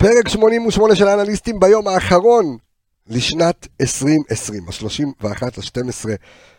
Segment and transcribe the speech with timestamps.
[0.00, 2.56] פרק 88 של האנליסטים ביום האחרון
[3.08, 5.24] לשנת 2020, ה-31
[5.58, 6.08] ל-12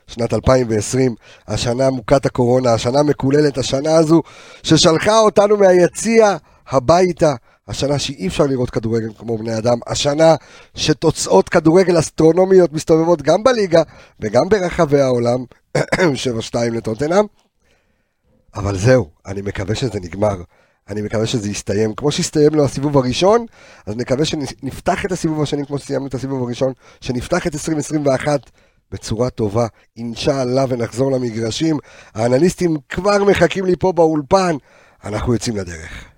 [0.08, 1.16] שנת 2020,
[1.48, 4.22] השנה מוכת הקורונה, השנה מקוללת, השנה הזו
[4.64, 6.38] ששלחה אותנו מהיציע
[6.69, 7.33] הביתה,
[7.67, 10.35] השנה שאי אפשר לראות כדורגל כמו בני אדם, השנה
[10.75, 13.81] שתוצאות כדורגל אסטרונומיות מסתובבות גם בליגה
[14.19, 15.45] וגם ברחבי העולם,
[15.77, 17.25] 7-2 לטוטנאם.
[18.55, 20.35] אבל זהו, אני מקווה שזה נגמר.
[20.91, 21.93] אני מקווה שזה יסתיים.
[21.93, 23.45] כמו שהסתיים לו הסיבוב הראשון,
[23.85, 28.49] אז נקווה שנפתח את הסיבוב השני כמו שסיימנו את הסיבוב הראשון, שנפתח את 2021
[28.91, 31.77] בצורה טובה, אינשאללה, ונחזור למגרשים.
[32.16, 34.55] האנליסטים כבר מחכים לי פה באולפן,
[35.04, 36.11] אנחנו יוצאים לדרך.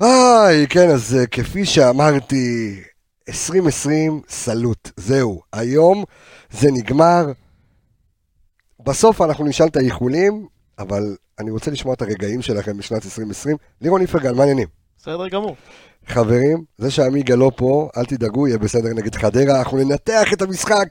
[0.00, 2.80] היי, כן, אז אה, כפי שאמרתי,
[3.28, 6.04] 2020 סלוט, זהו, היום
[6.50, 7.26] זה נגמר.
[8.84, 10.46] בסוף אנחנו נשאל את האיחולים,
[10.78, 13.56] אבל אני רוצה לשמוע את הרגעים שלכם בשנת 2020.
[13.80, 14.68] לירון איפרגן, מה העניינים?
[14.98, 15.56] בסדר גמור.
[16.06, 19.58] חברים, זה שעמיגה לא פה, אל תדאגו, יהיה בסדר נגד חדרה.
[19.58, 20.88] אנחנו ננתח את המשחק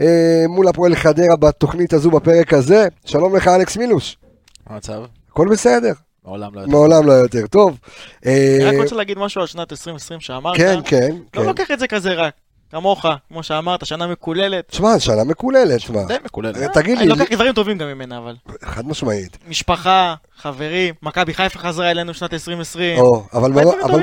[0.00, 2.88] אה, מול הפועל חדרה בתוכנית הזו, בפרק הזה.
[3.04, 4.18] שלום לך, אלכס מילוש.
[4.66, 5.02] מה המצב?
[5.30, 5.92] הכל בסדר,
[6.24, 6.70] מעולם לא יותר.
[6.72, 7.78] מעולם לא יותר טוב.
[8.26, 10.56] אה, אני רק רוצה להגיד משהו על שנת 2020 שאמרת.
[10.56, 11.46] כן, כן, לא כן.
[11.46, 12.34] לוקח את זה כזה רק.
[12.70, 14.68] כמוך, כמו שאמרת, שנה מקוללת.
[14.68, 16.04] תשמע, שנה מקוללת, תשמע.
[16.04, 16.56] די מקוללת.
[16.56, 18.36] אה, תגיד אני לי, לוקח דברים טובים גם ממנה, אבל.
[18.64, 19.38] חד משמעית.
[19.48, 22.98] משפחה, חברים, מכבי חיפה חזרה אלינו שנת 2020.
[22.98, 23.52] או, אבל.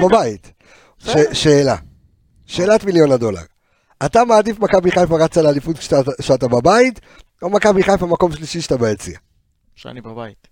[0.10, 0.52] בבית.
[1.34, 1.76] שאלה.
[2.46, 3.42] שאלת מיליון הדולר.
[4.06, 7.00] אתה מעדיף מכבי חיפה רצה לאליפות כשאתה- כשאתה בבית,
[7.42, 9.18] או מכבי חיפה מקום שלישי שאתה ביציע?
[9.76, 10.48] שאני בבית.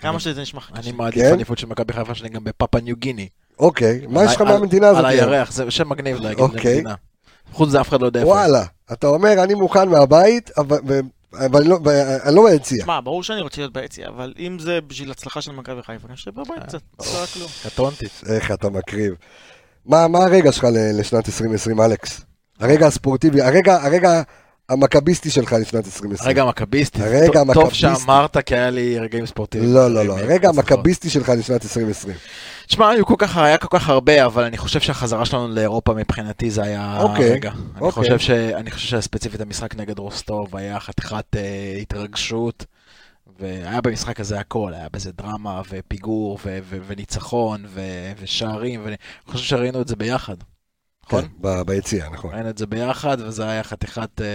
[0.00, 0.92] כמה שזה נשמע אני קשה.
[0.92, 1.32] מעדיף כן?
[1.32, 3.28] אליפות של מכבי חיפה שלי גם בפאפה ניו גיני.
[3.58, 4.98] אוקיי, מה יש לך מהמדינה הזאת?
[4.98, 5.06] על?
[5.06, 6.72] הירח, זה שם מגניב להגיד אוקיי.
[6.74, 6.94] למדינה.
[7.52, 8.30] חוץ מזה אף אחד לא יודע איפה.
[8.30, 10.78] וואלה, אתה אומר, אני מוכן מהבית, אבל
[11.46, 11.78] אבל אני לא-
[12.32, 12.84] לא ביציע.
[12.84, 16.12] שמע, ברור שאני רוצה להיות ביציע, אבל אם זה בשביל הצלחה של מכבי חיפה, אני
[16.12, 16.80] יושב בבית קצת.
[16.98, 17.04] לא
[17.34, 17.48] כלום.
[17.64, 18.06] קטונתי.
[18.26, 19.14] איך אתה מקריב.
[19.86, 22.20] מה מה הרגע שלך לשנת 2020, אלכס?
[22.60, 24.22] הרגע הספורטיבי, הרגע הרגע
[24.68, 26.26] המכביסטי שלך לשנת 2020.
[26.28, 27.02] הרגע המכביסטי.
[27.02, 27.74] הרגע טוב- טוב המכביסטי.
[28.00, 29.74] שאמרת, כי היה לי רגעים ספורטיביים.
[29.74, 30.74] לא, לא, לא, הרגע ניצחון.
[30.74, 32.14] המכביסטי שלך לשנת 2020.
[32.66, 36.50] תשמע, היו כל כך, היה כל כך הרבה, אבל אני חושב שהחזרה שלנו לאירופה מבחינתי
[36.50, 37.50] זה היה אוקיי, הרגע.
[37.50, 37.90] אני אוקיי.
[37.92, 42.64] חושב ש- אני חושב שספציפית המשחק נגד רוסטוב היה חתיכת אה, התרגשות,
[43.40, 47.80] והיה במשחק הזה הכל, היה בזה דרמה ופיגור ו- ו- וניצחון ו-
[48.20, 50.34] ושערים, ואני חושב שראינו את זה ביחד.
[51.06, 51.24] נכון?
[51.42, 52.34] כן, ביציע, נכון.
[52.34, 54.20] ראינו את זה ביחד, וזה היה חתיכת...
[54.20, 54.26] אה,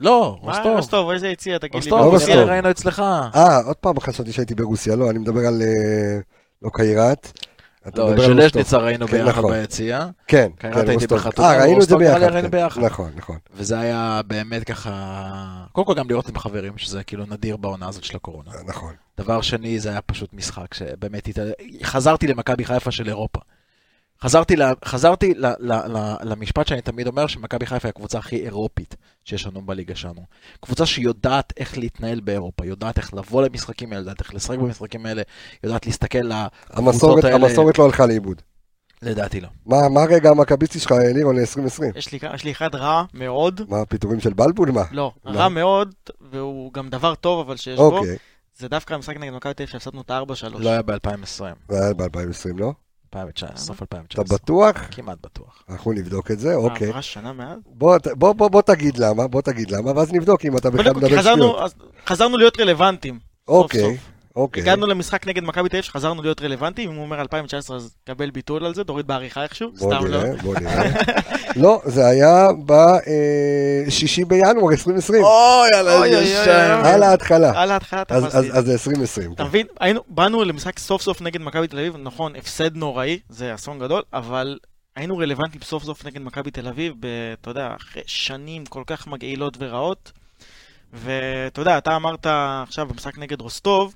[0.00, 0.76] לא, מה, רוסטוב.
[0.76, 1.78] רוסטוב, איזה יציע, תגיד לי.
[1.78, 2.48] רוסטוב, לא רוסטוב, רוסטוב.
[2.48, 3.02] ראינו אצלך.
[3.34, 5.62] אה, עוד פעם חשבתי שהייתי ברוסיה, לא, אני מדבר על...
[5.62, 6.18] אה,
[6.62, 7.32] לא קיירת.
[7.96, 9.52] לא, על ז'לז'ניצה ראינו כן, ביחד נכון.
[9.52, 10.06] ביציע.
[10.26, 11.18] כן, כן, הייתי רוסטוב.
[11.18, 12.40] בחתונה, אה, ראינו את זה רוסטוב ביחד.
[12.42, 12.50] כן.
[12.50, 12.82] ביחד.
[12.82, 13.36] נכון, נכון.
[13.54, 15.64] וזה היה באמת ככה...
[15.72, 18.50] קודם כל גם לראות עם חברים, שזה כאילו נדיר בעונה הזאת של הקורונה.
[18.66, 18.94] נכון.
[19.18, 21.28] דבר שני, זה היה פשוט משחק שבאמת...
[21.82, 23.40] חזרתי למכבי חיפה של אירופה.
[24.22, 24.62] חזרתי, ל...
[24.84, 25.46] חזרתי ל...
[25.46, 25.72] ל...
[25.72, 26.14] ל...
[26.22, 30.22] למשפט שאני תמיד אומר, שמכבי חיפה היא הקבוצה הכי אירופית שיש לנו בליגה שלנו.
[30.60, 35.22] קבוצה שיודעת איך להתנהל באירופה, יודעת איך לבוא למשחקים האלה, יודעת איך לשחק במשחקים האלה,
[35.64, 37.36] יודעת להסתכל לקבוצות האלה.
[37.36, 38.42] המסורת לא הלכה לאיבוד.
[39.02, 39.48] לדעתי לא.
[39.66, 41.98] מה מה הרגע המכביסטי שלך, לירון, ל-2020?
[41.98, 44.70] יש יש לי אחד רע מאוד, מה, הפיטורים של בלבול?
[44.70, 44.82] מה?
[44.90, 45.38] לא, לא.
[45.38, 48.16] רע מאוד, והוא גם דבר טוב, אבל שיש בו, אוקיי,
[48.58, 50.58] זה דווקא המשחק נגד מכבי תל אביב שהפסדנו את ה-4-3.
[50.58, 52.72] לא היה ב-2020, זה היה ב-2020, לא?
[53.14, 54.38] 2019, סוף אתה 2019.
[54.38, 54.88] בטוח?
[54.90, 55.62] כמעט בטוח.
[55.68, 56.88] אנחנו נבדוק את זה, אוקיי.
[56.88, 57.58] עברה שנה מאז?
[57.66, 61.22] בוא, בוא, בוא, בוא תגיד למה, בוא תגיד למה, ואז נבדוק אם אתה בכלל מדבר
[61.22, 61.74] שטויות.
[62.06, 63.18] חזרנו להיות רלוונטיים.
[63.48, 64.15] אוקיי, סוף.
[64.36, 64.62] אוקיי.
[64.62, 68.30] הגענו למשחק נגד מכבי תל אביב שחזרנו להיות רלוונטיים, אם הוא אומר 2019 אז קבל
[68.30, 70.00] ביטול על זה, תוריד בעריכה איכשהו, סתם לא.
[70.22, 70.84] נראה, בוא נראה.
[71.62, 76.90] לא, זה היה ב-6 בינואר 2020, אוי, על אוי, אוי, אוי, אוי.
[76.92, 77.62] על ההתחלה.
[77.62, 78.38] על ההתחלה אז- תפסתי.
[78.38, 79.32] אז אז זה 2020.
[79.32, 79.66] אתה מבין?
[79.80, 84.02] היינו, באנו למשחק סוף סוף נגד מכבי תל אביב, נכון, הפסד נוראי, זה אסון גדול,
[84.12, 84.58] אבל
[84.96, 87.06] היינו רלוונטיים סוף סוף נגד מכבי תל אביב, ב-
[87.40, 90.12] אתה יודע, אחרי שנים כל כך מגעילות ורעות.
[90.92, 92.26] ואתה יודע, אתה אמרת
[92.62, 93.94] עכשיו במשחק נגד רוסטוב,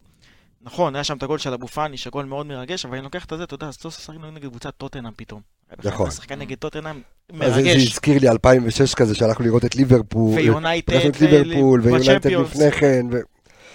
[0.63, 3.39] נכון, היה שם את הגול של אבו פאני, שגול מאוד מרגש, אבל אני לוקח את
[3.39, 5.41] זה, אתה יודע, אז סוף סוף נגד קבוצת טוטנאם פתאום.
[5.85, 6.09] נכון.
[6.09, 7.01] לשחק נגד טוטנאם,
[7.41, 7.87] אז זה זה מרגש.
[7.91, 10.35] הזכיר לי 2006 כזה, שהלכנו לראות את ליברפול.
[10.35, 12.31] ויונייטד, פגשנו את ליברפול, ויונייטד.
[12.31, 13.07] לפני כן.
[13.13, 13.17] ו-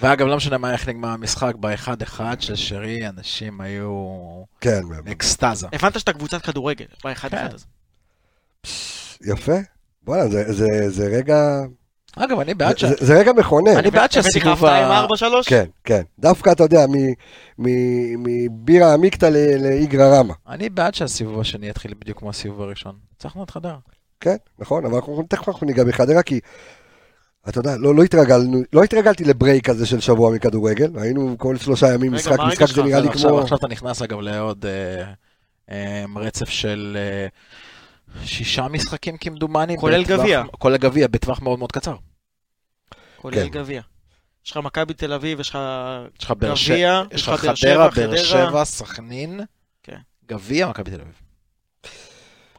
[0.02, 4.18] ואגב, לא משנה מה איך נגמר המשחק, ב-1-1 של שרי, אנשים היו
[4.62, 5.68] כן, אקסטזה.
[5.74, 7.38] הבנת שאתה קבוצת כדורגל, באחד כן.
[7.38, 7.66] אחד הזה.
[9.26, 9.56] יפה.
[10.08, 11.60] וואלה, זה- זה- זה רגע...
[12.16, 12.86] אגב, אני בעד ש...
[12.86, 13.78] זה- זה רגע מכונן.
[13.78, 15.16] אני בעד שהסיבוב הפתעה עם ה...
[15.42, 15.50] 4-3?
[15.50, 16.02] כן, כן.
[16.20, 17.14] דווקא, אתה יודע, מ-
[17.60, 20.34] מ- מבירה עמיקתא ל- לאיגרא רמא.
[20.50, 22.96] אני בעד שהסיבוב השני יתחיל בדיוק כמו הסיבוב הראשון.
[23.14, 23.78] ניצחנו את חדרה.
[24.20, 26.40] כן, נכון, אבל אנחנו תכף אנחנו ניגע בחדרה, כי
[27.50, 31.94] אתה יודע, לא, לא התרגלנו, לא התרגלתי לברייק הזה של שבוע מכדורגל, היינו כל שלושה
[31.94, 32.84] ימים רגע, משחק, משחק זה?
[32.84, 33.40] נראה לי עכשיו, כמו...
[33.40, 35.04] עכשיו אתה נכנס אגב לעוד אה,
[35.72, 37.28] אה, רצף של אה,
[38.26, 39.78] שישה משחקים כמדומני.
[39.78, 40.44] כולל גביע.
[40.60, 41.96] כולל גביע, בטווח מאוד מאוד קצר.
[43.26, 43.48] כולל כן.
[43.50, 43.82] גביע.
[44.46, 45.60] יש לך מכבי תל אביב, יש לך
[46.20, 48.16] יש לך באר שבע, גביע, יש לך באר חדרה, שבע, באר.
[48.18, 49.42] שבע, סכנין,
[49.84, 49.98] כן.
[50.26, 51.22] גביע, מכבי תל אביב.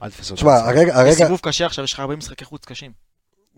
[0.02, 0.34] אל תפסו אותי.
[0.34, 2.92] תשמע, הרגע, יש הרגע, סיבוב קשה עכשיו, יש לך הרבה משחקי חוץ קשים.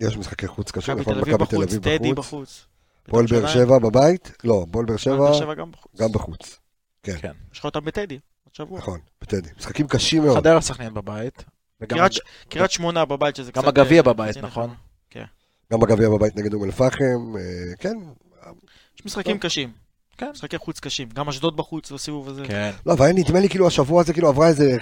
[0.00, 2.66] יש משחקי חוץ קשים, מכבי נכון, תל אביב מכבי תל בחוץ, אביב טדי בחוץ, בחוץ.
[3.08, 6.00] פועל באר שבע בבית, לא, פועל באר שבע גם בחוץ.
[6.00, 6.58] גם בחוץ,
[7.02, 7.32] כן.
[7.52, 8.78] יש לך אותם בטדי, עוד שבוע.
[8.78, 11.44] נכון, בטדי, משחקים קשים מאוד, חדרה, סכנין בבית.
[12.48, 13.68] קריית שמונה בבית, שזה גם קצת...
[13.68, 14.74] הגביע אה, בבית, נכון?
[15.72, 17.42] גם בגביע בבית נגד אום אל-פחם, אה,
[17.78, 17.96] כן,
[18.98, 19.42] יש משחקים טוב.
[19.42, 19.70] קשים.
[20.18, 20.30] כן.
[20.32, 21.08] משחקי חוץ קשים.
[21.14, 22.42] גם אשדוד בחוץ בסיבוב הזה.
[22.46, 22.70] כן.
[22.86, 24.76] לא, אבל נדמה לי כאילו השבוע הזה כאילו עברה איזה,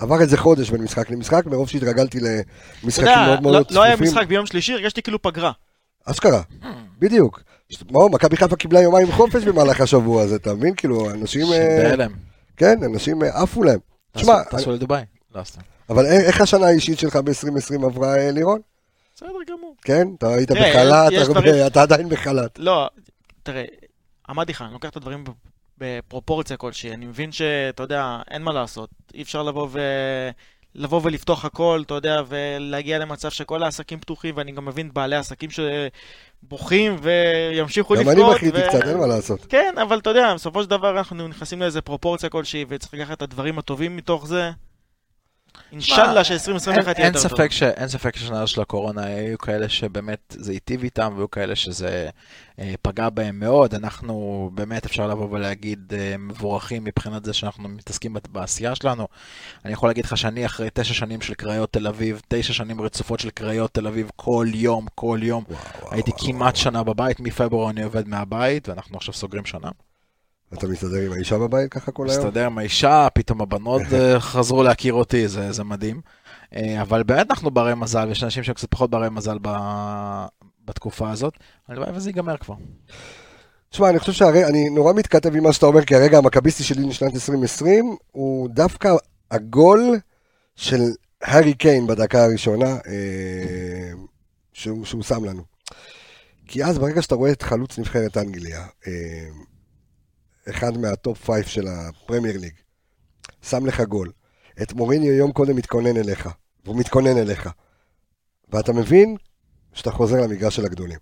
[0.00, 3.96] עבר איזה חודש בין משחק למשחק, מרוב שהתרגלתי למשחקים יודע, מאוד מאוד לא- לא היה
[3.96, 5.52] צפופים, משחק ביום שלישי, הרגשתי כאילו פגרה.
[6.04, 6.42] אשכרה,
[6.98, 7.42] בדיוק.
[7.90, 10.74] מה, מכבי חיפה קיבלה יומיים חופש במהלך השבוע הזה, אתה מבין?
[10.74, 12.12] כאילו, אנשים, אה, בהלם.
[12.56, 13.78] כן, אנשים אה, עפו להם.
[14.12, 15.02] תשמע, טסו- טסו לדובאי.
[15.34, 15.60] לא סתם.
[15.90, 18.60] אבל איך השנה האישית שלך ב-2020 עברה, לירון?
[19.22, 19.76] בסדר גמור.
[19.82, 20.08] כן?
[20.18, 21.12] אתה היית בחל"ת,
[21.66, 22.58] אתה עדיין בחל"ת.
[22.58, 22.88] לא,
[23.42, 23.64] תראה,
[24.30, 25.24] אמרתי לך, אני לוקח את הדברים
[25.78, 26.92] בפרופורציה כלשהי.
[26.94, 28.90] אני מבין שאתה יודע, אין מה לעשות.
[29.14, 29.80] אי אפשר לבוא ו...
[30.74, 35.50] לבוא ולפתוח הכל, אתה יודע, ולהגיע למצב שכל העסקים פתוחים, ואני גם מבין בעלי עסקים
[35.50, 38.18] שבוכים וימשיכו גם לפקוד.
[38.18, 39.46] אני בכיתי ו- קצת, אין מה לעשות.
[39.48, 43.22] כן, אבל אתה יודע, בסופו של דבר אנחנו נכנסים לאיזה פרופורציה כלשהי, וצריך לקחת את
[43.22, 44.50] הדברים הטובים מתוך זה.
[45.72, 46.34] אינשאללה ש-2021
[46.68, 47.36] אין- יהיה אין יותר טוב.
[47.38, 51.56] ספק ש- אין ספק ששנה של הקורונה היו כאלה שבאמת זה היטיב איתם, והיו כאלה
[51.56, 52.08] שזה
[52.58, 53.74] אה, פגע בהם מאוד.
[53.74, 59.08] אנחנו באמת, אפשר לבוא ולהגיד, אה, מבורכים מבחינת זה שאנחנו מתעסקים בעשייה שלנו.
[59.64, 63.20] אני יכול להגיד לך שאני אחרי תשע שנים של קריות תל אביב, תשע שנים רצופות
[63.20, 65.44] של קריות תל אביב, כל יום, כל יום.
[65.90, 69.68] הייתי כמעט שנה בבית, מפברואר אני עובד מהבית, ואנחנו עכשיו סוגרים שנה.
[70.54, 72.26] אתה מסתדר עם האישה בבית ככה כל היום?
[72.26, 76.00] מסתדר עם האישה, פתאום הבנות אה, חזרו להכיר אותי, זה, זה מדהים.
[76.56, 79.48] אה, אבל באמת אנחנו ברי מזל, ויש אנשים שהם קצת פחות ברי מזל ב...
[80.64, 81.34] בתקופה הזאת.
[81.68, 82.54] הלוואי וזה ייגמר כבר.
[83.70, 87.14] תשמע, אני חושב שאני נורא מתכתב עם מה שאתה אומר, כי הרגע המכביסטי שלי לשנת
[87.14, 88.94] 2020 הוא דווקא
[89.30, 89.98] הגול
[90.56, 90.80] של
[91.22, 93.92] הארי קיין בדקה הראשונה אה,
[94.52, 95.42] שהוא, שהוא שם לנו.
[96.46, 98.66] כי אז ברגע שאתה רואה את חלוץ נבחרת אנגליה,
[100.50, 102.52] אחד מה top five של הפרמייר ליג,
[103.42, 104.12] שם לך גול,
[104.62, 106.28] את מוריניו יום קודם מתכונן אליך,
[106.64, 107.50] והוא מתכונן אליך,
[108.48, 109.16] ואתה מבין
[109.72, 110.98] שאתה חוזר למגרש של הגדולים.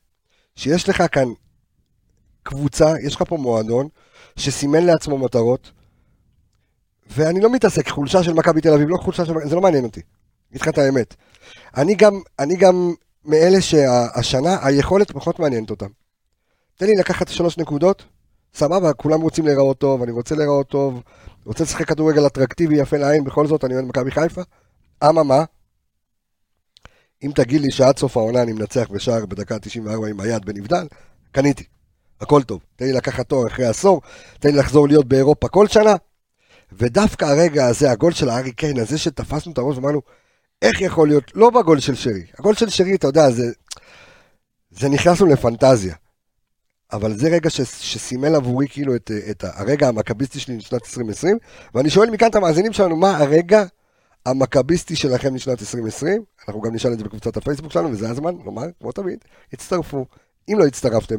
[0.56, 1.28] שיש לך כאן
[2.42, 3.88] קבוצה, יש לך פה מועדון
[4.36, 5.72] שסימן לעצמו מטרות,
[7.10, 9.84] ואני לא מתעסק, חולשה של מכבי תל אביב, לא חולשה של מכבי, זה לא מעניין
[9.84, 10.00] אותי.
[10.50, 11.14] אגיד לך את האמת.
[11.76, 12.94] אני גם, אני גם
[13.24, 15.86] מאלה שהשנה היכולת פחות מעניינת אותם.
[16.76, 18.04] תן לי לקחת שלוש נקודות,
[18.54, 21.02] סבבה, כולם רוצים להיראות טוב, אני רוצה להיראות טוב,
[21.44, 24.42] רוצה לשחק כדורגל אטרקטיבי, יפה לעין, בכל זאת אני אוהד מכבי חיפה.
[25.04, 25.44] אממה,
[27.22, 30.86] אם תגיד לי שעד סוף העונה אני מנצח בשער בדקה 94 עם היד בנבדל,
[31.32, 31.64] קניתי.
[32.20, 32.60] הכל טוב.
[32.76, 34.02] תן לי לקחת תואר אחרי עשור,
[34.40, 35.94] תן לי לחזור להיות באירופה כל שנה.
[36.72, 40.00] ודווקא הרגע הזה, הגול של הארי קיין, הזה שתפסנו את הראש ואמרנו,
[40.62, 43.42] איך יכול להיות, לא בגול של שרי, הגול של שרי, אתה יודע, זה,
[44.70, 45.94] זה נכנסנו לפנטזיה.
[46.92, 51.38] אבל זה רגע ש, שסימל עבורי כאילו את, את הרגע המכביסטי שלי לשנת 2020,
[51.74, 53.64] ואני שואל מכאן את המאזינים שלנו, מה הרגע
[54.26, 56.22] המכביסטי שלכם לשנת 2020?
[56.48, 59.18] אנחנו גם נשאל את זה בקבוצת הפייסבוק שלנו, וזה הזמן לומר, כמו תמיד,
[59.52, 60.06] הצטרפו.
[60.48, 61.16] אם לא הצטרפתם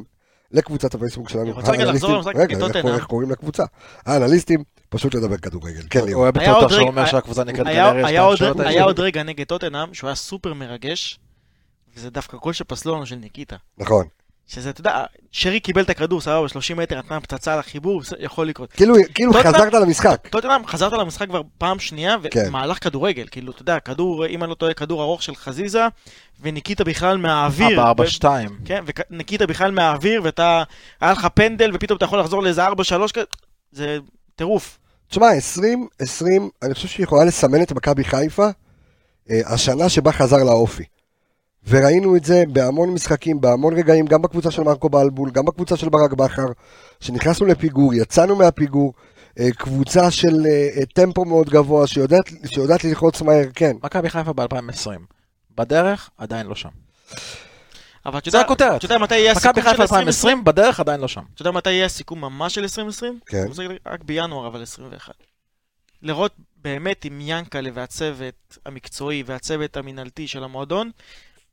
[0.51, 2.95] לקבוצת הפייסבוק שלנו, אני רוצה רגע לחזור למשחק רגע, נגד איך טוטנהאם.
[2.95, 3.63] איך קוראים לקבוצה?
[4.05, 5.81] האנליסטים, פשוט לדבר כדורגל.
[5.89, 6.23] כן, הוא ליאור.
[6.23, 8.99] אוהב היה בטוח שהוא רגע- אומר שהקבוצה נקראת היה- גלריה היה עוד- שתיים, היה עוד
[8.99, 11.19] רגע נגד טוטנאם שהוא היה סופר מרגש,
[11.95, 13.55] וזה דווקא גול שפסלו לנו של ניקיטה.
[13.77, 14.05] נכון.
[14.53, 18.47] שזה, אתה יודע, שרי קיבל את הכדור, סבבה, 30 מטר, נתן פצצה על החיבור, יכול
[18.47, 18.71] לקרות.
[18.71, 20.27] כאילו כאילו חזרת למשחק.
[20.29, 22.43] טוטנאם, חזרת למשחק כבר פעם שנייה, כן.
[22.47, 25.87] ומהלך כדורגל, כאילו, אתה יודע, כדור, אם אני לא טועה, כדור ארוך של חזיזה,
[26.41, 27.77] וניקיטה בכלל מהאוויר.
[27.77, 28.49] בארבע ו- שתיים.
[28.65, 30.63] כן, וניקיטה בכלל מהאוויר, ואתה,
[31.01, 32.71] היה לך פנדל, ופתאום אתה יכול לחזור לאיזה 4-3,
[33.13, 33.23] כזה,
[33.71, 33.97] זה
[34.35, 34.79] טירוף.
[35.09, 38.47] תשמע, 20, 20, אני חושב שהיא יכולה לסמן את מכבי חיפה,
[39.29, 40.83] אה, השנה שבה חזר לאופי.
[41.67, 45.89] וראינו את זה בהמון משחקים, בהמון רגעים, גם בקבוצה של מרקו בלבול, גם בקבוצה של
[45.89, 46.45] ברק בכר,
[46.99, 48.93] שנכנסנו לפיגור, יצאנו מהפיגור,
[49.39, 53.75] אה, קבוצה של אה, אה, טמפו מאוד גבוה, שיודעת, שיודעת ללחוץ מהר, כן.
[53.83, 54.89] מכבי חיפה ב-2020.
[55.57, 56.69] בדרך, עדיין לא שם.
[58.05, 58.77] אבל אתה זה יודע- הכותרת.
[58.77, 60.07] אתה יודע מתי יהיה הסיכום של חיפה 2020?
[60.07, 61.21] 2020, בדרך עדיין לא שם.
[61.33, 63.19] אתה יודע מתי יהיה הסיכום ממש של 2020?
[63.25, 63.51] כן.
[63.53, 65.13] זה רק בינואר, אבל 21.
[66.01, 70.91] לראות באמת אם ינקלה והצוות המקצועי והצוות המינהלתי של המועדון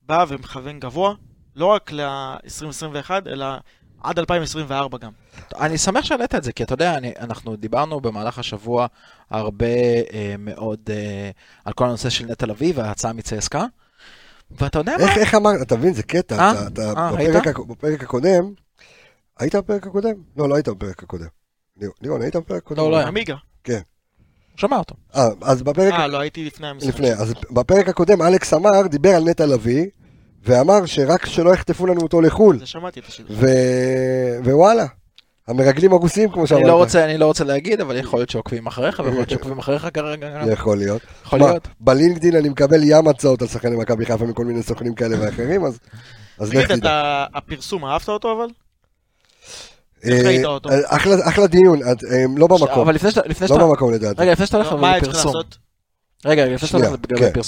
[0.08, 1.14] בא ומכוון גבוה,
[1.56, 3.46] לא רק ל-2021, אלא
[4.02, 5.10] עד 2024 גם.
[5.60, 8.86] אני שמח שהעלית את זה, כי אתה יודע, אני, אנחנו דיברנו במהלך השבוע
[9.30, 9.66] הרבה
[10.12, 11.30] אה, מאוד אה,
[11.64, 13.64] על כל הנושא של נטע לביא וההצעה מצסקה,
[14.50, 15.04] ואתה יודע מה?
[15.04, 16.52] איך, איך אמרת, אתה מבין, זה קטע, אה?
[16.52, 17.46] אתה, אתה, אה, בפרק?
[17.46, 18.52] הק- בפרק הקודם,
[19.38, 20.14] היית בפרק הקודם?
[20.36, 21.26] לא, לא היית בפרק הקודם.
[21.80, 22.80] ליר- לירון, היית בפרק הקודם?
[22.80, 23.06] לא, לא היה.
[23.06, 23.36] עמיגה.
[24.56, 24.94] שמע אותו.
[25.16, 26.88] אה, אז בפרק, אה, לא, הייתי לפני המשחק.
[26.88, 29.86] לפני, אז בפרק הקודם אלכס אמר, דיבר על נטע לביא,
[30.48, 33.36] ואמר שרק שלא יחטפו לנו אותו לחו"ל, זה שמעתי את השידור.
[33.40, 33.46] ו...
[34.44, 34.86] ווואלה,
[35.48, 36.62] המרגלים הרוסים כמו שאמרת.
[36.62, 39.58] אני לא, רוצה, אני לא רוצה להגיד, אבל יכול להיות שעוקבים אחריך, ויכול להיות שעוקבים
[39.58, 40.44] אחריך כרגע.
[40.52, 41.02] יכול להיות.
[41.24, 41.68] יכול להיות.
[41.80, 45.78] בלינקדין אני מקבל ים הצעות על שחקני מכבי חיפה מכל מיני סוכנים כאלה ואחרים, אז
[46.38, 47.24] אז לך תדע.
[47.34, 48.48] הפרסום, אהבת אותו אבל?
[50.04, 50.68] אה, איך ראית אותו?
[50.86, 51.88] אחלה- דיון, אה,
[52.36, 52.80] לא במקום.
[52.80, 52.94] אבל
[53.58, 53.66] לא.
[53.68, 54.22] במקום לדעתי.
[54.22, 55.32] רגע, לפני שאתה הולך לא, לפרסום.
[56.24, 57.40] רגע, לפני שאתה הולך בגלל כן.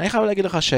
[0.00, 0.74] אני חייב להגיד לך ש...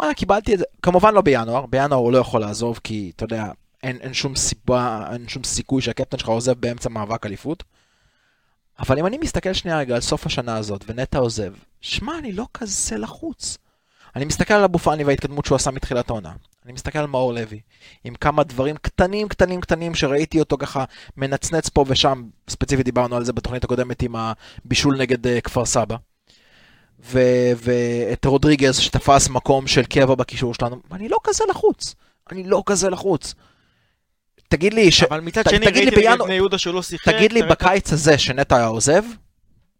[0.00, 3.46] וואלה, קיבלתי את זה, כמובן לא בינואר, בינואר הוא לא יכול לעזוב, כי אתה יודע,
[3.82, 7.64] אין, אין שום סיבה, אין שום סיכוי שהקפטן שלך עוזב באמצע מאבק אליפות.
[8.78, 12.46] אבל אם אני מסתכל שנייה רגע על סוף השנה הזאת, ונטע עוזב, שמע, אני לא
[12.54, 13.58] כזה לחוץ.
[14.16, 16.32] אני מסתכל על אבו פאני וההתקדמות שהוא עשה מתחילת העונה.
[16.64, 17.60] אני מסתכל על מאור לוי,
[18.04, 20.84] עם כמה דברים קטנים קטנים קטנים שראיתי אותו ככה
[21.16, 25.96] מנצנץ פה ושם, ספציפית דיברנו על זה בתוכנית הקודמת עם הבישול נגד uh, כפר סבא.
[27.04, 31.94] ואת רודריגז שתפס מקום של קבע בקישור שלנו, אני לא כזה לחוץ.
[32.32, 33.34] אני לא כזה לחוץ.
[34.48, 35.02] תגיד לי, ש...
[35.02, 37.08] אבל מצד ת- שני, תגיד לי ראיתי בינואר- בני יהודה שהוא לא שיחק.
[37.14, 39.02] תגיד לי בקיץ הזה שנטע היה עוזב,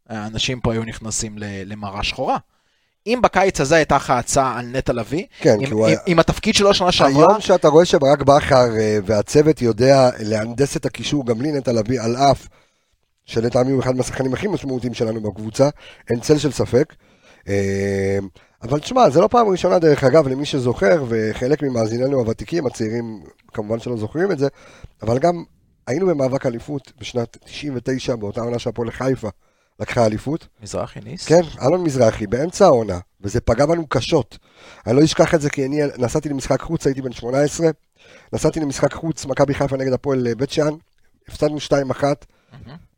[0.08, 2.36] האנשים פה היו נכנסים למראה שחורה.
[3.06, 5.98] אם בקיץ הזה הייתה לך הצעה על נטע לביא, כן, עם- עם- היה...
[6.06, 10.86] עם התפקיד שלו שנה שעברה, היום שאתה רואה שברק בכר אה, והצוות יודע להנדס את
[10.86, 12.46] הקישור גם בלי נטע לביא, על אף
[13.26, 15.68] שלטעמי הוא אחד מהשחקנים הכי משמעותיים שלנו בקבוצה,
[16.10, 16.94] אין צל של ספק.
[17.50, 18.18] אה,
[18.62, 23.78] אבל תשמע, זה לא פעם ראשונה דרך אגב, למי שזוכר, וחלק ממאזיננו הוותיקים, הצעירים כמובן
[23.78, 24.48] שלא זוכרים את זה,
[25.02, 25.44] אבל גם
[25.86, 29.28] היינו במאבק אליפות בשנת 99, באותה עונה שהפועל חיפה
[29.80, 30.48] לקחה אליפות.
[30.62, 34.38] מזרחי ניס, כן, אלון מזרחי, באמצע העונה, וזה פגע בנו קשות.
[34.86, 37.70] אני לא אשכח את זה כי אני נסעתי למשחק חוץ, הייתי בן 18,
[38.32, 40.74] נסעתי למשחק חוץ, מכבי חיפה נגד הפועל בית שאן,
[41.28, 42.04] הפסדנו 2-1,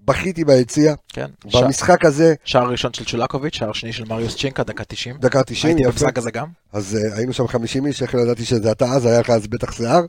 [0.05, 1.27] בכיתי ביציע, כן.
[1.49, 5.17] ש- במשחק הזה, שער ראשון של צ'ולקוביץ', שער שני של מריוס צ'ינקה, דקה 90.
[5.19, 6.47] דקה 90, הייתי יפה, במשחק הזה גם.
[6.73, 9.47] אז אה, היינו שם 50 איש, איך לא ידעתי שזה אתה אז, היה לך אז
[9.47, 10.03] בטח שיער.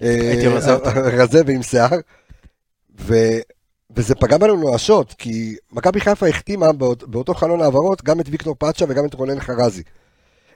[0.00, 0.90] הייתי אה, רזה יותר.
[1.22, 1.90] רזה ועם שיער.
[3.00, 3.38] ו-
[3.96, 8.54] וזה פגע בנו נואשות, כי מכבי חיפה החתימה באות- באותו חלון העברות גם את ויקטור
[8.58, 9.82] פאצ'ה וגם את רונן חרזי.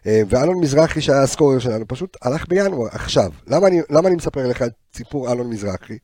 [0.07, 3.33] אה, ואלון מזרחי שהיה הסקורר שלנו פשוט הלך בינואר, עכשיו.
[3.47, 5.99] למה אני, למה אני מספר לך את סיפור אלון מזרחי?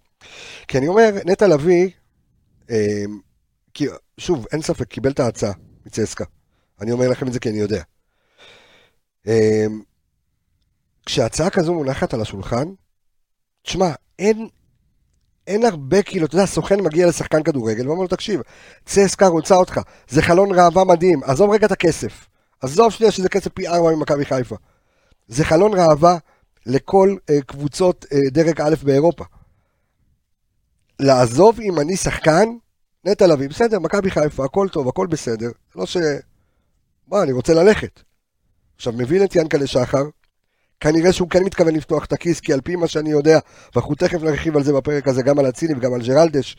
[0.68, 1.88] כי אני אומר, נטע לביא, אה,
[3.74, 3.86] כי,
[4.18, 5.52] שוב, אין ספק, קיבל את ההצעה
[5.86, 6.24] מצסקה.
[6.80, 7.82] אני אומר לכם את זה כי אני יודע.
[9.28, 9.66] אה,
[11.06, 12.68] כשהצעה כזו מונחת על השולחן,
[13.62, 14.48] תשמע, אין,
[15.46, 18.40] אין הרבה, כאילו, אתה יודע, סוכן מגיע לשחקן כדורגל ואומר לו, תקשיב,
[18.84, 22.28] צסקה רוצה אותך, זה חלון ראווה מדהים, עזוב רגע את הכסף.
[22.60, 24.56] עזוב שנייה שזה כסף פי ארבע ממכבי חיפה.
[25.28, 26.18] זה חלון ראווה
[26.66, 29.24] לכל אה, קבוצות אה, דרג א' באירופה.
[31.00, 32.48] לעזוב אם אני שחקן,
[33.04, 35.50] נטע לביא, בסדר, מכבי חיפה, הכל טוב, הכל בסדר.
[35.76, 35.96] לא ש...
[37.08, 38.00] מה, אני רוצה ללכת.
[38.76, 40.04] עכשיו, מבין את ינקלה שחר,
[40.80, 43.38] כנראה שהוא כן מתכוון לפתוח את הכיס, כי על פי מה שאני יודע,
[43.74, 46.56] ואנחנו תכף נרחיב על זה בפרק הזה, גם על אצילי וגם על ג'רלדש,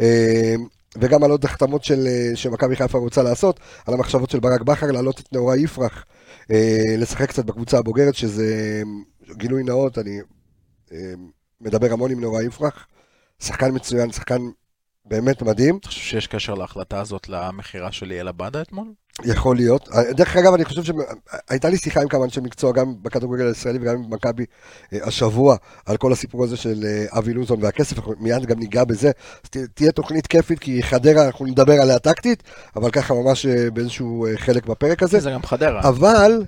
[0.00, 0.54] אה,
[0.96, 5.20] וגם על עוד החתמות אה, שמכבי חיפה רוצה לעשות, על המחשבות של ברק בכר להעלות
[5.20, 6.04] את נאורי יפרח,
[6.50, 8.82] אה, לשחק קצת בקבוצה הבוגרת, שזה
[9.28, 10.20] אה, גילוי נאות, אני
[10.92, 11.14] אה,
[11.60, 12.86] מדבר המון עם נאורי יפרח,
[13.40, 14.40] שחקן מצוין, שחקן
[15.04, 15.76] באמת מדהים.
[15.76, 18.86] אתה חושב שיש קשר להחלטה הזאת למכירה של ליאל עבדה אתמול?
[19.24, 19.88] יכול להיות.
[20.10, 23.94] דרך אגב, אני חושב שהייתה לי שיחה עם כמה אנשי מקצוע, גם בכדורגל הישראלי וגם
[23.94, 24.44] עם מכבי
[24.92, 25.56] אה, השבוע,
[25.86, 29.10] על כל הסיפור הזה של אה, אבי לוזון והכסף, אנחנו מיד גם ניגע בזה.
[29.44, 32.42] אז תהיה תוכנית כיפית, כי חדרה, אנחנו נדבר עליה טקטית,
[32.76, 35.20] אבל ככה ממש אה, באיזשהו חלק בפרק הזה.
[35.20, 35.88] זה גם חדרה.
[35.88, 36.42] אבל,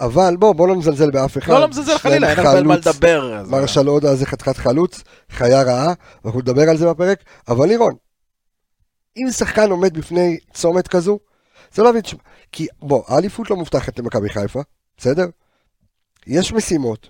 [0.00, 1.52] אבל, בוא, בוא לא נזלזל באף אחד.
[1.52, 2.76] לא, לא מזלזל חלילה, אין הרבה על מה.
[2.76, 3.42] לדבר.
[3.48, 5.92] מרשל הודה זה חתיכת חלוץ, חיה רעה,
[6.24, 7.24] ואנחנו נדבר על זה בפרק.
[7.48, 7.94] אבל לירון,
[9.16, 11.18] אם שחקן עומד בפני צומת כזו,
[11.72, 12.20] זה לא להבין, תשמע,
[12.52, 14.60] כי בוא, האליפות לא מובטחת למכבי חיפה,
[14.96, 15.26] בסדר?
[16.26, 17.08] יש משימות.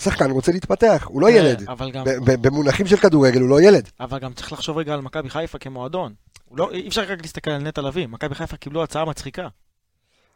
[0.00, 1.68] שחקן רוצה להתפתח, הוא לא ילד.
[1.68, 3.88] אה, אבל גם, ב- ב- במונחים של כדורגל הוא לא ילד.
[4.00, 6.14] אבל גם צריך לחשוב רגע על מכבי חיפה כמועדון.
[6.52, 9.48] לא, אי אפשר רק להסתכל על נטע לביא, מכבי חיפה קיבלו הצעה מצחיקה.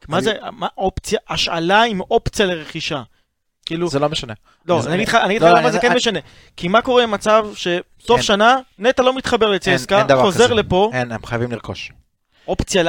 [0.08, 3.02] מה אני- זה, מה אופציה, השאלה עם אופציה לרכישה.
[3.66, 4.32] כאילו, זה לא משנה.
[4.66, 6.18] לא, אני אגיד לך אני אגיד לך לא, למה זה כן משנה.
[6.56, 8.20] כי מה קורה עם מצב שסוף.
[8.20, 9.52] שנה, נטע לא מתחבר
[10.08, 10.52] דבר חוזר.
[10.52, 11.92] לפה, אין, הם חייבים לרכוש.
[12.48, 12.82] אופציה,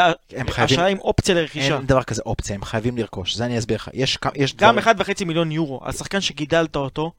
[0.58, 1.76] השאלה עם אופציה לרכישה.
[1.78, 3.36] אין דבר כזה אופציה, הם חייבים לרכוש.
[3.36, 3.90] זה אני אסביר לך.
[3.94, 7.12] יש גם דברים- 1.5 מיליון יורו, על שחקן שגידלת אותו,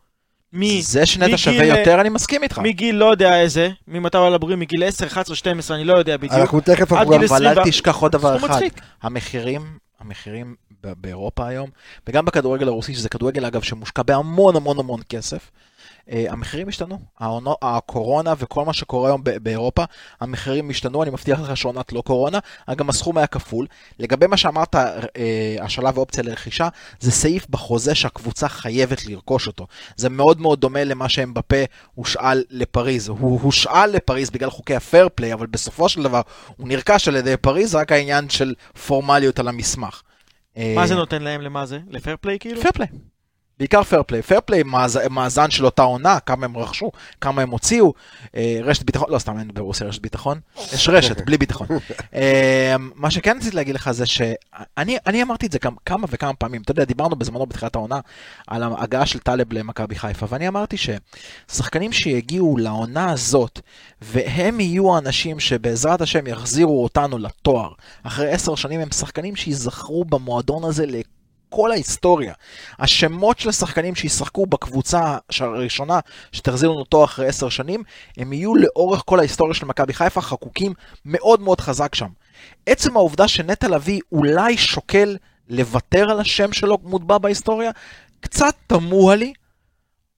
[0.53, 2.59] מ- זה שנטע שווה יותר, אני מסכים איתך.
[2.59, 6.17] מגיל לא יודע איזה, ממתי הוא על הבריאים, מגיל 10, 11, 12, אני לא יודע
[6.17, 6.33] בדיוק.
[6.33, 6.93] אנחנו תכף.
[6.93, 8.61] אבל 20 אל תשכח עוד דבר אחד.
[9.03, 11.71] המחירים, המחירים באירופה היום,
[12.07, 15.51] וגם בכדורגל הרוסי, שזה כדורגל אגב שמושקע בהמון המון המון כסף,
[16.09, 16.99] המחירים השתנו.
[17.63, 19.85] הקורונה וכל מה שקורה היום באירופה,
[20.21, 22.39] המחירים השתנו, אני מבטיח לך שעונת לא קורונה,
[22.77, 23.67] גם הסכום היה כפול.
[23.99, 26.69] לגבי מה שאמרת, אה, השלב ואופציה לרכישה,
[27.01, 29.67] זה סעיף בחוזה שהקבוצה חייבת לרכוש אותו.
[29.97, 33.09] זה מאוד מאוד דומה למה שאמבפה הושאל לפריז.
[33.09, 36.21] הוא הושאל לפריז בגלל חוקי הפייר פליי, אבל בסופו של דבר
[36.57, 38.55] הוא נרכש על ידי פריז, רק העניין של
[38.87, 40.03] פורמליות על המסמך.
[40.57, 41.79] מה זה נותן להם למה זה?
[41.91, 42.61] ל fair play כאילו?
[42.61, 42.89] fair play.
[43.59, 44.23] בעיקר fair play.
[44.23, 47.93] fair play מאז- מאזן של אותה עונה, כמה הם רכשו, כמה הם הוציאו,
[48.37, 50.41] אה, רשת ביטחון, לא סתם אין ברוסיה רשת ביטחון,
[50.73, 51.67] יש רשת, בלי ביטחון.
[52.15, 56.35] אה, מה שכן רציתי להגיד לך זה שאני אני אמרתי את זה גם כמה וכמה
[56.35, 58.01] פעמים, אתה יודע, דיברנו בזמנו בתחילת העונה
[58.47, 60.77] על ההגעה של טלב למכבי חיפה, ואני אמרתי
[61.49, 63.61] ששחקנים שיגיעו לעונה הזאת,
[64.03, 70.65] והם יהיו האנשים שבעזרת השם יחזירו אותנו לתואר, אחרי עשר שנים הם שחקנים שייזכרו במועדון
[70.65, 70.87] הזה
[71.55, 72.35] כל ההיסטוריה.
[72.79, 76.01] השמות של השחקנים שישחקו בקבוצה הראשונה
[76.33, 77.83] שתחזיר לנו תואר אחרי עשר שנים,
[78.17, 80.73] הם יהיו לאורך כל ההיסטוריה של מכבי חיפה חקוקים
[81.05, 82.09] מאוד מאוד חזק שם.
[82.67, 85.17] עצם העובדה שנטע לביא אולי שוקל
[85.49, 87.71] לוותר על השם שלו מוטבע בהיסטוריה,
[88.21, 89.33] קצת תמוה לי,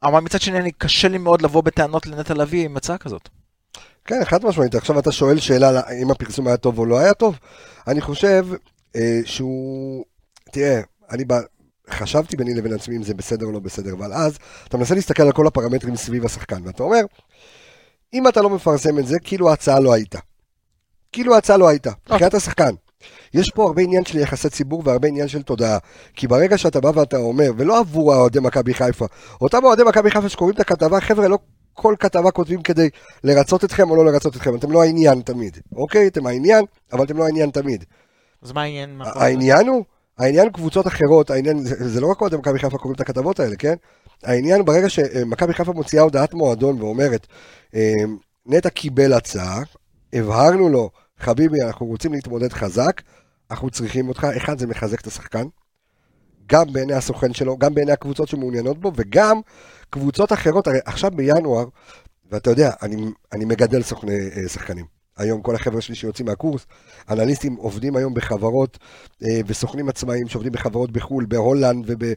[0.03, 3.29] אבל מצד שני אני קשה לי מאוד לבוא בטענות לנטע לביא עם הצעה כזאת.
[4.05, 4.75] כן, חד משמעית.
[4.75, 7.39] עכשיו אתה שואל שאלה אם הפרסום היה טוב או לא היה טוב.
[7.87, 8.47] אני חושב
[8.97, 10.05] אה, שהוא...
[10.53, 11.35] תראה, אני ב...
[11.91, 14.39] חשבתי ביני לבין עצמי אם זה בסדר או לא בסדר, אבל אז
[14.69, 17.01] אתה מנסה להסתכל על כל הפרמטרים סביב השחקן, ואתה אומר,
[18.15, 20.19] אם אתה לא מפרסם את זה, כאילו ההצעה לא הייתה.
[21.13, 22.75] כאילו ההצעה לא הייתה, מבחינת השחקן.
[23.35, 25.79] יש פה הרבה עניין של יחסי ציבור והרבה עניין של תודעה.
[26.15, 29.07] כי ברגע שאתה בא ואתה אומר, ולא עבור האוהדי מכבי חיפה,
[29.41, 31.39] אותם אוהדי מכבי חיפה שקוראים את הכתבה, חבר'ה, לא
[31.73, 32.89] כל כתבה כותבים כדי
[33.25, 36.07] לרצות אתכם או לא לרצות אתכם, אתם לא העניין תמיד, אוקיי?
[36.07, 37.85] אתם העניין, אבל אתם לא העניין תמיד.
[38.43, 39.01] אז מה העניין?
[39.05, 39.85] העניין הוא,
[40.19, 43.57] העניין קבוצות אחרות, העניין, זה, זה לא רק אוהדי מכבי חיפה קוראים את הכתבות האלה,
[43.57, 43.75] כן?
[44.23, 47.27] העניין ברגע שמכבי חיפה מוציאה הודעת מועדון ואומרת,
[47.75, 47.93] אה,
[48.47, 49.63] נטע קיבל הצעה,
[50.13, 53.03] הבהרנו לו, חביבי, אנחנו רוצים להתמודד חזק,
[53.51, 55.45] אנחנו צריכים אותך, אחד, זה מחזק את השחקן,
[56.47, 59.41] גם בעיני הסוכן שלו, גם בעיני הקבוצות שמעוניינות בו, וגם
[59.91, 61.65] קבוצות אחרות, הרי עכשיו בינואר,
[62.31, 62.97] ואתה יודע, אני,
[63.33, 64.96] אני מגדל סוכני אה, שחקנים.
[65.17, 66.67] היום כל החבר'ה שלי שיוצאים מהקורס,
[67.11, 68.79] אנליסטים עובדים היום בחברות
[69.25, 72.13] אה, וסוכנים עצמאיים שעובדים בחברות בחו"ל, בהולנד וב...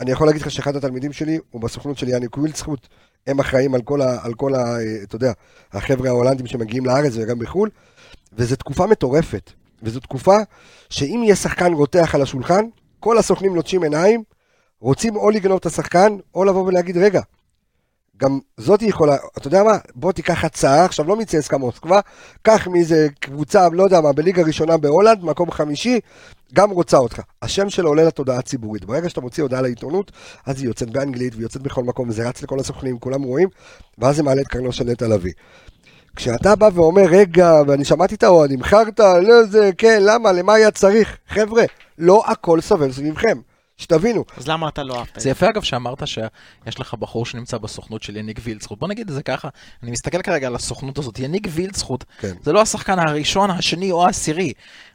[0.00, 2.86] אני יכול להגיד לך שאחד התלמידים שלי הוא בסוכנות של יאניק ווילצחוט,
[3.26, 4.18] הם אחראים על כל ה...
[4.22, 5.32] על כל ה אה, אתה יודע,
[5.72, 7.70] החבר'ה ההולנדים שמגיעים לארץ וגם בחו"ל,
[8.32, 9.50] וזו תקופה מטורפת.
[9.82, 10.36] וזו תקופה
[10.90, 12.64] שאם יהיה שחקן רותח על השולחן,
[13.00, 14.22] כל הסוכנים לוטשים עיניים,
[14.80, 17.20] רוצים או לגנוב את השחקן, או לבוא ולהגיד, רגע,
[18.22, 22.00] גם זאתי יכולה, אתה יודע מה, בוא תיקח הצעה, עכשיו לא מצייסקה מוסקבה,
[22.42, 26.00] קח מאיזה קבוצה, לא יודע מה, בליגה ראשונה בהולנד, מקום חמישי,
[26.54, 27.20] גם רוצה אותך.
[27.42, 28.84] השם שלו עולה לתודעה הציבורית.
[28.84, 30.12] ברגע שאתה מוציא הודעה לעיתונות,
[30.46, 33.48] אז היא יוצאת באנגלית, והיא יוצאת בכל מקום, וזה רץ לכל הסוכנים, כולם רואים,
[33.98, 35.32] ואז זה מעלה את קרנו של נטע לביא.
[36.16, 40.70] כשאתה בא ואומר, רגע, ואני שמעתי את האוהדים, חרטא, לא זה, כן, למה, למה היה
[40.70, 41.16] צריך?
[41.28, 41.64] חבר'ה,
[41.98, 43.38] לא הכל סובב סביבכם.
[43.80, 45.30] שתבינו, אז למה אתה לא אהבת את זה זה?
[45.30, 48.78] יפה אגב שאמרת שיש לך בחור שנמצא בסוכנות של יניק וילצחוט.
[48.78, 49.48] בוא נגיד את זה ככה,
[49.82, 52.32] אני מסתכל כרגע על הסוכנות הזאת, יניק וילצחוט, כן.
[52.42, 54.52] זה לא השחקן הראשון, השני או העשירי.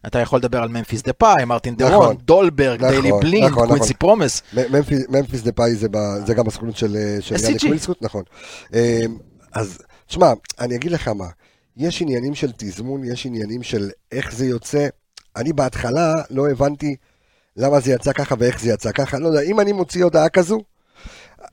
[0.08, 1.92] אתה יכול לדבר על ממפיס דה פאי, מרטין נכון.
[1.92, 3.98] דרון, דולברג, נכון, דיילי בלינד, נכון, קווינסי נכון.
[4.00, 4.42] פרומס.
[5.10, 7.44] ממפיס- דה פאי זה, ב- זה גם הסוכנות של, אה, של SCG.
[7.44, 8.24] יאניק ווילסקוט, נכון.
[8.74, 9.02] אה,
[9.54, 10.28] אז, תשמע,
[10.60, 11.26] אני אגיד לך מה,
[11.78, 14.88] יש עניינים של תזמון, יש עניינים של איך זה יוצא.
[15.36, 16.96] אני בהתחלה לא הבנתי
[17.58, 19.20] למה זה יצא ככה ואיך זה יצא ככה.
[19.20, 20.60] לא יודע, אם אני מוציא הודעה כזו,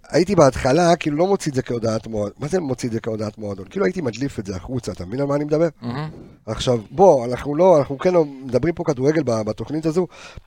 [0.08, 2.32] הייתי בהתחלה, כאילו לא מוציא את זה כהודעת מועדון.
[2.38, 3.66] מה זה מוציא את זה כהודעת מועדון?
[3.70, 5.68] כאילו הייתי מדליף את זה החוצה, אתה מבין על מה אני מדבר?
[6.46, 10.06] עכשיו, בוא, אנחנו לא, אנחנו כן מדברים פה כדורגל בתוכנית הזו,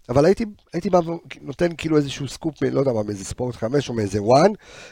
[0.10, 1.00] אבל הייתי, הייתי בא
[1.42, 4.52] ונותן כאילו איזשהו סקופ, לא יודע מה, מאיזה ספורט חמש או מאיזה ONE,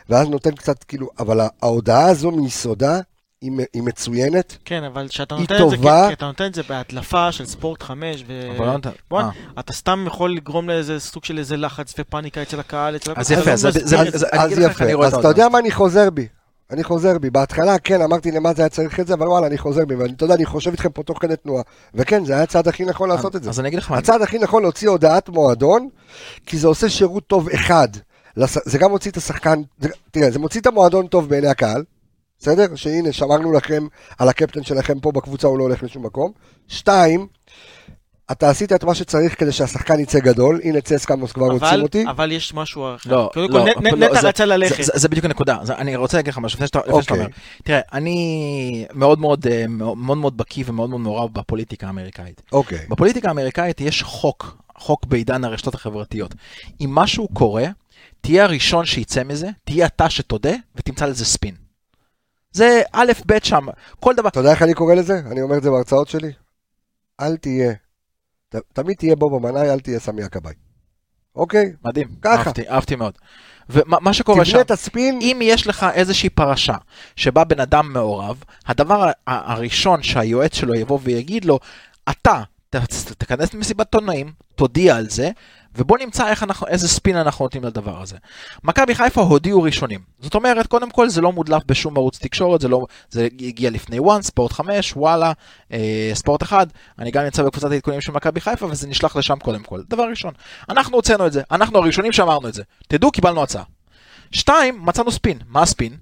[0.10, 3.00] ואז נותן קצת כאילו, אבל ההודעה הזו מיסודה
[3.44, 4.58] היא, היא מצוינת.
[4.66, 8.52] כן, אבל כשאתה נותן את זה, נותן את זה בהדלפה של ספורט 5, ו...
[8.58, 8.78] אבל לא
[9.10, 9.30] בוא, אה.
[9.60, 13.32] אתה סתם יכול לגרום לאיזה סוג של איזה לחץ ופאניקה אצל הקהל, אצל אז.
[13.32, 15.28] יפה, אז יפה, אני רואה את אז אתה.
[15.28, 16.28] יודע מה אני חוזר בי.
[16.72, 17.30] אני חוזר בי.
[17.30, 19.96] בהתחלה, כן, אמרתי למה זה היה צריך את זה, אבל וואלה, אני חוזר בי.
[19.96, 21.64] ואתה יודע, אני חושב איתכם פה תוך כדי תנועה.
[21.94, 23.50] וכן, זה היה הצעד הכי נכון לעשות את זה.
[23.50, 25.90] אז אני אגיד לך מה, הצעד הכי נכון להוציא הודעת מועדון,
[26.46, 27.88] כי זה עושה שירות טוב אחד.
[28.66, 29.62] זה גם מוציא את השחקן,
[30.12, 31.84] תראה, זה מוציא את המועדון טוב בעיני הקהל,
[32.44, 32.76] בסדר?
[32.76, 33.88] שהנה, שמרנו לכם
[34.20, 36.32] על הקפטן שלכם פה בקבוצה, הוא לא הולך לשום מקום.
[36.68, 37.28] שתיים,
[38.32, 42.04] אתה עשית את מה שצריך כדי שהשחקן יצא גדול, הנה צסקה מוסקבה רוצים אותי.
[42.10, 43.12] אבל יש משהו אחר.
[43.12, 44.78] לא, קודם לא, כל, נטע רצה ללכת.
[44.78, 47.18] זה- זה- זה בדיוק הנקודה, זה- אני רוצה להגיד לך משהו לפני שאתה אוקיי.
[47.18, 47.28] אומר.
[47.64, 52.42] תראה, אני מאוד מאוד אה, מאוד מאוד מאוד בקיא ומאוד מאוד מעורב בפוליטיקה האמריקאית.
[52.52, 52.80] אוקיי.
[52.90, 56.36] בפוליטיקה האמריקאית יש חוק, חוק בעידן הרשתות החברתיות.
[56.82, 57.66] אם משהו קורה,
[58.22, 61.63] תהיה הראשון שיצא מזה, תהיה אתה שתודה ותמצא לזה ספין.
[62.54, 63.66] זה א' ב' שם,
[64.00, 64.30] כל דבר.
[64.30, 65.22] אתה יודע איך אני קורא לזה?
[65.32, 66.32] אני אומר את זה בהרצאות שלי.
[67.22, 67.74] אל תהיה,
[68.50, 70.54] ת, תמיד תהיה בו במנאי, אל תהיה סמי הכבאי.
[71.36, 71.74] אוקיי?
[71.86, 72.38] מדהים, ככה.
[72.38, 73.14] אהבתי, אהבתי מאוד.
[73.70, 76.76] ומה מה שקורה שם, תבנה את הספין, אם יש לך איזושהי פרשה
[77.16, 81.60] שבה בן אדם מעורב, הדבר הראשון שהיועץ שלו יבוא ויגיד לו,
[82.10, 82.44] אתה
[83.18, 85.32] תכנס למסיבת עיתונאים, תודיע על זה,
[85.76, 88.18] ובוא נמצא איך אנחנו, איזה ספין אנחנו נותנים לדבר הזה.
[88.64, 90.00] מכבי חיפה הודיעו ראשונים.
[90.20, 94.00] זאת אומרת, קודם כל זה לא מודלף בשום ערוץ תקשורת, זה, לא, זה הגיע לפני
[94.00, 95.32] וואן, ספורט 5, וואלה,
[95.72, 96.68] אה, ספורט 1,
[97.00, 99.82] אני גם נמצא בקבוצת העדכונים של מכבי חיפה, וזה נשלח לשם קודם כל.
[99.90, 100.34] דבר ראשון,
[100.70, 102.64] אנחנו הוצאנו את זה, אנחנו הראשונים שאמרנו את זה.
[102.88, 103.64] תדעו, קיבלנו הצעה.
[104.32, 105.40] שתיים, מצאנו ספין.
[105.48, 105.98] מה הספין?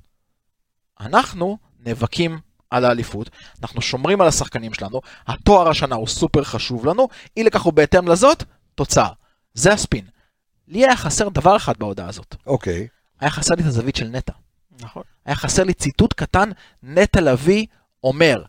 [1.02, 3.30] אנחנו נאבקים על האליפות,
[3.62, 7.08] אנחנו שומרים על השחקנים שלנו, התואר השנה הוא סופר חשוב לנו,
[7.38, 8.44] אי לכך ובהתאם לזאת,
[8.76, 9.08] תוצאה.
[9.54, 10.06] זה הספין.
[10.68, 12.36] לי היה חסר דבר אחד בהודעה הזאת.
[12.46, 12.88] אוקיי.
[13.20, 14.34] היה חסר לי את הזווית של נטע.
[14.80, 15.04] נכון.
[15.26, 16.50] היה חסר לי ציטוט קטן,
[16.84, 17.66] נטע לביא
[18.04, 18.44] אומר,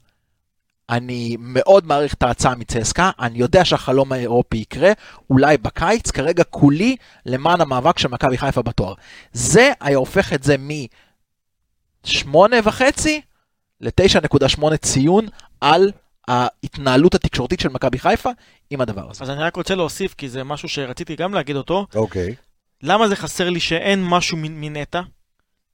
[0.91, 4.93] אני מאוד מעריך את ההצעה מצסקה, אני יודע שהחלום האירופי יקרה,
[5.31, 8.95] אולי בקיץ, כרגע כולי למען המאבק של מכבי חיפה בתואר.
[9.33, 12.83] זה היה הופך את זה מ-8.5
[13.81, 15.27] ל-9.8 ציון
[15.61, 15.93] על
[16.29, 18.31] ההתנהלות התקשורתית של מכבי חיפה
[18.71, 19.25] עם הדבר הזה.
[19.25, 22.35] אז אני רק רוצה להוסיף, כי זה משהו שרציתי גם להגיד אותו, אוקיי.
[22.83, 25.01] למה זה חסר לי שאין משהו מ- מנטע?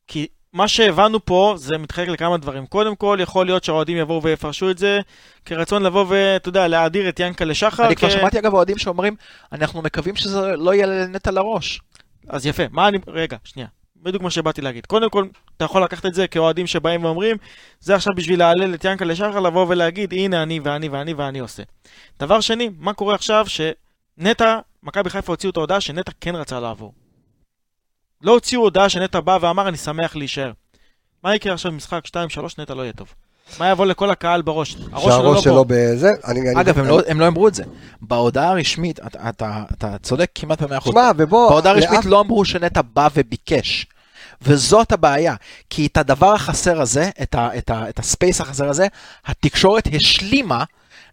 [0.06, 2.66] כי מה שהבנו פה זה מתחלק לכמה דברים.
[2.66, 5.00] קודם כל, יכול להיות שהאוהדים יבואו ויפרשו את זה
[5.44, 7.87] כרצון לבוא ואתה יודע, להאדיר את ינקלה שחר.
[7.87, 9.16] אני כבר כ- שמעתי אגב אוהדים שאומרים,
[9.52, 11.80] אנחנו מקווים שזה לא יהיה לנטע לראש.
[12.28, 12.98] אז יפה, מה אני...
[13.08, 13.68] רגע, שנייה.
[14.02, 14.87] בדיוק מה שבאתי להגיד.
[14.87, 17.37] קודם כל, אתה יכול לקחת את זה כאוהדים שבאים ואומרים,
[17.80, 21.62] זה עכשיו בשביל להלל את ינקלה שחר, לבוא ולהגיד, הנה אני ואני ואני ואני עושה.
[22.18, 26.92] דבר שני, מה קורה עכשיו שנטע, מכבי חיפה הוציאו את ההודעה שנטע כן רצה לעבור.
[28.22, 30.52] לא הוציאו הודעה שנטע בא ואמר, אני שמח להישאר.
[31.24, 32.11] מה יקרה עכשיו במשחק 2-3,
[32.58, 33.14] נטע לא יהיה טוב.
[33.58, 34.76] מה יבוא לכל הקהל בראש?
[34.92, 35.64] לא שהראש שלו.
[35.68, 36.40] בזה, אני...
[36.40, 37.62] אני- אגב, הם לא, הם לא אמרו את זה.
[38.02, 40.92] בהודעה הרשמית, אתה, צודק כמעט במאה אחוז.
[40.92, 41.50] שמע, ובוא...
[41.50, 43.87] בהודעה הרשמית לא אמרו שנטע בא וביקש.
[44.42, 45.34] וזאת הבעיה,
[45.70, 48.87] כי את הדבר החסר הזה, את, ה, את, ה, את הספייס החסר הזה,
[49.26, 50.64] התקשורת השלימה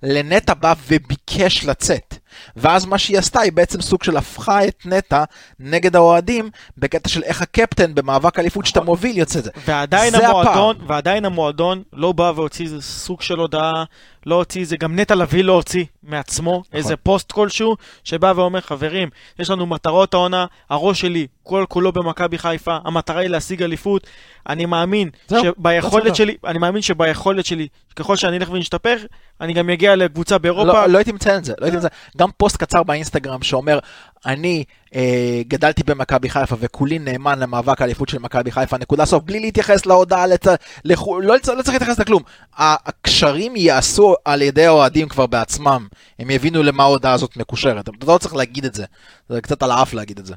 [0.04, 2.15] לנטע בא וביקש לצאת.
[2.56, 5.24] ואז מה שהיא עשתה, היא בעצם סוג של הפכה את נטע
[5.60, 9.52] נגד האוהדים, בקטע של איך הקפטן במאבק אליפות שאתה מוביל יוצא זה.
[9.65, 13.84] ועדיין זה המועדון, ועדיין המועדון לא בא והוציא איזה סוג של הודעה,
[14.26, 16.78] לא הוציא איזה, גם נטע לביא לא הוציא מעצמו, נכון.
[16.78, 22.38] איזה פוסט כלשהו, שבא ואומר, חברים, יש לנו מטרות העונה, הראש שלי כל כולו במכבי
[22.38, 24.08] חיפה, המטרה היא להשיג אליפות,
[24.50, 26.13] אני מאמין לא שביכולת בסדר.
[26.13, 28.98] שלי, אני מאמין שביכולת שלי, ככל שאני אלך ונשתפר,
[29.41, 30.74] אני גם אגיע לקבוצה באירופה.
[30.74, 31.91] לא, לא הייתי מציין את זה, לא הייתי מציין.
[32.26, 33.80] גם פוסט קצר באינסטגרם שאומר,
[34.26, 34.64] אני
[34.96, 39.86] אה, גדלתי במכבי חיפה וכולי נאמן למאבק האליפות של מכבי חיפה, נקודה סוף, בלי להתייחס
[39.86, 40.46] להודעה, לצ...
[40.86, 41.22] לחו...
[41.22, 41.36] לא.
[41.36, 42.24] לא צריך להתייחס לכלום.
[42.58, 45.88] הקשרים ייעשו על ידי האוהדים כבר בעצמם,
[46.20, 47.90] הם יבינו למה ההודעה הזאת מקושרת.
[47.90, 48.86] אתה לא צריך להגיד את זה,
[49.30, 50.34] זה קצת על האף להגיד את זה.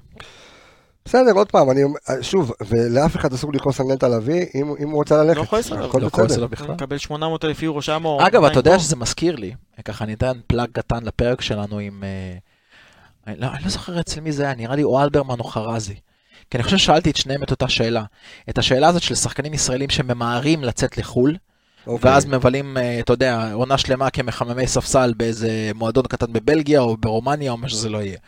[1.09, 4.89] בסדר, עוד פעם, אני אומר, שוב, ולאף אחד אסור לכעוס על נטע לביא, אם אם
[4.89, 5.37] הוא רוצה ללכת.
[5.37, 5.91] לא כועס עליו.
[6.01, 6.33] לא כועס.
[6.33, 6.71] עליו בכלל.
[6.71, 8.27] מקבל 800 אלף יורו שם או...
[8.27, 12.05] אגב, אתה יודע 200 שזה מזכיר לי, ככה אני אתן פלאג קטן לפרק שלנו עם...
[12.05, 12.39] אה,
[13.27, 15.95] אני לא, אני לא זוכר אצל מי זה היה, נראה לי או אלברמן או חרזי.
[16.51, 18.05] כי אני חושב ששאלתי את שניהם את אותה שאלה.
[18.51, 21.37] את השאלה הזאת של שחקנים ישראלים שממהרים לצאת לחו"ל,
[21.87, 22.11] אוקיי.
[22.11, 27.53] ואז מבלים, אה, אתה יודע, עונה שלמה כמחממי ספסל באיזה מועדון קטן בבלגיה או ברומניה
[27.53, 28.19] או מה שזה לא יהיה.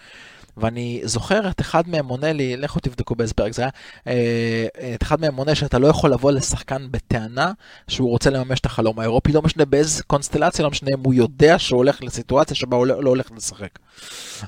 [0.56, 3.70] ואני זוכר את אחד מהם מונה לי, לכו תבדקו באיזה פרק זה היה,
[4.06, 7.52] אה, את אחד מהם מונה שאתה לא יכול לבוא לשחקן בטענה
[7.88, 11.58] שהוא רוצה לממש את החלום האירופי, לא משנה באיזה קונסטלציה, לא משנה אם הוא יודע
[11.58, 13.78] שהוא הולך לסיטואציה שבה הוא לא לא הולך לשחק.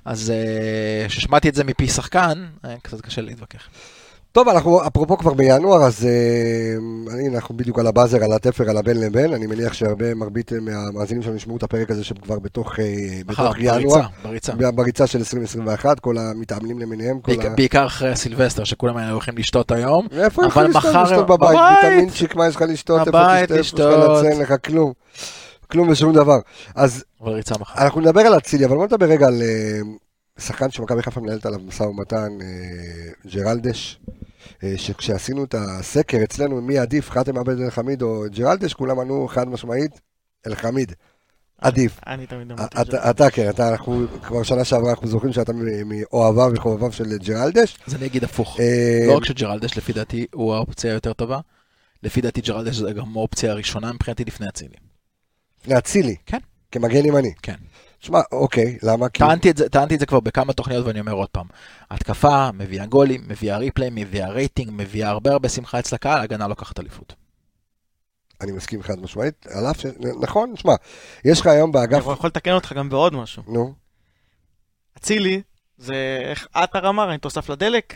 [0.04, 2.46] אז אה, כששמעתי את זה מפי שחקן,
[2.82, 3.68] קצת קשה להתווכח.
[4.32, 8.76] טוב, אנחנו אפרופו כבר בינואר, אז אה, הנה, אנחנו בדיוק על הבאזר, על התפר, על
[8.76, 9.32] הבין לבין.
[9.32, 12.84] אני מניח שהרבה, מרבית אה, מהמאזינים שלנו ישמעו את הפרק הזה שהם כבר בתוך, אה,
[13.26, 14.00] בתוך ינואר.
[14.24, 14.70] בריצה, בריצה.
[14.72, 17.20] בריצה של 2021, כל המתאמנים למיניהם.
[17.20, 20.06] כל בעיקר- ה- בעיקר אחרי הסילבסטר, שכולם היו הולכים לשתות היום.
[20.12, 20.94] איפה אבל יכול לשתות?
[21.04, 21.84] לשתות בבית, בבית.
[21.84, 23.08] ויטמינצ'יק, מה יש לך לשתות?
[23.08, 24.24] בבית לשתות.
[24.26, 24.54] לצן לך?
[24.64, 24.92] כלום.
[25.70, 26.38] כלום ושום דבר.
[26.74, 27.04] אז.
[27.78, 29.42] אנחנו נדבר על אצילי, אבל בוא נדבר רגע על
[30.46, 34.00] שחקן שמכבי חיפה מנהלת עליו משא ומתן, אה, ג'רלדש,
[34.64, 39.28] אה, שכשעשינו את הסקר אצלנו, מי עדיף, חתם עבד אל חמיד או ג'רלדש, כולם ענו
[39.28, 40.00] חד משמעית,
[40.46, 40.92] אל חמיד.
[41.58, 42.00] עדיף.
[42.06, 43.10] אני תמיד אמרתי את זה.
[43.10, 45.52] אתה, כן, אנחנו, כבר שנה שעברה אנחנו זוכרים שאתה
[45.84, 47.78] מאוהביו וחובביו של ג'רלדש.
[47.86, 48.60] אז אני אגיד הפוך.
[48.60, 51.40] אה, לא רק שג'רלדש, לפי דעתי, הוא האופציה היותר טובה.
[52.02, 54.76] לפי דעתי ג'רלדש זה גם האופציה הראשונה מבחינתי לפני אצילי.
[55.60, 56.16] לפני אצילי.
[56.26, 56.38] כן.
[56.72, 57.32] כמגן ימני.
[57.42, 57.54] כן.
[58.02, 59.08] שמע, אוקיי, למה?
[59.08, 59.18] כי...
[59.18, 61.46] טענתי את, זה, טענתי את זה כבר בכמה תוכניות ואני אומר עוד פעם.
[61.90, 66.80] התקפה מביאה גולים, מביאה replay, מביאה רייטינג, מביאה הרבה הרבה שמחה אצל הקהל, הגנה לוקחת
[66.80, 67.14] אליפות.
[68.40, 69.86] אני מסכים חד משמעית, על אף ש...
[70.20, 70.72] נכון, שמע,
[71.24, 71.98] יש לך היום אני באגף...
[72.12, 73.42] יכול לתקן אותך גם בעוד משהו.
[73.46, 73.74] נו,
[74.98, 75.42] אצילי,
[75.78, 77.94] זה איך עטר אמר, אני תוסף לדלק?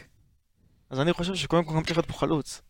[0.90, 2.62] אז אני חושב שקודם כל גם צריך להיות פה חלוץ.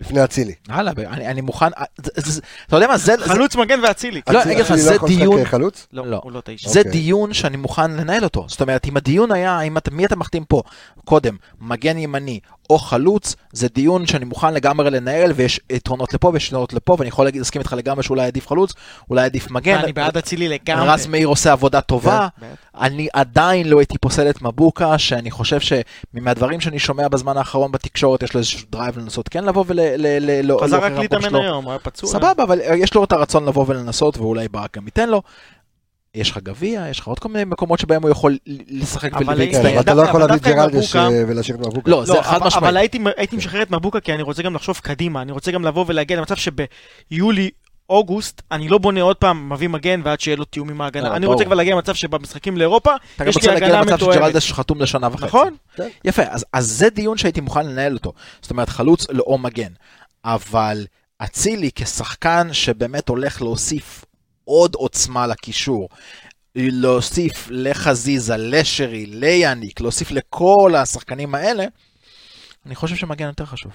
[0.00, 0.52] לפני אצילי.
[0.68, 3.80] הלאה, אני, אני מוכן, אה, זה, זה, זה, אתה יודע מה, זה, זה, חלוץ מגן
[3.82, 4.20] ואצילי.
[4.30, 5.86] לא, אני אגיד לך, אצילי זה לא יכול לשחק דיון- חלוץ?
[5.92, 6.20] לא, לא.
[6.22, 6.68] הוא לא תשע.
[6.70, 6.92] זה אוקיי.
[6.92, 8.44] דיון שאני מוכן לנהל אותו.
[8.48, 10.62] זאת אומרת, אם הדיון היה, אם אתה, מי אתה מחתים פה
[11.04, 16.46] קודם, מגן ימני או חלוץ, זה דיון שאני מוכן לגמרי לנהל, ויש יתרונות לפה ויש
[16.48, 18.72] יתרונות לפה, ואני יכול להגיד- להסכים איתך לגמרי שאולי עדיף חלוץ,
[19.10, 19.78] אולי עדיף מגן.
[19.78, 20.88] אני בעד אצילי לגמרי.
[20.88, 22.28] רז מאיר עושה עבודה טובה.
[22.38, 22.46] בטח.
[22.80, 28.22] אני עדיין לא הייתי פוסל את מבוקה, שאני חושב שמהדברים שאני שומע בזמן האחרון בתקשורת,
[28.22, 29.78] יש לו איזשהו drive לנסות כן לבוא ול...
[29.96, 31.42] ל- ל- לא- חזר להוכיח רק למקום להתאמן.
[31.44, 32.10] היום, הוא היה פצוע.
[32.10, 35.22] סבבה, אבל יש לו את הרצון לבוא ולנסות, ואולי ברק גם ייתן לו.
[36.14, 38.36] יש לך גביע, יש לך עוד כל מיני מקומות שבהם הוא יכול
[38.68, 39.66] לשחק ולהצטיין.
[39.66, 41.90] אבל אתה לא יכול להביא את ג'רלדש ולהשאיר את מבוקה.
[41.90, 42.64] לא, זה לא, חד משמעית.
[42.64, 45.64] אבל הייתי, הייתי משחרר את מבוקה כי אני רוצה גם לחשוב קדימה, אני רוצה גם
[45.64, 47.50] לבוא ולהגיע למצב שביולי,
[47.92, 51.16] אוגוסט, אני לא בונה עוד פעם מביא מגן ועד שיהיה לו תיאום עם ההגנה.
[51.16, 51.26] אני.
[51.26, 54.14] רוצה כבר להגיע למצב שבמשחקים לאירופה, אתה גם יש רוצה לי להגיע הגנה למצב מתואמת.
[54.14, 55.26] שג'רלדש חתום לשנה וחצי.
[55.26, 55.56] נכון?
[56.04, 58.12] יפה, אז, זה דיון שהייתי מוכן לנהל אותו.
[58.42, 59.72] זאת אומרת, חלוץ לא- או מגן.
[60.24, 60.86] אבל
[61.18, 64.04] אצילי כשחקן שבאמת הולך להוסיף
[64.44, 65.88] עוד עוצמה לקישור,
[66.56, 71.64] להוסיף לחזיזה, לשרי, ליאניק, להוסיף לכל השחקנים האלה,
[72.66, 73.72] אני חושב שמגן יותר חשוב.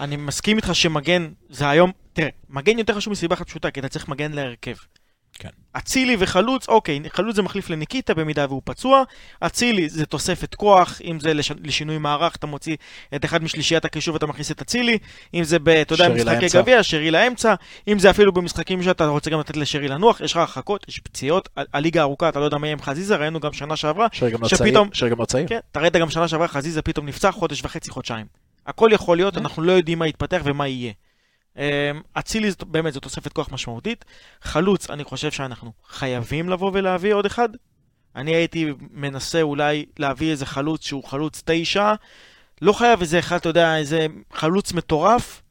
[0.00, 3.88] אני מסכים איתך שמגן זה היום, תראה, מגן יותר חשוב מסיבה אחת פשוטה, כי אתה
[3.88, 4.74] צריך מגן להרכב.
[5.38, 5.48] כן.
[5.72, 9.02] אצילי וחלוץ, אוקיי, חלוץ זה מחליף לניקיטה במידה והוא פצוע,
[9.40, 11.52] אצילי זה תוספת כוח, אם זה לש...
[11.64, 12.76] לשינוי מערך, אתה מוציא
[13.14, 14.98] את אחד משלישיית הקישור ואתה מכניס את אצילי,
[15.34, 16.46] אם זה, ב, אתה יודע, משחקי.
[16.58, 17.54] גביע, שרי לאמצע,
[17.88, 21.48] אם זה אפילו במשחקים שאתה רוצה גם לתת לשרי לנוח, יש לך הרחקות, יש פציעות,
[21.56, 24.30] ה- הליגה ארוכה, אתה לא יודע מה יהיה עם חזיזה, ראינו גם שנה שעברה, שרי
[24.30, 24.88] גם לא שפתאום-.
[24.92, 25.48] שרי גם לא צעיר.
[25.48, 28.47] כן, אתה ראית גם שנה שעברה, חזיזה פתאום נפצע חודש וחצי, חודשיים.
[28.68, 30.92] הכל יכול להיות, אנחנו לא יודעים מה יתפתח ומה יהיה.
[31.56, 31.62] אמ,
[32.14, 34.04] אצילי באמת זו תוספת כוח משמעותית.
[34.42, 37.48] חלוץ, אני חושב שאנחנו חייבים לבוא ולהביא עוד אחד.
[38.16, 41.94] אני הייתי מנסה אולי להביא איזה חלוץ שהוא חלוץ תשע.
[42.62, 45.42] לא חייב איזה אחד, אתה יודע, איזה חלוץ מטורף.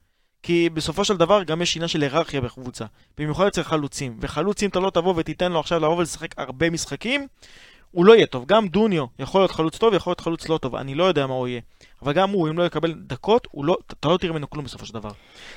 [0.44, 2.86] כי בסופו של דבר גם יש עניין של היררכיה בקבוצה.
[3.18, 4.18] במיוחד אצל חלוצים.
[4.22, 7.28] וחלוץ, אם אתה לא תבוא ותיתן לו עכשיו לבוא ולשחק הרבה משחקים,
[7.92, 8.46] הוא לא יהיה טוב.
[8.46, 10.76] גם דוניו יכול להיות חלוץ טוב, יכול להיות חלוץ לא טוב.
[10.76, 11.62] אני לא יודע מה הוא יהיה.
[12.02, 14.94] אבל גם הוא, אם לא יקבל דקות, לא, אתה לא תראה ממנו כלום בסופו של
[14.94, 15.12] דבר.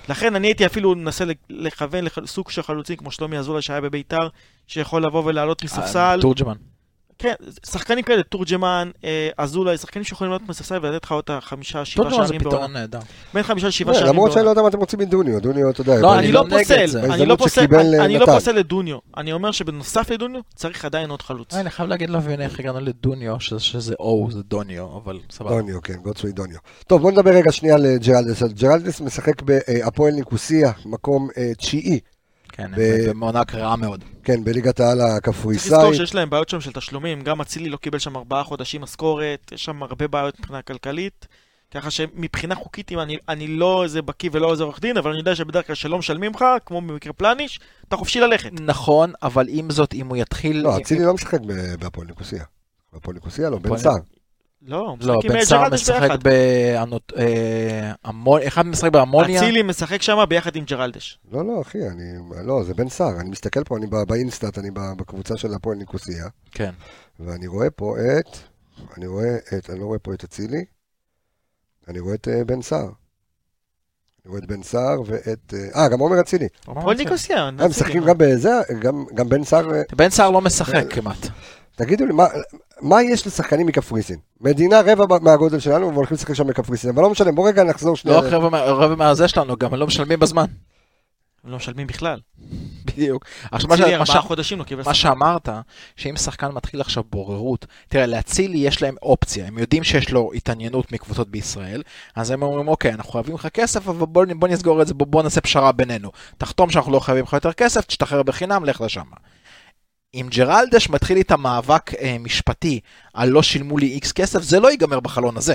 [0.09, 4.29] לכן אני הייתי אפילו מנסה לכוון לסוג של חלוצים כמו שלומי אזולאי שהיה בביתר,
[4.66, 5.98] שיכול לבוא ולעלות מספסל.
[5.98, 6.57] אה, תורג'מן.
[7.22, 7.33] כן,
[7.66, 12.04] שחקנים כאלה, תורג'מן, אה, אזולאי, שחקנים שיכולים לעלות מספסל ולתת לך עוד את החמישה, שבעה
[12.11, 12.80] תורג'מן זה שערים פתרון בעונה.
[12.80, 12.98] נהדר.
[13.35, 14.50] בין חמישה לשבעה לא, שערים למרות שאני לא.
[14.50, 16.00] יודע מה אתם רוצים מדוניו, דוניו, אתה יודע.
[16.00, 17.02] לא, אני לא לא פוסל, זה.
[17.14, 17.66] אני לא פוסל,
[18.00, 18.26] אני- לא.
[18.26, 18.98] פוסל לדוניו.
[19.16, 21.54] אני אומר שבנוסף לדוניו, צריך עדיין עוד חלוץ.
[21.54, 25.50] אני חייב להגיד לא מבין איך הגענו לדוניו, שזה או, זה דוניו, אבל סבבה.
[25.50, 26.59] דוניו, כן, גודסוויי דוניו.
[26.87, 28.42] טוב, בוא נדבר רגע שנייה על ג'רלדס.
[28.42, 32.00] אז ג'רלדס משחק בהפועל ניקוסיה, מקום אה, תשיעי,
[32.53, 34.05] כן, ב- בעונה רעה מאוד.
[34.25, 35.73] כן, בליגת העל צריך הקפריסאית.
[35.73, 39.53] לזכור שיש להם בעיות שם של תשלומים, גם אצילי לא קיבל שם ארבעה חודשים משכורת,
[39.53, 41.27] יש שם הרבה בעיות מבחינה כלכלית,
[41.75, 45.19] ככה שמבחינה חוקית, אם אני, אני לא איזה בקיא ולא איזה עורך דין, אבל אני
[45.19, 48.51] יודע שבדרך כלל שלא משלמים לך, כמו במקרה פלאניץ', אתה חופשי ללכת.
[48.61, 50.57] נכון, אבל עם זאת, אם הוא יתחיל...
[50.63, 51.39] לא, אצילי לא משחק
[51.81, 52.45] בהפועל ניקוסיה.
[52.93, 53.97] בהפועל ניקוסיה לא, בן סער.
[54.62, 56.18] לא, הוא לא, משחק עם בן סער ג'רלדש משחק ביחד.
[58.05, 58.42] בהמון...
[58.46, 59.40] אחד משחק בהמוניה.
[59.40, 61.18] אצילי משחק שם ביחד עם ג'רלדש.
[61.33, 62.12] לא, לא, אחי, אני...
[62.44, 63.20] לא, זה בן סער.
[63.20, 66.70] אני מסתכל פה, אני ב- באינסטאט, אני ב- בקבוצה של הפועל ניקוסיה, כן.
[67.20, 68.37] ואני רואה פה את...
[68.96, 69.70] אני רואה את...
[69.70, 70.64] אני לא רואה פה את אצילי,
[71.88, 72.88] אני רואה את אה, בן סער.
[74.25, 75.55] אני רואה את בן סער ואת...
[75.55, 76.49] אה, אה, גם עומר אצילי.
[76.68, 77.42] הפועל ניקוסיה.
[77.44, 79.75] הם משחקים גם בזה, גם- גם בן סער...
[79.75, 81.27] אה, בן סער לא משחק כמעט.
[81.85, 82.25] תגידו לי, מה,
[82.81, 84.19] מה יש לשחקנים מקפריסין?
[84.40, 88.21] מדינה רבע מהגודל שלנו, והולכים לשחק שם בקפריסין, אבל לא משנה, בוא רגע נחזור שנייה.
[88.21, 90.45] לא רבע מה- רבע מהזה שלנו, גם לא משלמים בזמן.
[91.45, 92.21] הם לא משלמים בכלל.
[92.85, 93.25] בדיוק.
[93.53, 94.95] עכשיו, מה ש- מה ש- חודשים לא קיבל מה.
[94.95, 95.49] שאמרת,
[95.97, 100.93] שאם שחקן מתחיל עכשיו בוררות, תראה, לאצילי יש להם אופציה, הם יודעים שיש לו התעניינות
[100.93, 101.83] מקבוצות בישראל,
[102.16, 105.07] אז הם אומרים, אוקיי, אנחנו חייבים לך כסף, אבל בוא, בוא נסגור את זה, בוא,
[105.07, 106.11] בוא נעשה פשרה בינינו.
[106.38, 109.05] תחתום שאנחנו לא חייבים לך יותר כסף, תשתחרר בחינם, לך לשם.
[110.14, 112.81] אם ג'רלדש מתחיל איתה מאבק אה, משפטי
[113.14, 115.55] על לא שילמו לי איקס כסף, זה לא ייגמר בחלון הזה.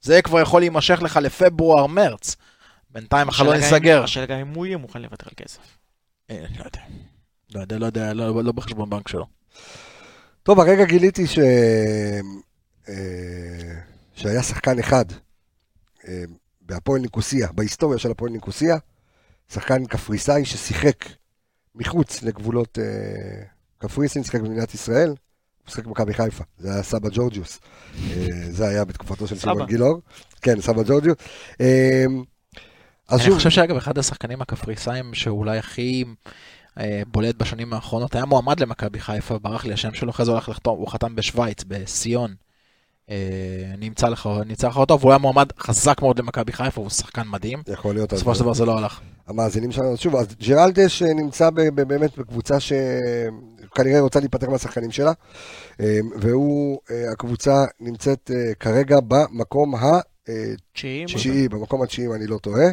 [0.00, 2.36] זה כבר יכול להימשך לך לפברואר-מרץ.
[2.90, 4.04] בינתיים החלון ייסגר.
[4.04, 5.60] השאלה גם אם הוא יהיה מוכן לוותר על כסף.
[6.30, 6.80] אה, לא יודע.
[7.54, 9.26] לא יודע, לא יודע, לא, לא בחשבון בנק שלו.
[10.42, 11.38] טוב, הרגע גיליתי ש...
[12.88, 12.94] אה,
[14.14, 15.04] שהיה שחקן אחד
[16.08, 16.24] אה,
[16.60, 18.76] בהפועל ניקוסיה, בהיסטוריה של הפועל ניקוסיה,
[19.52, 21.04] שחקן קפריסאי ששיחק
[21.74, 23.42] מחוץ לגבולות אה,
[23.82, 27.60] קפריסין, שיחק במדינת ישראל, הוא שיחק במכבי חיפה, זה היה סבא ג'ורג'יוס.
[28.10, 29.38] אה, זה היה בתקופתו של.
[29.38, 30.00] שמעון גילאור.
[30.42, 31.16] כן, סבא ג'ורג'יוס.
[31.60, 32.04] אה,
[33.12, 36.04] אני חושב שאגב, אחד השחקנים הקפריסאים שאולי הכי
[36.78, 40.36] אה, בולט בשנים האחרונות, היה מועמד למכבי חיפה, ברח לי השם שלו, אחרי זה הוא
[40.36, 42.34] הלך לחתום, הוא חתם בשוויץ, בסיון.
[43.78, 47.62] נמצא לך, נמצא לך אותו, והוא היה מועמד חזק מאוד למכבי חיפה, הוא שחקן מדהים.
[47.68, 49.00] יכול להיות, בסופו של דבר זה לא הלך.
[49.26, 52.60] המאזינים שלנו, שוב, אז ג'רלדש נמצא באמת בקבוצה
[53.72, 55.12] שכנראה רוצה להיפטר מהשחקנים שלה,
[55.80, 59.74] אה, והוא, אה, הקבוצה נמצאת אה, כרגע במקום
[60.72, 61.04] תשיעי.
[61.04, 62.64] התשיעי, במקום התשיעי אם אני לא טועה.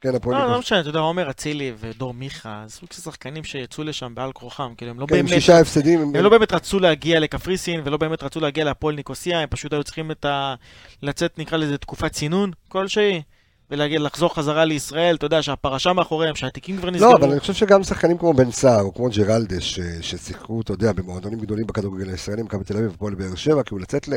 [0.00, 0.58] כן, הפועל לא, לא.
[0.58, 4.90] משנה, אתה יודע, עומר אצילי ודור מיכה, סוג של שחקנים שיצאו לשם בעל כורחם, כאילו
[4.90, 5.28] הם לא כן, באמת...
[5.28, 6.00] שישה הפסדים.
[6.00, 9.84] הם- לא באמת רצו להגיע לקפריסין, ולא באמת רצו להגיע להפועל ניקוסיה, הם פשוט היו
[9.84, 10.54] צריכים את ה...
[11.02, 13.22] לצאת, נקרא לזה, תקופת צינון כלשהי,
[13.70, 17.10] ולהגיע, לחזור חזרה לישראל, אתה יודע, שהפרשה מאחוריהם, שהתיקים כבר נסגרו.
[17.12, 20.72] לא, אבל אני חושב שגם שחקנים כמו בן סער, או כמו ג'רלדש, ש- ששיחקו, אתה
[20.72, 24.14] יודע, במועדונים גדולים בכדורגל הישראלי, מכבי תל אביב הפועל באר שבע, כאילו לצאת ל-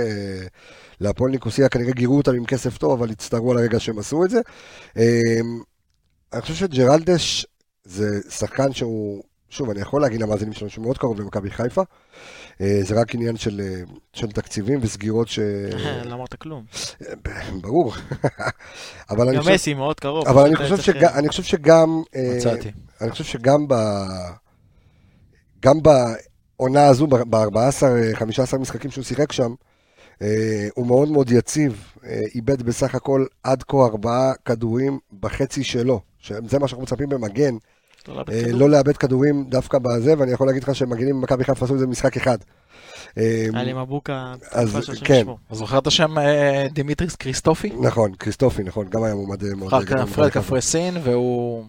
[1.01, 4.29] להפועל ניקוסיה, כנראה גירו אותם עם כסף טוב, אבל הצטערו על הרגע שהם עשו את
[4.29, 4.39] זה.
[4.97, 5.01] אמ,
[6.33, 7.45] אני חושב שג'רלדש
[7.83, 11.81] זה שחקן שהוא, שוב, אני יכול להגיד למאזינים שלנו שהוא מאוד קרוב למכבי חיפה.
[12.61, 13.81] אה, זה רק עניין של, אה,
[14.13, 15.39] של תקציבים וסגירות ש...
[16.05, 16.63] לא אמרת כלום.
[17.61, 17.93] ברור.
[19.09, 19.53] אבל אני גם חושב...
[19.53, 20.27] מסי מאוד קרוב.
[20.27, 22.01] אבל אני חושב, שגם, אני חושב שגם...
[22.15, 22.71] אה, מצאתי.
[23.01, 23.73] אני חושב שגם ב...
[25.59, 29.53] גם בעונה הזו, ב-14-15 משחקים שהוא שיחק שם,
[30.21, 36.01] אה, הוא מאוד מאוד יציב, אה, איבד בסך הכל עד כה ארבעה כדורים בחצי שלו.
[36.27, 37.55] זה מה שאנחנו מצפים במגן,
[38.09, 38.51] לא לאבד אה.
[38.51, 41.85] לא לאבד כדורים דווקא בזה, ואני יכול להגיד לך שמגנים במכבי חיפה עשו את זה
[41.85, 42.37] במשחק אחד.
[43.17, 45.13] אה, היה לי מבוקה, אז תקופה שהשם כן.
[45.13, 45.37] ישמור.
[45.51, 47.71] זוכר את השם אה, דימיטריס קריסטופי?
[47.81, 50.29] נכון, קריסטופי, נכון, גם היה מועמד מאוד אחר גדול כך פרד.
[50.29, 51.65] קפרסין, והוא...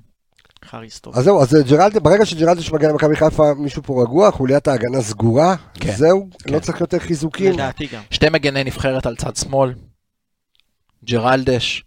[0.65, 1.17] חריס טוב.
[1.17, 5.57] אז זהו, אז ג'רלד, ברגע שג'רלדש מגיע למכבי חיפה, מישהו פה רגוע, חוליית ההגנה סגורה,
[5.75, 5.93] כן.
[5.93, 6.55] זהו, כן.
[6.55, 7.53] לא צריך יותר חיזוקים.
[7.53, 8.03] לדעתי גם.
[8.11, 9.75] שתי מגני נבחרת על צד שמאל,
[11.05, 11.85] ג'רלדש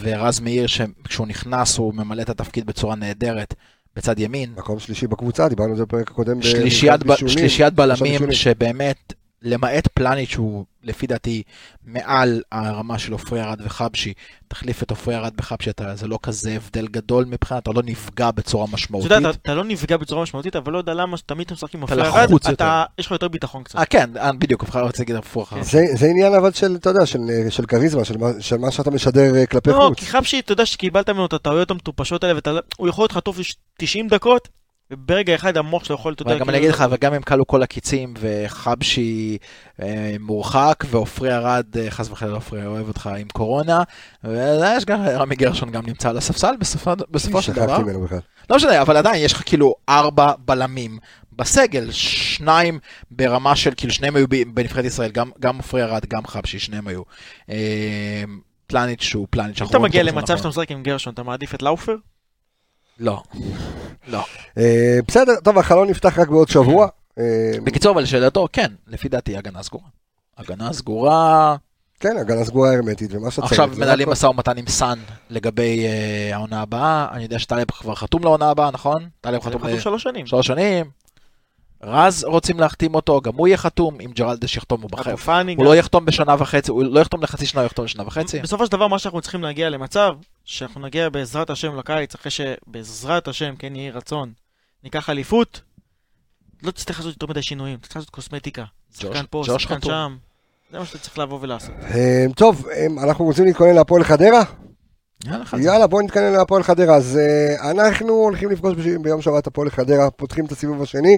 [0.00, 3.54] ורז מאיר, שכשהוא נכנס הוא ממלא את התפקיד בצורה נהדרת
[3.96, 4.52] בצד ימין.
[4.56, 6.42] מקום שלישי בקבוצה, דיברנו על זה בפרק הקודם.
[6.42, 7.16] שלישיית, ב...
[7.16, 8.32] שלישיית בלמים.
[8.32, 11.42] שבאמת, למעט פלניץ' שהוא לפי דעתי
[11.84, 14.12] מעל הרמה של עופרי ארד וחבשי,
[14.48, 18.30] תחליף את עופרי ארד וחבשי, אתה, זה לא כזה הבדל גדול מבחינת, אתה לא נפגע
[18.30, 19.10] בצורה אתה משמעותית.
[19.10, 21.84] יודע, אתה- אתה לא נפגע בצורה משמעותית, אבל לא יודע למה, תמיד אתה משחק עם
[21.84, 23.78] אתה מפריע רד, לחוץ אתה, יש לך יותר ביטחון קצת.
[23.78, 25.48] אה כן, אה, בדיוק, אני רוצה להגיד הפוך.
[25.48, 25.62] כן.
[25.62, 27.18] זה, זה עניין אבל של, אתה יודע, של,
[27.50, 29.98] של כריזמה, של, מה- של מה שאתה משדר אה, כלפי לא, חוץ.
[29.98, 32.38] כי חבשי, אתה יודע שקיבלת ממנו את הטעויות המטופשות האלה,
[32.78, 33.38] והוא יכול להיות טוב
[33.78, 34.48] 90 דקות,
[34.90, 37.62] וברגע אחד המוח שלו יכול, אתה יודע, גם אני אגיד לך, וגם אם כלו כל
[37.62, 39.38] הקיצים וחבשי
[39.82, 43.82] אה, מורחק ועופרי ארד, אה, חס וחלילה עופרי אוהב אותך עם קורונה,
[44.24, 47.66] ויש גם רמי גרשון גם נמצא על הספסל בסופו, של דבר.
[47.66, 48.18] שכחתי ממנו בכלל.
[48.50, 50.98] לא משנה, אבל עדיין יש לך כאילו ארבע בלמים
[51.32, 52.78] בסגל, שניים
[53.10, 57.02] ברמה של, כאילו שניהם היו בנבחרת ישראל, גם, גם עופרי ארד, גם חבשי, שניהם היו.
[57.50, 58.24] אה,
[58.66, 59.62] פלניץ' שהוא פלניץ'.
[59.62, 61.94] אם אתה מגיע למצב בזמן שאתה משחק עם גרשון, אתה מעדיף את לאופר?
[63.00, 63.22] לא.
[64.08, 64.24] לא.
[64.58, 66.88] אה, בסדר, טוב, החלון נפתח רק בעוד שבוע.
[67.18, 69.88] אה, בקיצור, אבל לשאלתו, כן, לפי דעתי הגנה סגורה.
[70.38, 71.56] הגנה סגורה,
[72.00, 74.08] כן, הגנה סגורה הרמטית, ומה שאתה עכשיו מנהלים.
[74.08, 74.98] משא ומתן עם סאן
[75.30, 79.08] לגבי אה, העונה הבאה, אני יודע שטלב כבר חתום לעונה הבאה, נכון?
[79.20, 80.24] טלב חתום שלוש שנים.
[80.24, 80.86] לשלוש שנים.
[81.82, 85.70] רז רוצים להחתים אותו, גם הוא יהיה חתום, אם ג'רלדש יחתום הוא פאני הוא גם.
[85.70, 88.40] לא יחתום בשנה וחצי, הוא לא יחתום לחצי שנה, הוא יחתום לשנה וחצי.
[88.40, 90.12] בסופו של דבר מה שאנחנו צריכים להגיע למצב,
[90.44, 94.32] שאנחנו נגיע בעזרת השם לקיץ, אחרי שבעזרת השם, כן יהי רצון,
[94.84, 95.60] ניקח אליפות,
[96.62, 98.64] לא תצטרך לעשות יותר מדי שינויים, תצטרך לעשות קוסמטיקה.
[98.98, 99.80] שחקן פה, שחקן.
[99.80, 100.16] שם,
[100.72, 101.74] זה מה שאתה צריך לבוא ולעשות.
[101.82, 104.42] אה, טוב, אה, אנחנו רוצים להתכונן להפועל חדרה?
[105.26, 105.44] יאללה.
[105.60, 106.96] יאללה, בואו נתקדם להפועל חדרה.
[106.96, 111.16] אז אה, אנחנו הולכים לפגוש בש- ביום שבת הפועל חדרה, פותחים את הסיבוב השני.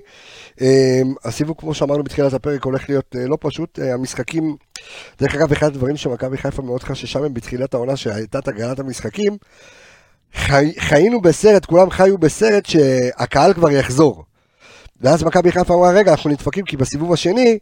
[0.60, 3.78] אה, הסיבוב, כמו שאמרנו בתחילת הפרק, הולך להיות אה, לא פשוט.
[3.78, 4.56] אה, המשחקים,
[5.20, 9.36] דרך אגב, אחד הדברים שמכבי חיפה מאוד חששה מהם בתחילת העונה, שהייתה את הגרלת המשחקים,
[10.34, 14.24] חי, חיינו בסרט, כולם חיו בסרט שהקהל כבר יחזור.
[15.00, 17.58] ואז מכבי חיפה אמרה, רגע, אנחנו נדפקים, כי בסיבוב השני,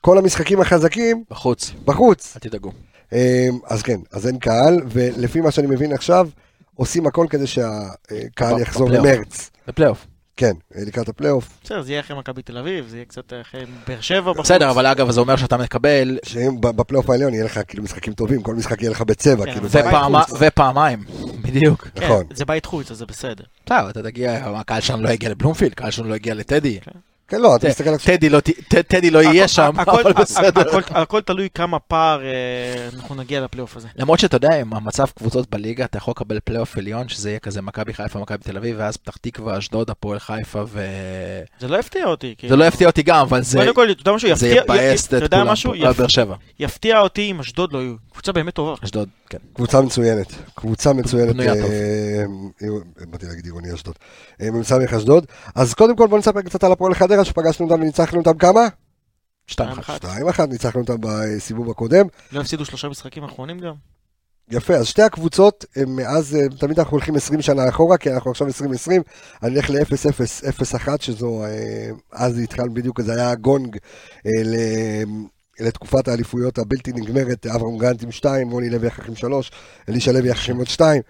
[0.00, 2.36] כל המשחקים החזקים בחוץ, בחוץ.
[2.36, 2.72] אל תדאגו.
[3.12, 3.18] אמ,
[3.66, 6.28] אז כן, אז אין קהל, ולפי מה שאני מבין עכשיו,
[6.74, 8.90] עושים הכל כדי שהקהל יחזור.
[8.90, 9.50] למרץ.
[9.68, 10.06] בפלייאוף.
[10.36, 11.48] כן, לקראת הפלייאוף.
[11.64, 14.44] בסדר, זה יהיה אחרי מכבי תל אביב, זה יהיה קצת אחרי באר שבע בחוץ.
[14.46, 18.12] בסדר, אבל אגב, זה אומר שאתה מקבל שאם ב- בפלייאוף העליון יהיה לך כאילו משחקים
[18.12, 19.68] טובים, כל משחק יהיה לך בצבע, כן, כאילו.
[19.68, 19.84] בית
[20.28, 20.38] חוץ.
[20.40, 21.04] ופעמיים,
[21.42, 21.88] בדיוק.
[21.94, 22.24] כן, נכון.
[22.34, 23.44] זה בית חוץ, אז זה בסדר.
[23.66, 26.78] בסדר, אתה תגיע, הקהל שלנו לא יגיע לבלומפילד, הקהל שלנו לא יגיע לטדי.
[27.30, 27.96] כן, לא, אתה מסתכל על...
[27.98, 28.40] טדי לא
[28.88, 30.62] טדי לא יהיה שם, אבל בסדר.
[30.90, 32.28] הכל- תלוי כמה פער אה,
[32.94, 33.88] אנחנו נגיע לפלייאוף הזה.
[33.96, 37.62] למרות שאתה יודע, עם המצב קבוצות בליגה, אתה יכול לקבל פלייאוף עליון, שזה יהיה כזה
[37.62, 40.86] מכבי חיפה, מכבי תל אביב, ואז פתח תקווה, אשדוד, הפועל חיפה, ו...
[41.60, 42.34] זה לא יפתיע אותי.
[42.48, 44.34] זה לא יפתיע אותי גם, אבל זה קודם כל, אתה יודע משהו?
[44.36, 45.80] זה יבאס אתה את יודע כולם.
[45.90, 47.94] יפ- באר שבע, יפתיע אותי אם אשדוד לא יהיו.
[48.12, 48.74] קבוצה באמת טובה.
[48.84, 49.38] אשדוד, כן.
[49.52, 51.40] קבוצה מצוינת, קבוצה מצוינת.
[51.40, 52.24] אה,
[52.62, 53.94] אה, באתי להגיד עירוני אשדוד,
[54.40, 58.18] אה, מ"ס אשדוד, אז קודם כל בוא נספר קצת על הפועל חדרה, שפגשנו אותם וניצחנו
[58.18, 58.60] אותם כמה?
[59.46, 59.90] שתיים פעם אחת.
[59.90, 60.10] אחת.
[60.10, 63.74] שתיים אחת, ניצחנו אותם בסיבוב הקודם, לא הפסידו שלושה משחקים אחרונים גם?
[64.50, 68.46] יפה, אז שתי הקבוצות, הם מאז, תמיד אנחנו הולכים 20 שנה אחורה, כי אנחנו עכשיו
[68.46, 69.02] 2020,
[69.42, 71.42] אני אלך ל-0-0-0-1, שזו,
[72.12, 73.76] אז זה התחל בדיוק, זה היה הגונג
[74.24, 75.04] ל-
[75.60, 79.50] לתקופת האליפויות הבלתי נגמרת, אברהם גרנט עם 2, רוני לוי יחד עם 3,
[79.88, 81.02] אלישע לוי יחד עם עוד 2,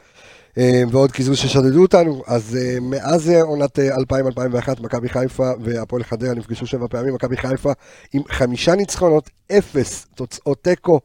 [0.91, 6.35] ועוד קיזוז ששדדו אותנו, אז אה, מאז אה, עונת אה, 2000-2001, מכבי חיפה והפועל חדרה
[6.35, 7.73] נפגשו שבע פעמים, מכבי חיפה
[8.13, 11.01] עם חמישה ניצחונות, אפס תוצאות תיקו.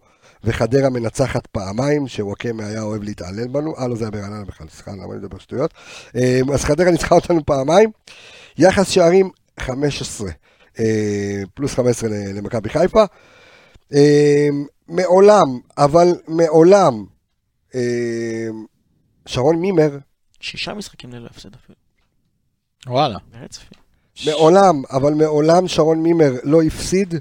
[0.46, 4.92] וחדרה מנצחת פעמיים, שוואקמה היה אוהב להתעלל בנו, אה לא זה היה ברעננה בכלל, סליחה,
[4.92, 5.74] למה אני מדבר שטויות.
[6.16, 7.92] אה, אז חדרה ניצחה אותנו פעמיים,
[8.58, 9.30] יחס שערים
[9.60, 10.34] 15, אה,
[11.54, 13.04] פלוס 15 ל- למכבי חיפה.
[13.94, 14.48] אה,
[14.88, 15.46] מעולם,
[15.78, 17.06] אבל מעולם,
[17.76, 18.48] אה,
[19.26, 19.98] שרון מימר,
[20.40, 21.76] שישה משחקים ללא הפסד אפילו.
[22.88, 23.18] וואלה.
[24.26, 27.14] מעולם, אבל מעולם שרון מימר לא הפסיד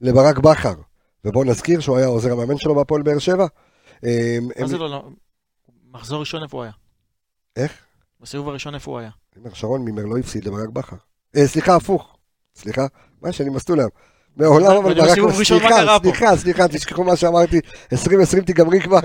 [0.00, 0.74] לברק בכר.
[1.24, 3.46] ובואו נזכיר שהוא היה עוזר המאמן שלו בהפועל באר שבע.
[4.04, 5.08] אה, מה הם- זה לא, לא?
[5.92, 6.72] מחזור ראשון איפה הוא היה?
[7.56, 7.72] איך?
[8.20, 9.10] בסיבוב הראשון איפה הוא היה?
[9.54, 10.96] שרון מימר לא הפסיד לברק בכר.
[11.36, 12.11] אה, סליחה, הפוך.
[12.54, 12.86] סליחה,
[13.22, 13.90] מה שאני מסטול היום.
[14.36, 15.18] מעולם אבל ברק...
[15.34, 15.98] סליחה?
[16.02, 17.60] סליחה, סליחה, תשכחו מה שאמרתי.
[17.92, 18.98] 2020 תיגמרי כבר.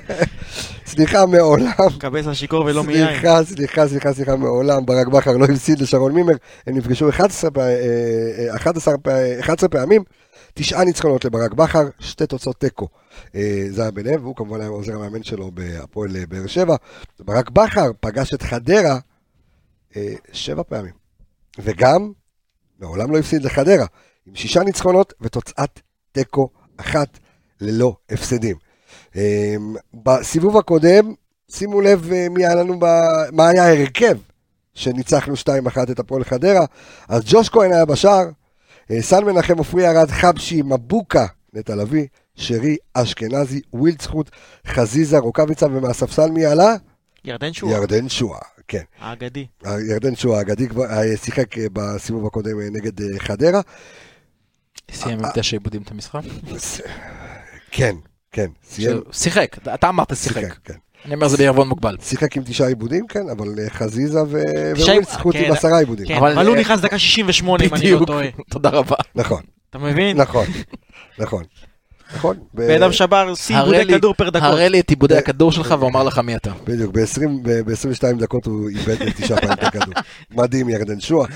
[0.86, 1.70] סליחה, מעולם.
[1.96, 3.06] מקבץ השיכור ולא מיין.
[3.08, 6.32] סליחה, סליחה, סליחה, סליחה, מעולם ברק בכר לא הפסיד לשרון מימר.
[6.66, 7.76] הם נפגשו 11 פע- אה,
[8.50, 10.02] אה, 11 פע- 11 פעמים.
[10.54, 12.88] תשעה ניצחונות לברק בכר, שתי תוצאות תיקו.
[13.34, 16.76] אה, זה היה ביניהם, והוא כמובן היה עוזר המאמן שלו בהפועל אה, באר שבע.
[17.20, 18.98] ברק בכר פגש את חדרה
[19.96, 20.92] אה, שבע פעמים.
[21.58, 22.12] וגם,
[22.78, 23.86] מעולם לא הפסיד לחדרה,
[24.26, 25.80] עם שישה ניצחונות ותוצאת
[26.12, 27.18] תיקו אחת
[27.60, 28.56] ללא הפסדים.
[29.16, 29.56] אה,
[29.94, 31.14] בסיבוב הקודם,
[31.50, 32.84] שימו לב אה, מי היה לנו, ב...
[33.32, 34.18] מה היה ההרכב
[34.74, 35.46] שניצחנו 2-1
[35.90, 36.64] את הפועל חדרה.
[37.08, 38.24] אז ג'וש כהן היה בשער,
[38.90, 44.30] אה, סן מנחם, עופרי ארד, חבשי, מבוקה, נטע לביא, שרי, אשכנזי, ווילדסחוט,
[44.66, 46.76] חזיזה, רוקאביצה, ומהספסל מי עלה?
[47.28, 48.82] ירדן שועה, ירדן שועה, כן.
[48.98, 49.46] האגדי.
[49.90, 53.60] ירדן שועה האגדי כבר אה, שיחק אה, בסיבוב הקודם אה, נגד חדרה.
[54.90, 56.20] סיים עם תשע עיבודים את המשחק.
[57.70, 57.96] כן,
[58.32, 58.50] כן.
[59.12, 60.54] שיחק, אתה אמרת שיחק.
[60.64, 60.74] כן.
[61.04, 61.96] אני אומר זה בעירבון מוגבל.
[62.02, 64.42] שיחק עם תשעה עיבודים, כן, אבל חזיזה ו-
[64.74, 66.06] תשעה- ווילדסחוט כן, עם עשרה עיבודים.
[66.06, 68.26] כן, אבל, הוא נכנס דקה 68 אם אני לא טועה.
[68.50, 68.96] תודה רבה.
[69.14, 70.16] נכון, אתה מבין?
[70.20, 70.46] נכון,
[71.18, 71.44] נכון.
[72.14, 72.36] נכון.
[72.54, 74.42] בן אדם שבר שיא עיבודי לי- כדור פר דקות.
[74.42, 76.50] הראה לי את עיבודי הכדור שלך ואומר לך מי אתה.
[76.64, 79.94] בדיוק, ב-22 דקות הוא איבד תשעה פעמים את הכדור.
[80.30, 81.28] מדהים, ירדן שועה.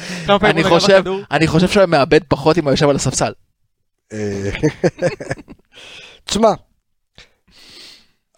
[0.43, 1.21] אני חושב, בכדור?
[1.31, 3.33] אני חושב שהוא מאבד פחות אם הוא יושב על הספסל.
[4.13, 4.51] אה,
[6.25, 6.49] תשמע,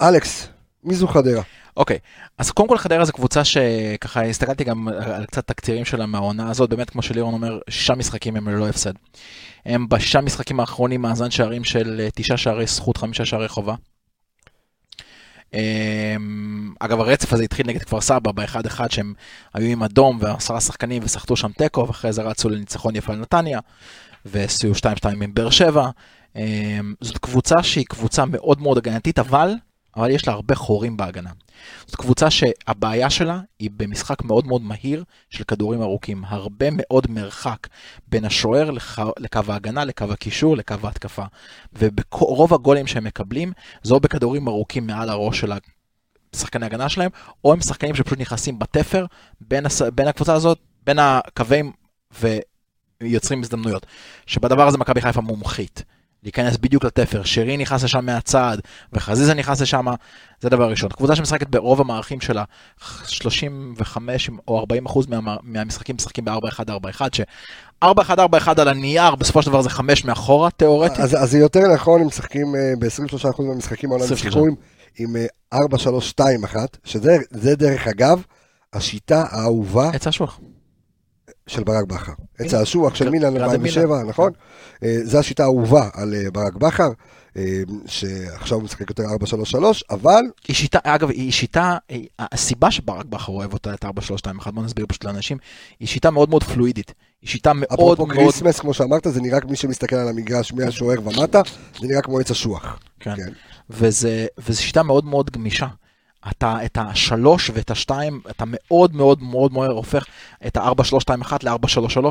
[0.03, 0.49] אלכס,
[0.85, 1.43] מי זו חדרה?
[1.76, 1.98] אוקיי,
[2.38, 6.70] אז קודם כל חדרה זו קבוצה שככה הסתכלתי גם על קצת תקצירים שלה מהעונה הזאת,
[6.70, 8.92] באמת כמו שלירון אומר, שישה משחקים הם ללא הפסד.
[9.66, 13.74] הם בשישה משחקים האחרונים מאזן שערים של אה, תשעה שערי זכות, חמישה שערי חובה.
[15.54, 19.14] אמ, אגב הרצף הזה התחיל נגד כפר סבא באחד אחד שהם
[19.54, 23.60] היו עם אדום ועשרה שחקנים וסחטו שם תיקו ואחרי זה רצו לניצחון יפה על נתניה
[24.24, 25.90] ועשו 2-2 עם באר שבע.
[26.36, 29.54] אמ, זאת קבוצה שהיא קבוצה מאוד מאוד הגנתית אבל,
[29.97, 31.30] אבל יש לה הרבה חורים בהגנה.
[31.86, 36.22] זאת קבוצה שהבעיה שלה היא במשחק מאוד מאוד מהיר של כדורים ארוכים.
[36.26, 37.66] הרבה מאוד מרחק
[38.09, 41.24] בין השוער לח- לקו ההגנה, לקו הקישור, לקו ההתקפה.
[41.72, 45.53] וברוב הגולים שהם מקבלים, זה או בכדורים ארוכים מעל הראש של
[46.36, 47.11] שחקני הגנה שלהם,
[47.45, 49.07] או הם שחקנים שפשוט נכנסים בתפר
[49.40, 49.82] בין, הס...
[49.82, 51.72] בין הקבוצה הזאת, בין הקווים
[53.01, 53.86] ויוצרים הזדמנויות.
[54.26, 55.84] שבדבר הזה מכבי חיפה מומחית.
[56.24, 58.58] להיכנס בדיוק לתפר, שרי נכנס לשם מהצד,
[58.92, 59.86] וחזיזה נכנס לשם,
[60.40, 60.90] זה דבר ראשון.
[60.90, 62.44] קבוצה שמשחקת ברוב המערכים שלה,
[63.06, 69.70] 35 או 40 אחוז מה, מהמשחקים משחקים ב-4-1-4-1, ש-4-1-4-1 על הנייר, בסופו של דבר זה
[69.70, 71.00] 5 מאחורה, תיאורטית.
[71.00, 74.22] אז, אז זה יותר נכון, הם משחקים אה, ב-23% מהמשחקים העולם 23.
[74.34, 74.54] שיחקו עם-
[74.98, 75.16] עם
[75.54, 75.58] אה,
[76.52, 78.22] 4-3-2-1, שזה זה דרך אגב,
[78.72, 80.40] השיטה האהובה עץ אשוח.
[81.47, 82.12] של ברק בכר.
[82.38, 84.09] עץ האשוח של מילאן גרדה 2007, מילאן.
[84.09, 84.32] נכון?
[84.82, 86.90] אה, זו השיטה האהובה על אה, ברק בכר,
[87.36, 89.57] אה, שעכשיו הוא משחק יותר 4-3-3,
[89.90, 91.76] אבל היא שיטה, אגב, היא שיטה,
[92.18, 95.38] הסיבה שברק בכר אוהב אותה, את 4-3-2-1, בוא נסביר פשוט לאנשים,
[95.80, 96.95] היא שיטה מאוד מאוד פלואידית.
[97.22, 98.18] היא שיטה מאוד אפרופו מאוד...
[98.18, 101.40] Christmas, כמו שאמרת, זה נראה מי שמסתכל על המגרש מהשוער ומטה,
[101.80, 102.78] זה נראה כמו עץ אשוח.
[103.01, 103.16] כן.
[103.16, 103.32] כן.
[103.70, 105.66] וזה, וזו שיטה מאוד מאוד גמישה.
[106.30, 110.06] אתה, את השלוש ואת השתיים, אתה מאוד מאוד מאוד מהר הופך
[110.46, 112.06] את ה-4-3-2-1 ל-4-3-3.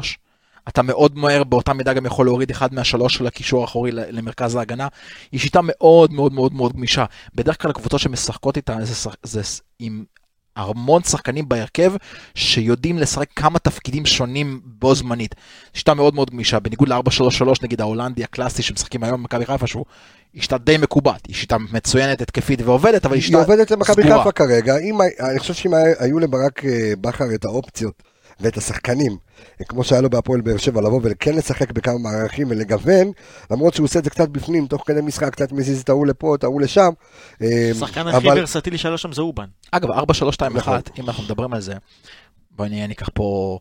[0.68, 4.88] אתה מאוד מהר באותה מידה גם יכול להוריד אחד מהשלוש של הקישור האחורי למרכז ההגנה.
[5.32, 7.06] היא שיטה מאוד מאוד מאוד מאוד גמישה.
[7.36, 9.42] בדרך כלל הקבוצות שמשחקות איתה זה, זה
[9.80, 10.04] עם
[10.56, 11.94] המון שחקנים בהרכב
[12.36, 15.36] שיודעים לשחק כמה תפקידים שונים בו זמנית.
[15.74, 19.86] שיטה מאוד מאוד גמישה, בניגוד ל-4-3-3 נגיד ההולנדי הקלאסי שמשחקים היום במכבי חיפה, שהוא
[20.34, 24.04] היא שיטה די מקובעת, היא שיטה מצוינת, התקפית ועובדת, אבל היא היא שיטה עובדת למכבי
[24.04, 24.18] סגורה.
[24.18, 28.04] חיפה כרגע, אם, אני חושב שאם היו לברק אה, בכר את האופציות
[28.40, 29.18] ואת השחקנים,
[29.68, 33.12] כמו שהיה לו בהפועל באר שבע, לבוא וכן לשחק בכמה מערכים ולגוון,
[33.52, 36.36] למרות שהוא עושה את זה קצת בפנים, תוך כדי משחק, קצת מזיז את ההוא לפה,
[36.36, 36.90] את ההוא לשם.
[37.42, 39.46] אה, השחקן הכי אבל- ורסטילי שהיה לו שם זה אובן.
[39.72, 40.80] אגב, 4-3-2-1, נכון.
[41.00, 41.74] אם אנחנו מדברים על זה,
[42.52, 43.60] בואי נהיה ניקח פה,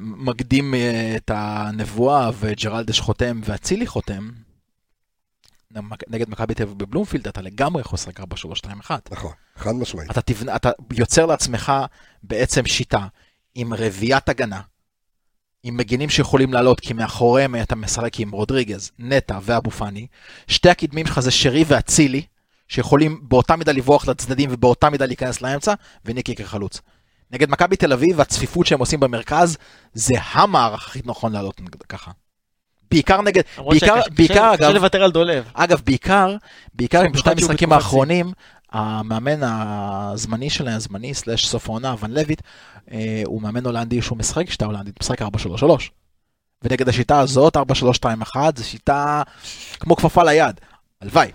[0.00, 4.30] מקדים אה, את הנבואה וג'רלדש חותם ואצילי חותם,
[6.08, 8.24] נגד מכבי תל אביב בבלומפילד, אתה לגמרי יכול לשחק 4-3-2-1.
[9.10, 10.10] נכון, חד משמעית.
[10.10, 10.56] אתה, תבנ...
[10.56, 11.72] אתה יוצר לעצמך
[12.22, 13.06] בעצם שיטה
[13.54, 14.60] עם רביעיית הגנה,
[15.62, 20.06] עם מגינים שיכולים לעלות, כי מאחוריהם אתה משחק עם רודריגז, נטע ואבו פאני.
[20.46, 22.22] שתי הקדמים שלך זה שרי ואצילי,
[22.68, 25.74] שיכולים באותה מידה לברוח לצדדים ובאותה מידה להיכנס לאמצע,
[26.04, 26.80] וניקי כחלוץ.
[27.30, 29.56] נגד מכבי תל אביב, הצפיפות שהם עושים במרכז,
[29.94, 32.10] זה המערך הכי נכון לעלות ככה.
[32.90, 35.44] בעיקר נגד, בעיקר, שקשה- בעיקר קשה אגב, לוותר על דולב.
[35.54, 36.36] אגב, בעיקר,
[36.74, 38.32] בעיקר עם שתי המשחקים האחרונים,
[38.72, 42.42] המאמן הזמני שלהם, הזמני סלאש סוף העונה, ון לויט,
[42.92, 45.24] אה, הוא מאמן הולנדי שהוא משחק שיטה הולנדית, משחק 4-3-3.
[46.62, 47.60] ונגד השיטה הזאת, 4-3-2-1,
[48.56, 49.22] זו שיטה
[49.80, 50.60] כמו כפפה ליד.
[51.00, 51.30] הלוואי.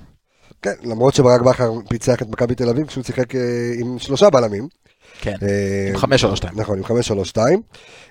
[0.62, 3.42] כן, למרות שברק בכר פיצח את מכבי תל אביב כשהוא שיחק אה,
[3.80, 4.68] עם שלושה בלמים.
[5.22, 6.56] כן, אה, עם 5-3-2.
[6.56, 7.38] נכון, עם 5-3-2.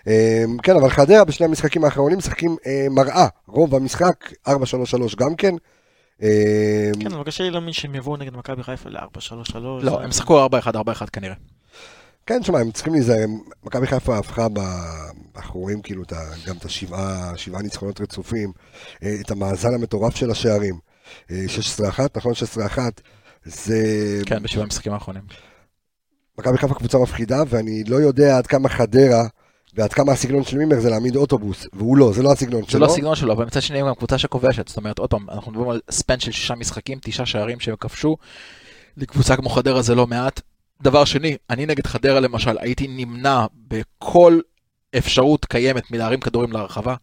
[0.09, 3.27] אה, כן, אבל חדרה בשני המשחקים האחרונים משחקים אה, מראה.
[3.47, 4.53] רוב המשחק 4-3-3
[5.17, 5.55] גם כן.
[6.23, 9.57] אה, כן, אבל קשה לי להאמין שהם יבואו נגד מכבי חיפה ל-4-3-3.
[9.59, 11.35] לא, הם שחקו 4-1-4-1 כנראה.
[12.27, 13.27] כן, שמע, הם צריכים להיזהר.
[13.65, 14.59] מכבי חיפה הפכה, ב-
[15.37, 16.03] אנחנו רואים כאילו
[16.47, 18.53] גם את השבעה שבעה ניצחונות רצופים,
[19.03, 20.79] אה, את המאזן המטורף של השערים.
[21.31, 21.45] אה,
[21.79, 22.33] 16-1, נכון?
[22.33, 22.79] 16-1.
[23.45, 23.77] זה...
[24.27, 25.23] כן, בשבעה המשחקים האחרונים.
[26.39, 29.23] מכבי חיפה קבוצה מפחידה, ואני לא יודע עד כמה חדרה
[29.75, 32.81] ועד כמה הסגנון של מימר זה להעמיד אוטובוס, והוא לא, זה לא הסגנון זה שלו.
[32.81, 34.69] לא הסגנון שלו, אבל מצד שני הם גם קבוצה שכובשת.
[34.69, 38.17] זאת אומרת, עוד פעם, אנחנו מדברים על ספן של שישה משחקים, תשעה שערים שהם כבשו.
[38.97, 40.41] לקבוצה כמו חדרה זה לא מעט.
[40.83, 44.41] דבר שני, אני נגד חדרה למשל, הייתי נמנע בכל
[44.99, 46.95] אפשרות קיימת מלהרים כדורים לרחבה.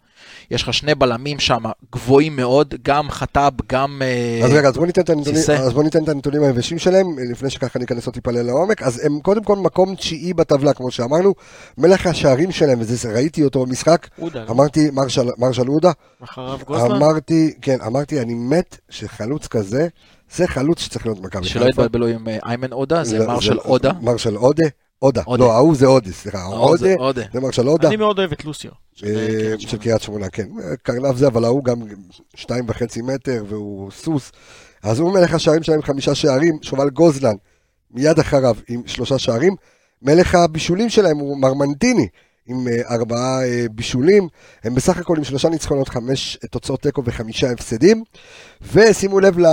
[0.52, 1.64] יש לך שני בלמים שם
[1.94, 4.02] גבוהים מאוד, גם חטאב, גם...
[4.06, 5.40] אה, אז רגע, אז בוא ניתן את הנתונים.
[5.60, 8.82] אז בוא ניתן את הנתונים היבשים שלהם, לפני שככה ניכנס עוד טיפה לעומק.
[8.82, 11.34] אז הם קודם כל מקום תשיעי בטבלה, כמו שאמרנו.
[11.78, 14.50] מלך השערים שלהם, וזה ראיתי אותו במשחק, אודה, לא?
[14.52, 15.92] אמרתי, מרשל, מרשל עודה,
[16.24, 16.92] אחריו גוזלן.
[16.96, 19.88] אמרתי, כן, אמרתי, אני מת שחלוץ כזה,
[20.36, 23.92] זה חלוץ שצריך להיות מכבי שלא יתבלבלו עם אה, איימן עודה, זה מרשל זה- עודה.
[24.02, 24.66] מרשל עודה,
[25.04, 25.22] עודה.
[25.38, 27.88] לא, ההוא זה עודה, סליחה, עודה, זה מרשל עודה.
[27.88, 28.72] אני מאוד אוהב את לוסיו.
[28.94, 29.84] של אה, קריית של שמונה.
[29.84, 30.48] קריית שמונה, כן.
[30.84, 31.80] קרנף זה, אבל ההוא גם
[32.36, 34.32] שתיים וחצי מטר, והוא סוס.
[34.84, 37.36] אז הוא מלך השערים שלהם חמישה שערים, שובל גוזלן,
[37.92, 39.56] מיד אחריו עם שלושה שערים.
[40.02, 42.08] מלך הבישולים שלהם הוא מרמנטיני,
[42.48, 44.28] עם אה, ארבעה אה, בישולים.
[44.64, 48.04] הם בסך הכל עם שלושה ניצחונות, חמש תוצאות תיקו וחמישה הפסדים.
[48.74, 49.46] ושימו לב ל...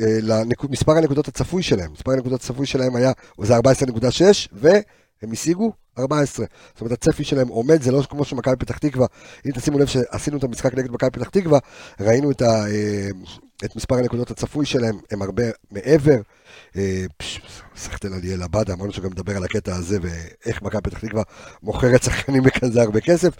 [0.00, 1.92] אה, למספר הנקודות הצפוי שלהם.
[1.92, 3.12] מספר הנקודות הצפוי שלהם היה,
[3.42, 6.46] זה 14.6, והם השיגו 14.
[6.72, 9.06] זאת אומרת, הצפי שלהם עומד, זה לא כמו שמכבי פתח תקווה.
[9.46, 11.58] אם תשימו לב שעשינו את המשחק נגד מכבי פתח תקווה,
[12.00, 13.08] ראינו את, ה, אה,
[13.64, 16.20] את מספר הנקודות הצפוי שלהם, הם הרבה מעבר.
[16.76, 17.40] אה, פש,
[17.76, 21.22] סחטל על ליאל עבדה, אמרנו שגם נדבר על הקטע הזה ואיך מכבי פתח תקווה
[21.62, 23.34] מוכרת שחקנים בכזה הרבה כסף.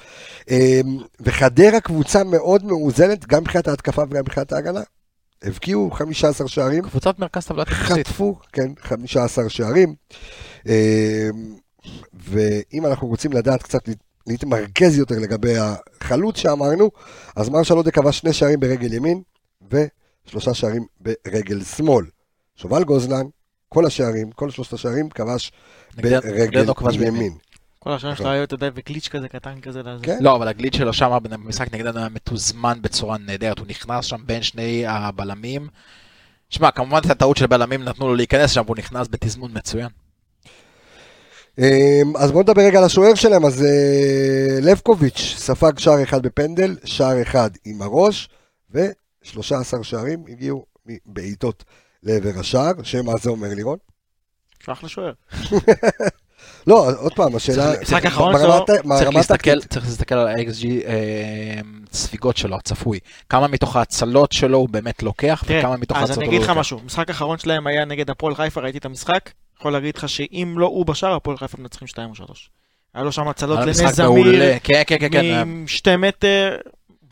[1.21, 4.81] וחדרה קבוצה מאוד מאוזנת, גם מבחינת ההתקפה וגם מבחינת ההגנה.
[5.43, 8.07] הבקיעו 15 שערים, קבוצת מרכז טבלת יחסית.
[8.07, 9.95] חטפו, כן, 15 שערים.
[10.69, 11.29] אה,
[12.15, 13.89] ואם אנחנו רוצים לדעת קצת
[14.27, 16.91] להתמרכז יותר לגבי החלוץ שאמרנו,
[17.37, 19.23] אז מרשל עודה כבש שני שערים ברגל ימין
[19.71, 22.07] ושלושה שערים ברגל שמאל.
[22.57, 23.27] שובל גוזלן,
[23.69, 25.53] כל השערים, כל שלושת השערים כבש
[25.95, 26.65] ברגל.
[27.03, 27.33] ימין.
[27.83, 29.81] כל השנים שלו היו, אתה יודע, בגליץ' כזה קטן כזה.
[30.03, 30.19] כן.
[30.21, 34.43] לא, אבל הגליד שלו שם במשחק נגדנו היה מתוזמן בצורה נהדרת, הוא נכנס שם בין
[34.43, 35.69] שני הבלמים.
[36.51, 39.89] שמע, כמובן את הטעות של בלמים נתנו לו להיכנס שם, והוא נכנס בתזמון מצוין.
[41.59, 46.77] אמ, אז בואו נדבר רגע על השוער שלהם, אז אה, לבקוביץ' ספג שער אחד בפנדל,
[46.85, 48.29] שער אחד עם הראש,
[48.71, 51.65] ו-13 שערים הגיעו מבעיטות
[52.03, 53.79] לעבר השער, שמה זה אומר לירון?
[54.69, 55.13] אחלה שוער.
[56.67, 57.73] לא, עוד פעם, השאלה...
[57.73, 58.65] צריך- משחק האחרון שלו,
[58.99, 59.73] צריך להסתכל, הטקטית.
[59.73, 61.61] צריך להסתכל על ה-XG אה,
[61.93, 62.99] ספיגות שלו, הצפוי.
[63.29, 66.43] כמה מתוך ההצלות שלו הוא באמת לוקח, וכמה מתוך אז ההצלות אני הוא לא אגיד
[66.43, 66.61] לך לוקח.
[66.61, 70.55] משהו, המשחק האחרון שלהם היה נגד הפועל חיפה, ראיתי את המשחק, יכול להגיד לך שאם
[70.59, 72.51] לא הוא בשער, הפועל חיפה מנצחים 2 או 3.
[72.95, 74.57] היה לו שם הצלות היה לבני משחק זמיר, מעולה.
[74.63, 75.43] כן, כן, כן.
[75.49, 76.57] משתי מטר,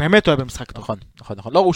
[0.00, 0.82] באמת הוא היה במשחק טוב.
[0.84, 1.52] נכון, נכון, נכון.
[1.52, 1.74] לא, הוא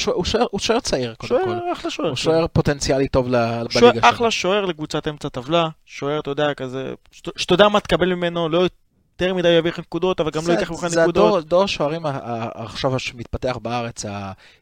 [0.58, 1.50] שוער- צעיר, קודם כל.
[1.50, 2.08] שוער, אחלה שוער.
[2.08, 3.90] הוא שוער פוטנציאלי טוב בליגה שלו.
[4.02, 6.92] אחלה שוער לקבוצת אמצע טבלה, שוער, אתה יודע, כזה,
[7.36, 10.52] שאתה יודע מה תקבל ממנו, לא יותר מדי יביא לך נקודות, אבל גם לא זה-
[10.52, 11.26] ייקח ממך זה נקודות.
[11.28, 14.04] הדור- דור שוערים ה- ה- עכשיו שמתפתח בארץ,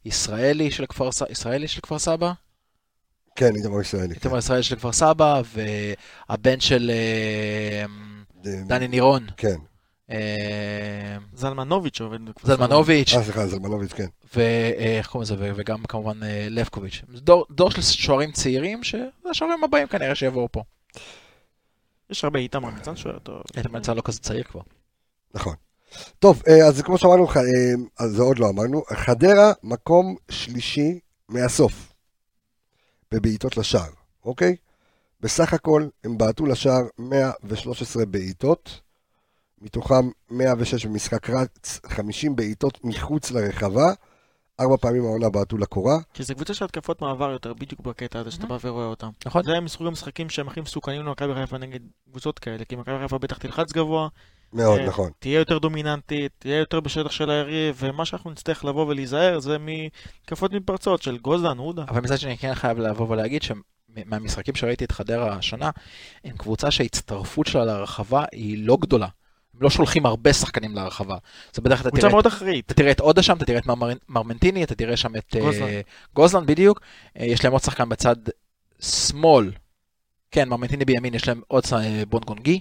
[0.05, 2.33] הישראלי של כפר ישראלי של כפר סבא,
[3.37, 4.15] כן, איתמר ישראלי.
[4.15, 5.43] איתמר ישראלי של כפר סבא,
[6.29, 7.85] והבן של אה,
[8.67, 9.57] דני נירון, כן.
[10.11, 14.07] אה, זלמנוביץ' עובד בכפר זלמנוביץ', אה, סליחה, זלמנוביץ', כן.
[14.35, 17.03] ואיך קוראים לזה, וגם כמובן אה, לבקוביץ'.
[17.51, 20.63] דור, של שוערים צעירים, שזה השוערים הבאים כנראה שיבואו פה.
[22.11, 23.43] יש הרבה איתמר ניצן שוער טוב.
[23.57, 24.61] איתמר יצא לא כזה צעיר כבר.
[25.35, 25.55] נכון.
[26.19, 27.43] טוב, אה, אז כמו שאמרנו, אה,
[27.99, 30.99] אז זה עוד לא אמרנו, חדרה מקום שלישי
[31.29, 31.93] מהסוף
[33.13, 33.91] בבעיטות לשער,
[34.25, 34.57] אוקיי?
[35.21, 38.81] בסך הכל הם בעטו לשער 113 בעיטות,
[39.63, 43.93] מתוכם 106 במשחק רץ, 50 בעיטות מחוץ לרחבה,
[44.61, 48.31] ארבע פעמים העונה בעטו לקורה, כי זה קבוצה של התקפות מעבר יותר, בדיוק בקטע הזה
[48.31, 49.09] שאתה בא ורואה אותם.
[49.27, 49.43] נכון?
[49.45, 53.39] זה מסוג המשחקים שהם הכי מסוכנים למכבי חיפה נגד קבוצות כאלה, כי מכבי חיפה בטח
[53.39, 54.09] תלחץ גבוה,
[54.53, 55.11] מאוד אה, נכון.
[55.19, 60.53] תהיה יותר דומיננטית, תהיה יותר בשטח של היריב, ומה שאנחנו נצטרך לבוא ולהיזהר זה מתקפות
[60.53, 61.85] מתפרצות של גוזלן, עודה.
[61.89, 65.71] אבל מצד שני, כן חייב לבוא ולהגיד שמהמשחקים שראיתי את חדרה השנה,
[66.25, 69.09] הם קבוצה שההצטרפות שלה לרחבה היא לא גדולה.
[69.63, 71.17] לא שולחים הרבה שחקנים לרחבה.
[71.55, 72.67] זה בדרך כלל, אתה קבוצה תראה, מאוד אחראית.
[72.67, 73.67] אתה תראה את עודה שם, אתה תראה את
[74.09, 75.67] מרמנטיני, אתה תראה שם את אה, גוזלן.
[76.15, 76.81] גוזלן בדיוק.
[77.21, 78.17] אה, יש להם עוד שחקן בצד
[78.81, 79.51] שמאל.
[80.31, 82.59] כן, מרמנטיני בימין, יש להם עוד אה, בון גונגי.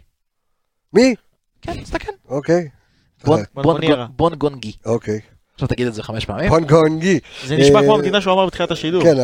[0.94, 1.16] מי?
[1.62, 2.12] כן, תסתכל.
[2.30, 2.70] אוקיי.
[3.24, 3.96] בון- אה, בון בונבוניירה.
[4.06, 4.72] גון- בון גונגי.
[4.86, 5.20] אוקיי.
[5.54, 6.50] עכשיו תגיד את זה חמש פעמים.
[6.50, 7.20] פון גונגי.
[7.46, 9.04] זה נשמע כמו המדינה שהוא אמר בתחילת השידור.
[9.04, 9.16] כן,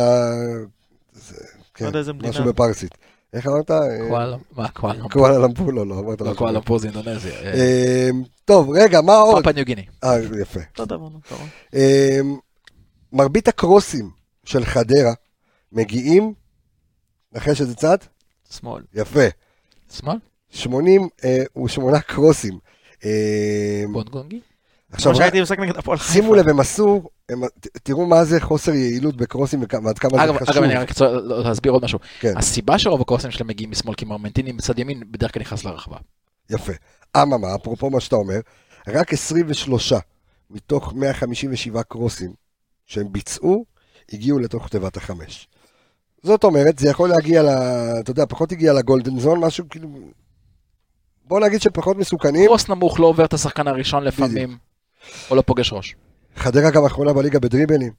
[1.74, 2.28] כן, לא יודע איזה מדינה.
[2.30, 2.94] משהו בפרסית.
[3.32, 3.70] איך אמרת?
[3.70, 5.72] אה, קואלה, קואלה למפור?
[5.72, 6.34] לא, לא, אמרת לא.
[6.34, 7.32] קואלה למפור זה אינדונזיה.
[7.40, 8.08] אה, אה,
[8.44, 9.44] טוב, רגע, מה עוד?
[9.44, 9.86] פאפה ניו גיני.
[10.04, 10.60] אה, יפה.
[11.74, 12.18] אה,
[13.12, 14.10] מרבית הקרוסים
[14.44, 15.12] של חדרה
[15.72, 16.34] מגיעים,
[17.32, 17.98] נחש איזה צד?
[18.50, 18.82] שמאל.
[18.94, 19.20] יפה.
[19.92, 20.16] שמאל?
[20.50, 22.58] 88 קרוסים.
[23.04, 24.40] אה, בון גונגי?
[24.92, 26.12] עכשיו, כמו שהייתי במשחק נגד הפועל חיפה.
[26.12, 27.40] שימו לב, הם עשו, הם-
[27.82, 30.54] תראו מה זה חוסר יעילות בקרוסים ועד כמה אגב, זה חשוב.
[30.56, 31.06] אגב, אני רק רוצה
[31.44, 31.98] להסביר עוד משהו.
[32.20, 32.36] כן.
[32.36, 35.96] הסיבה שרוב הקורסים שלהם מגיעים משמאל, כי מרמנטיני מצד ימין בדרך כלל נכנס לרחבה.
[36.50, 36.72] יפה.
[37.16, 38.40] אממה, אפרופו מה שאתה אומר,
[38.88, 39.92] רק 23
[40.50, 42.32] מתוך 157 קרוסים
[42.86, 43.64] שהם ביצעו,
[44.12, 45.48] הגיעו לתוך תיבת החמש.
[46.22, 47.48] זאת אומרת, זה יכול להגיע ל...
[48.00, 49.88] אתה יודע, פחות הגיע לגולדן זון, משהו כאילו...
[51.24, 52.46] בוא נגיד שפחות מסוכנים.
[52.46, 54.56] קרוס נמוך לא עובר את השחקן הראשון לפעמים,
[55.30, 55.94] או לא פוגש ראש.
[56.36, 57.92] חדרה גם אחרונה בליגה בדריבלים.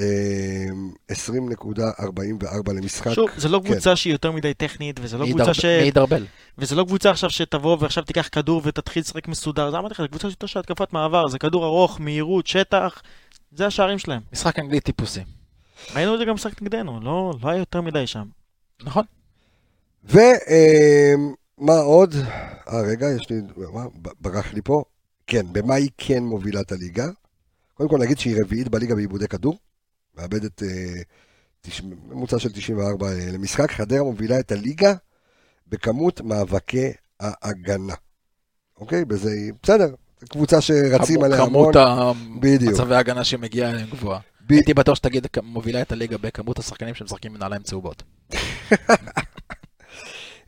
[0.00, 0.66] אה,
[1.12, 3.12] 20.44 למשחק.
[3.12, 3.72] שוב, זה לא כן.
[3.72, 5.64] קבוצה שהיא יותר מדי טכנית, וזה לא מי קבוצה ש...
[5.64, 6.26] מי ידרבל?
[6.58, 10.08] וזה לא קבוצה עכשיו שתבוא ועכשיו תיקח כדור ותתחיל לשחק מסודר, זה אמרתי לך, זה
[10.08, 13.02] קבוצה יותר של התקפת מעבר, זה כדור ארוך, מהירות, שטח,
[13.52, 14.20] זה השערים שלהם.
[14.32, 15.20] משחק אנגלי טיפוסי.
[15.94, 18.24] ראינו את זה גם משחק נגדנו, לא, לא היה יותר מדי שם.
[18.82, 19.04] נכון?
[20.04, 22.14] ומה עוד?
[22.68, 23.36] אה, רגע, יש לי...
[23.72, 23.84] מה?
[24.20, 24.84] ברח לי פה.
[25.28, 27.06] כן, במה היא כן מובילה את הליגה?
[27.74, 29.58] קודם כל נגיד שהיא רביעית בליגה בעיבודי כדור,
[30.16, 31.02] מאבדת אה,
[31.60, 31.82] תש...
[32.08, 33.70] ממוצע של 94 אה, למשחק.
[33.70, 34.94] חדרה מובילה את הליגה
[35.66, 37.94] בכמות מאבקי ההגנה.
[38.80, 39.04] אוקיי?
[39.04, 39.52] בזה היא...
[39.62, 39.94] בסדר,
[40.28, 41.72] קבוצה שרצים עליה המון.
[41.72, 41.76] כמות.
[42.62, 44.20] המצבי ההגנה שמגיעה אליהם גבוהה.
[44.46, 48.02] ב- הייתי בטוח שתגיד מובילה את הליגה בכמות השחקנים שמשחקים בנעליים צהובות.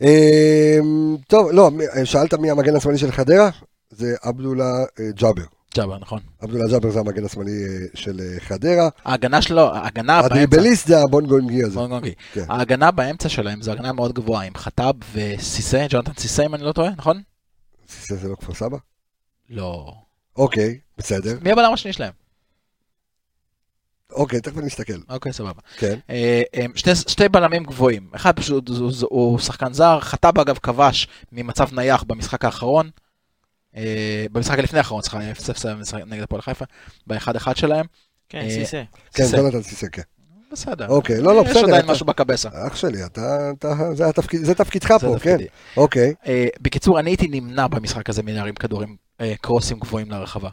[0.03, 1.71] אמ, טוב, לא,
[2.05, 3.51] שאלת מי המגן השמאלי של חדרה?
[3.91, 5.43] זה עבדולה אה, ג'אבר.
[5.75, 6.21] ג'אבר, נכון.
[6.41, 8.89] עבדולה ג'אבר זה המגן השמאלי אה, של אה, חדרה.
[9.05, 11.75] ההגנה שלו, ההגנה באמצע, הדריבליסט זה הבונגונגי הזה.
[11.75, 12.15] בונגונגי.
[12.33, 12.45] כן.
[12.49, 16.73] ההגנה באמצע שלהם זו הגנה מאוד גבוהה, עם חטאב וסיסא, ג'ונתן סיסא אם אני לא
[16.73, 17.23] טועה, נכון?
[17.89, 18.77] זה זה לא כפר סבא?
[19.51, 19.95] לא.
[20.37, 21.39] אוקיי, בסדר.
[21.43, 22.13] מי הבלם השני שלהם?
[24.13, 25.01] אוקיי, תכף נסתכל.
[25.09, 25.61] אוקיי, סבבה.
[25.77, 25.99] כן.
[26.75, 31.69] שני, שתי בלמים גבוהים, אחד פשוט הוא, הוא, הוא שחקן זר, חטאב אגב כבש ממצב
[31.73, 32.91] נייח במשחק האחרון,
[34.33, 36.65] במשחק הלפני האחרון, סליחה, 0-0 במשחק נגד הפועל חיפה,
[37.07, 37.87] ב-1-1 שלהם,
[38.29, 38.83] כן, אה, סיסא.
[39.15, 39.37] כן, סיסא.
[39.37, 40.03] ג'ונתן סיסא, כן.
[40.53, 40.89] בסדר.
[40.89, 42.49] אוקיי, לא, לא, יש בסדר, עדיין אתה- משהו בקבסה.
[42.67, 42.99] אח שלי,
[43.95, 45.37] זה התפקיד, זה תפקידך זה פה, כן.
[45.77, 46.15] אוקיי.
[46.27, 50.49] אה, בקיצור, אני הייתי נמנע במשחק הזה מלהרים כדורים, אה, קרוסים גבוהים לרחבה.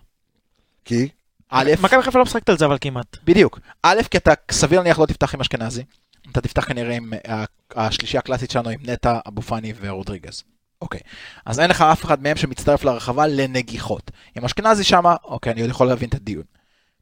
[0.86, 1.10] כי?
[1.50, 3.18] א', מכבי חיפה לא משחקת על זה אבל כמעט.
[3.24, 3.60] בדיוק.
[3.84, 5.84] א', כי אתה סביר להניח לא תפתח עם אשכנזי,
[6.32, 7.46] אתה תפתח כנראה עם אה,
[7.76, 10.44] השלישייה הקלאסית שלנו עם נטע, אבו פאני ורודריגז.
[10.82, 11.00] אוקיי.
[11.46, 14.12] אז אין לך אף אחד מהם שמצטרף לרחבה לנגיחות.
[14.36, 16.44] עם אשכנזי שמה, אוקיי, אני עוד יכול להבין את הדיון.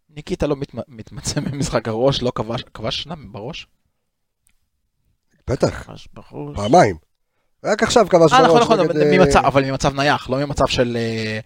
[0.09, 3.67] ניקיטה לא מת, מתמצא במשחק הראש, לא כבש, כבש שנם בראש?
[5.47, 5.89] בטח.
[6.55, 6.95] פעמיים.
[7.63, 10.37] רק עכשיו כבש אה, נכון, בראש נכון, נגד, אבל אה, ממצב, אבל ממצב נייח, לא
[10.37, 11.39] ממצב של אה,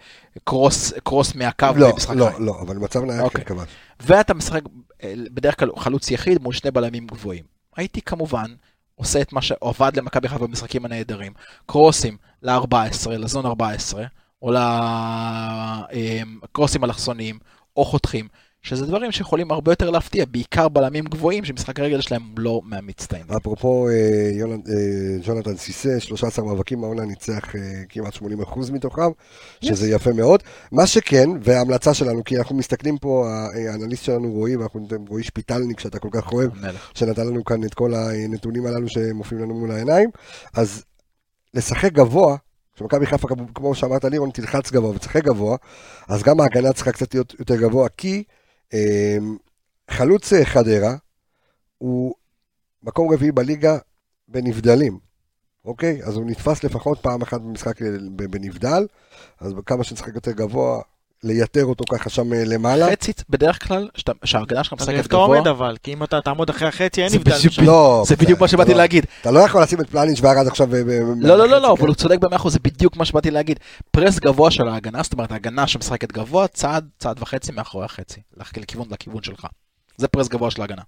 [0.43, 2.45] קרוס, קרוס מהקו לא, במשחק לא, חיים.
[2.45, 3.27] לא, אבל מצב נייח.
[3.33, 3.69] כן כבש.
[3.99, 4.61] ואתה משחק
[5.03, 7.43] אה, בדרך כלל חלוץ יחיד מול שני בלמים גבוהים.
[7.75, 8.53] הייתי כמובן
[8.99, 11.33] עושה את מה שעבד למכבי חיפה במשחקים הנהדרים,
[11.65, 14.05] קרוסים ל-14, לזון 14,
[14.41, 14.51] או
[16.43, 17.39] לקרוסים אלכסוניים,
[17.77, 18.27] או חותכים,
[18.61, 23.31] שזה דברים שיכולים הרבה יותר להפתיע, בעיקר בלמים גבוהים שמשחק הרגל שלהם לא מהמצטיינים.
[23.37, 28.19] אפרופו אה, אה, ג'ונתן סיסא, 13 מאבקים העונה ניצח אה, כמעט 80%
[28.71, 29.11] מתוכם,
[29.65, 30.43] שזה יפה מאוד.
[30.71, 35.99] מה שכן, וההמלצה שלנו, כי אנחנו מסתכלים פה, האנליסט שלנו רועי, ואנחנו רועי שפיטלניק שאתה
[35.99, 36.51] כל כך אוהב.
[36.93, 40.09] שנתן לנו כאן את כל הנתונים הללו שמופיעים לנו מול העיניים,
[40.53, 40.83] אז
[41.53, 42.37] לשחק גבוה,
[42.75, 45.57] כשמכבי חיפה, כמו- כמו שאמרת לירון, תלחץ גבוה ותשחק גבוה,
[46.09, 48.23] אז גם ההגנה צריכה קצת להיות יותר גבוה, כי
[49.89, 50.95] חלוץ אה, חדרה
[51.77, 52.15] הוא
[52.83, 53.77] מקום רביעי בליגה
[54.27, 54.99] בנבדלים,
[55.65, 56.03] אוקיי?
[56.03, 58.87] אז הוא נתפס לפחות פעם אחת במשחק בנבדל,
[59.39, 60.81] אז כמה שנשחק יותר גבוה,
[61.23, 62.91] לייתר אותו ככה שם אה, למעלה.
[62.91, 66.03] חצי, בדרך כלל, שאתה- שההגנה שלך תלוי איפה משחקת אתה גבוה, עומד אבל, כי אם
[66.03, 67.31] אתה תעמוד אחרי החצי אין זה נבדל.
[67.61, 69.05] לא, זה בדיוק מה שבאתי לא- להגיד.
[69.21, 70.67] אתה לא יכול לשים את פלניץ' וארד עכשיו...
[70.67, 70.89] ב- ב-
[71.19, 71.79] לא, לא, לא, לא, כן?
[71.79, 73.59] אבל הוא צודק במאה אחוז, זה בדיוק מה שבאתי להגיד.
[73.91, 78.21] פרס גבוה של ההגנה, זאת אומרת, ההגנה שמשחקת גבוה, צעד, צעד וחצי מאחורי החצי,
[78.57, 79.47] לכיוון, לכיוון שלך.
[79.97, 80.81] זה פרס גבוה של ההגנה.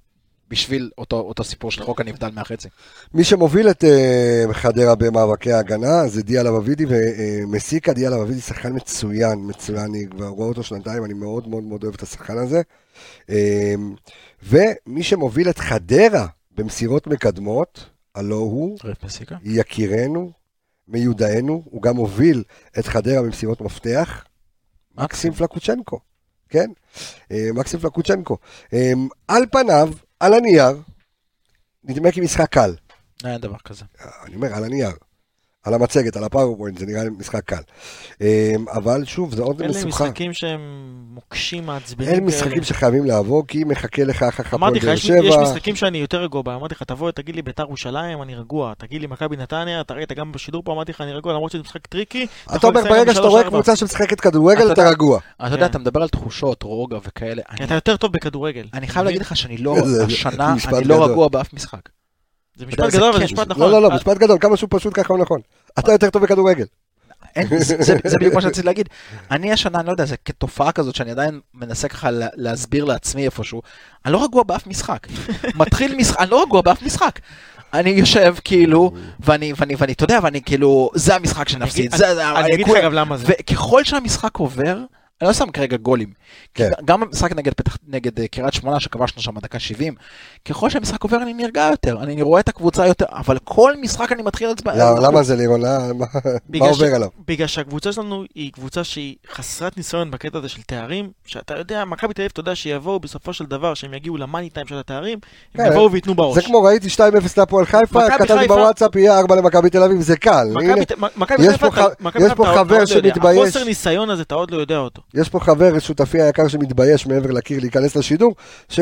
[0.52, 2.68] בשביל אותו, אותו סיפור של חוק הנבדל מהחצי.
[3.14, 9.39] מי שמוביל את אה, חדרה במאבקי ההגנה זה דיה לבבידי ומסיקה, דיה לבבידי שחקן מצוין,
[9.47, 12.62] מצוין, אני כבר רואה אותו שנתיים, אני מאוד מאוד מאוד אוהב את השחקן הזה.
[13.30, 13.74] אה,
[14.43, 16.28] ומי שמוביל את חדרה
[16.58, 17.86] במסירות מקדמות,
[18.16, 18.78] הלא הוא.
[19.43, 20.32] יקירנו,
[20.88, 22.43] מיודענו, הוא גם הוביל
[22.80, 24.24] את חדרה במסירות מפתח,
[24.97, 25.99] מקסים פלקוצ'נקו,
[26.49, 26.72] כן?
[27.32, 28.38] אה, מקסים פלקוצ'נקו.
[28.74, 28.93] אה,
[29.28, 29.89] על פניו,
[30.22, 30.82] על הנייר,
[31.84, 32.76] נדמה כמשחק קל.
[33.26, 33.86] אין דבר כזה.
[34.26, 34.91] אני אומר, על הנייר.
[35.64, 37.62] על המצגת, על הפאורפוינט, זה נראה לי משחק קל.
[38.22, 39.88] אה, אבל שוב, זה עוד אלה משוכה.
[39.88, 40.59] משחקים שהם
[41.09, 44.93] מוקשים מעצבנים אין משחקים שחייבים לעבור, כי מחכה לך אחר כך הפועל אמרתי לך, באר
[44.93, 45.43] יש, יש שבע.
[45.43, 46.55] משחקים שאני יותר רגוע בהם.
[46.55, 48.74] אמרתי לך, תבוא, תגיד לי ביתר ירושלים, אני רגוע.
[48.78, 51.62] תגיד לי מכבי נתניה, אתה ראית גם בשידור פה, אמרתי לך, אני רגוע, למרות שזה
[51.62, 52.28] משחק tricky.
[52.55, 53.47] אתה אומר, ברגע שאתה רואה 3-4.
[53.47, 55.20] קבוצה שמשחקת כדורגל, אתה רגוע.
[55.36, 55.66] אתה יודע.
[55.66, 57.41] אתה מדבר על תחושות, רוגע וכאלה.
[57.64, 58.68] אתה יותר טוב בכדורגל.
[58.74, 61.05] אני חייב להגיד לך שאני לא, השנה, אני לא.
[61.05, 62.01] רגוע באף משחק.
[62.56, 63.34] זה משפט זה גדול, אבל זה כן.
[63.34, 63.62] משפט נכון.
[63.64, 65.41] לא, לא, לא, משפט גדול, כמה שהוא פשוט ככה הוא נכון.
[65.80, 66.66] אתה יותר טוב בכדורגל.
[67.36, 68.89] אין, זה, בדיוק מה שרציתי להגיד.
[69.32, 73.26] אני השנה, אני לא יודע, זה כתופעה כזאת שאני עדיין מנסה ככה לה- להסביר לעצמי
[73.26, 73.62] איפשהו.
[74.06, 75.08] אני לא רגוע באף משחק.
[75.56, 77.20] מתחיל משחק, אני לא רגוע באף משחק.
[77.74, 81.95] אני יושב כאילו, ואני, ואני, ואני, אתה יודע, ואני כאילו, זה המשחק שנפסיד.
[81.95, 83.26] זה, זה, אני אגיד לך אגב למה זה.
[83.30, 84.78] וככל שהמשחק עובר,
[85.22, 86.09] אני לא שם כרגע גולים.
[86.53, 86.69] כן.
[86.86, 89.93] גם במשחק נגד, פתח, נגד אה, קריית שמונה שכבשנו שם דקה 70,
[90.45, 94.22] ככל שהמשחק עובר אני נרגע יותר, אני רואה את הקבוצה יותר, אבל כל משחק אני
[94.24, 94.74] מתחיל להצבע.
[94.76, 95.61] למה למה זה לירון?
[95.61, 96.05] למה- מה
[96.49, 97.07] בגלל ש- עובר עליו?
[97.28, 102.13] בגלל שהקבוצה שלנו היא קבוצה שהיא חסרת ניסיון בקטע הזה של תארים, שאתה יודע, מכבי
[102.13, 105.19] תל אביב, אתה יודע שיבואו בסופו של דבר, שהם יגיעו למאני טיים של התארים,
[105.55, 106.36] הם כן, יבואו וייתנו בראש.
[106.36, 106.99] זה כמו ראיתי 2-0
[107.38, 110.47] להפועל חיפה, כתבתי בוואטסאפ יהיה 4 למכבי תל אביב, זה קל.
[110.53, 111.43] מכבי ת- מכבי
[112.26, 113.09] יש פה חבר עוד לא יודע.
[113.13, 113.38] שמתבייש.
[113.41, 115.01] החוסר ניסיון הזה, אתה עוד לא יודע אותו.
[115.14, 118.36] יש פה חבר, שותפי היקר שמתבייש מעבר לקיר להיכנס לשידור,
[118.70, 118.80] ש-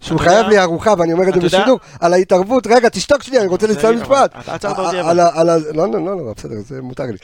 [0.00, 3.48] שהוא חייב לי ארוחה, ואני אומר את זה בשידור, על ההתערבות, רגע, תשתוק שנייה, אני
[3.50, 4.32] רוצה אבל- משפט.
[4.40, 5.16] אתה עצרת אותי, אבל.
[5.16, 5.24] לא,
[5.74, 7.16] לא, לא, לא, בסדר, זה מותר לי.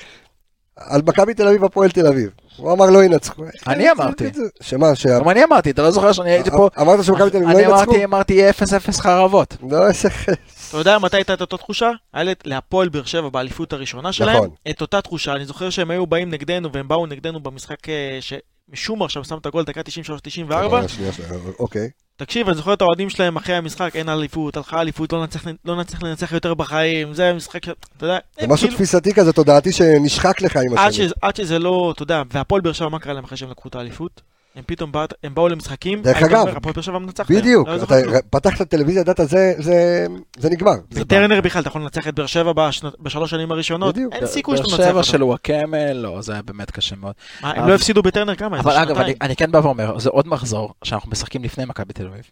[0.77, 2.31] על מכבי תל אביב, הפועל תל אביב.
[2.57, 3.43] הוא אמר לא ינצחו.
[3.67, 4.25] אני אמרתי.
[4.61, 7.49] שמה, שה- גם אני אמרתי, אתה לא זוכר שאני הייתי פה, אמרת שמכבי תל אביב
[7.49, 7.83] לא אני ינצחו?
[7.85, 9.57] אמרתי, אמרתי יהיה 0-0 חרבות.
[9.71, 10.35] לא, איזה חס.
[10.69, 11.91] אתה יודע מתי הייתה את אותה תחושה?
[12.15, 14.37] היה להפועל באר שבע באליפות הראשונה שלהם.
[14.37, 14.51] נכון.
[14.71, 15.33] את אותה תחושה.
[15.37, 18.33] אני זוכר שהם היו באים נגדנו, והם באו נגדנו במשחק אה, ש...
[18.69, 20.53] משומר שם שם את הגול דקה 93-94.
[20.53, 21.89] אה, שנייה, שנייה, אוקיי.
[22.17, 25.77] תקשיב, אני זוכר את האוהדים שלהם אחרי המשחק, אין אליפות, הלכה אליפות, לא נצליח- לא
[26.03, 27.69] לנצח יותר בחיים, זה משחק ש...
[27.97, 30.91] אתה יודע, זה משהו כאילו- תפיסתי כזה תודעתי שנשחק לך עם עד.
[30.91, 33.69] שזה- עד שזה לא, אתה יודע, והפועל באר שבע, מה קרה להם אחרי שהם לקחו
[33.69, 34.21] את האליפות?
[34.57, 37.31] הם פתאום באת- הם באו למשחקים, דרך אגב, הפועל באר שבע מנצחת.
[37.31, 37.95] בדיוק, לא אתה.
[38.31, 40.07] פתחת את הטלוויזיה, ידעת, זה- זה
[40.39, 40.73] זה נגמר.
[40.91, 44.13] בטרנר בכלל, אתה יכול לנצח את באר שבע בשנות- בשלוש שנים הראשונות, בדיוק.
[44.13, 45.09] אין סיכוי שאתה באר מנצח שבע אותם.
[45.11, 47.15] של וואקמה, לא, זה היה באמת קשה מאוד.
[47.43, 48.61] מה, הם אבל- לא הפסידו בטרנר כמה?
[48.61, 48.99] אבל אגב.
[48.99, 52.31] אני- אני כן בא ואומר, זה עוד מחזור שאנחנו משחקים לפני מכבי תל אביב.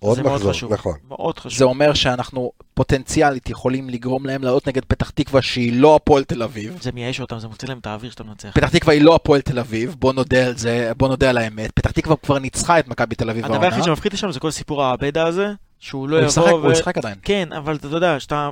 [0.00, 0.70] עוד זה מחזור.
[0.70, 0.98] נכון.
[1.08, 1.58] מאוד חשוב.
[1.58, 6.42] זה אומר שאנחנו פוטנציאלית יכולים לגרום להם לעלות נגד פתח תקווה שהיא לא הפועל תל
[6.42, 6.78] אביב.
[6.82, 8.48] זה מייאש אותם, זה מוציא להם את האוויר שאתה מנצח.
[8.54, 11.70] פתח תקווה היא לא הפועל תל אביב, בוא נודה על זה, בוא נודה על האמת.
[11.72, 13.64] פתח תקווה כבר ניצחה את מכבי תל אביב הדבר.
[13.64, 16.50] היחיד שמפחיד שם זה כל סיפור האבדה הזה, שהוא לא יבוא ו...
[16.50, 17.16] הוא ישחק עדיין.
[17.22, 18.48] כן, אבל אתה יודע, שאתה...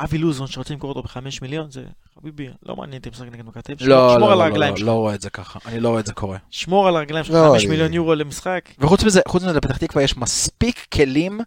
[0.00, 1.82] אבי לוזון שרוצים למכור אותו בחמש מיליון, זה
[2.14, 3.88] חביבי, לא מעניין אותי לשחק נגד מכבי תל אביב.
[3.88, 4.86] לא, שמור לא, על לא, הרגליים לא, שלך.
[4.86, 6.38] לא רואה את זה ככה, אני לא רואה את זה קורה.
[6.50, 8.68] שמור על הרגליים שלך, לא, 5 אני- מיליון יורו למשחק.
[8.78, 11.40] וחוץ מזה, חוץ מזה לפתח תקווה יש מספיק כלים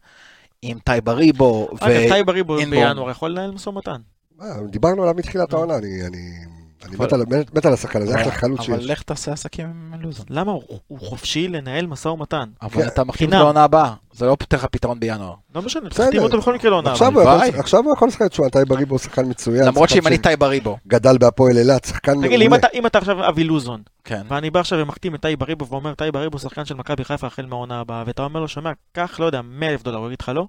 [0.62, 1.68] עם טייב אריבו.
[1.80, 2.58] אגב, טייב אריבו.
[2.58, 4.02] בינואר יכול לנהל משא ומתן.
[4.42, 6.46] אה, דיברנו עליו מתחילת העונה, אני
[6.86, 7.24] אני- אבל-
[7.54, 8.90] מת על- השחקן הזה, אחלה חלוץ אבל שיש.
[8.90, 10.26] לך תעשה עסקים עם לוזון.
[10.30, 10.52] למה?
[10.88, 12.50] הוא חופשי לנהל משא ומתן.
[12.62, 13.34] אבל כן, אתה חינם.
[13.34, 15.34] אותו לעונה הבאה, זה לא פותח לך פתרון בינואר.
[15.56, 15.90] לא משנה.
[15.90, 16.92] תחתים אותו בכל מקרה לעונה.
[16.92, 17.48] עכשיו הבאה.
[17.60, 19.66] עכשיו הוא יכול לשחק, תשמע, טייב אריבו הוא שחקן מצוין.
[19.66, 22.68] למרות שאם אני טייב אריבו, שגדל בהפועל אילת, שחקן תגיד לי, אם מעולה.
[22.68, 24.22] אתה- אם אתה עכשיו אבי לוזון, כן.
[24.28, 27.46] ואני בא עכשיו ומחתים את טייב אריבו ואומר טייב אריבו שחקן של מכבי חיפה החל
[27.46, 30.30] מהעונה הבאה, ואתה אומר לו, שומע, קח, לא יודע, 100 אלף דולר, הוא יגיד לך
[30.30, 30.48] לא?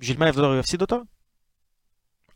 [0.00, 1.00] בשביל 100 אלף דולר הוא יפסיד אותו?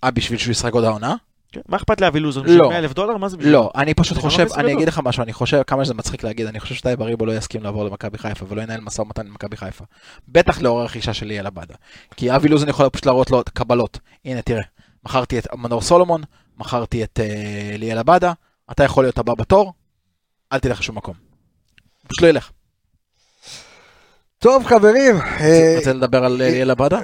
[0.05, 1.15] אה, בשביל שהוא ישחק עוד העונה?
[1.53, 1.61] כן.
[1.69, 2.45] מה אכפת לאבי לוזון?
[2.45, 2.69] בשביל לא.
[2.69, 3.17] 100 אלף דולר?
[3.17, 3.53] מה זה בשביל?
[3.53, 4.73] לא, אני פשוט לא חושב, אני.
[4.73, 7.63] אגיד לך משהו, אני חושב, כמה שזה מצחיק להגיד, אני חושב שטייב אריבו לא יסכים
[7.63, 9.85] לעבור למכבי חיפה ולא ינהל משא ומתן עם מכבי חיפה.
[10.29, 11.75] בטח לאור הרכישה של ליאל עבדה.
[12.17, 13.99] כי אבי לוזון יכול פשוט להראות לו את הקבלות.
[14.25, 14.63] הנה, תראה,
[15.05, 16.23] מכרתי את מנור סולומון,
[16.59, 18.33] מכרתי את אה, ליאל עבדה,
[18.71, 19.73] אתה יכול להיות הבא בתור,
[20.53, 21.15] אל תלך לשום מקום.
[22.09, 22.51] פשוט לא ילך.
[24.39, 25.17] טוב, חברים.
[25.41, 27.01] אה, רוצה לדבר על אה, ליאל עבדה?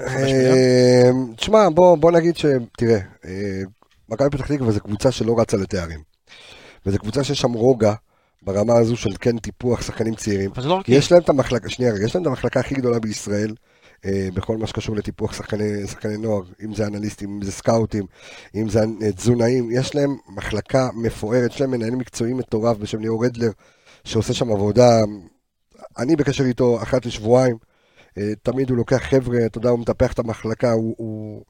[1.37, 2.47] תשמע, בוא בוא נגיד ש...
[2.79, 3.63] תראה, אה,
[4.13, 6.01] מכבי פתח תקווה זו קבוצה שלא רצה לתארים.
[6.87, 7.95] וזו קבוצה שיש שם רוגע
[8.43, 10.51] ברמה הזו של כן טיפוח שחקנים צעירים.
[10.61, 10.81] זה לא.
[10.89, 13.55] יש להם את המחלקה, שנייה רגע, יש להם את המחלקה הכי גדולה בישראל.
[14.05, 18.07] אה, בכל מה שקשור לטיפוח שחקני, שחקני נוער, אם זה אנליסטים, אם זה סקאוטים,
[18.55, 23.25] אם זה אה, תזונאים, יש להם מחלקה מפוארת, יש להם מנהל מקצועי מטורף בשם ליאור
[23.25, 23.51] רדלר,
[24.05, 25.01] שעושה שם עבודה,
[25.99, 27.57] אני בקשר איתו אחת לשבועיים,
[28.19, 30.95] אה, תמיד הוא לוקח חבר'ה, אתה יודע, הוא מטפח את המחלקה, הוא...
[30.99, 31.45] הוא...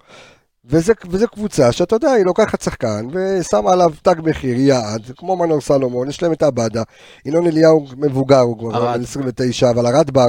[0.64, 5.60] וזה, וזה קבוצה שאתה יודע, היא לוקחת שחקן ושמה עליו תג מחיר, יעד, כמו מנור
[5.60, 6.82] סלומון, יש להם את עבדה,
[7.26, 8.92] ינון אליהו מבוגר, הוא כבר.
[8.94, 10.26] בן 29, אבל ארד בר,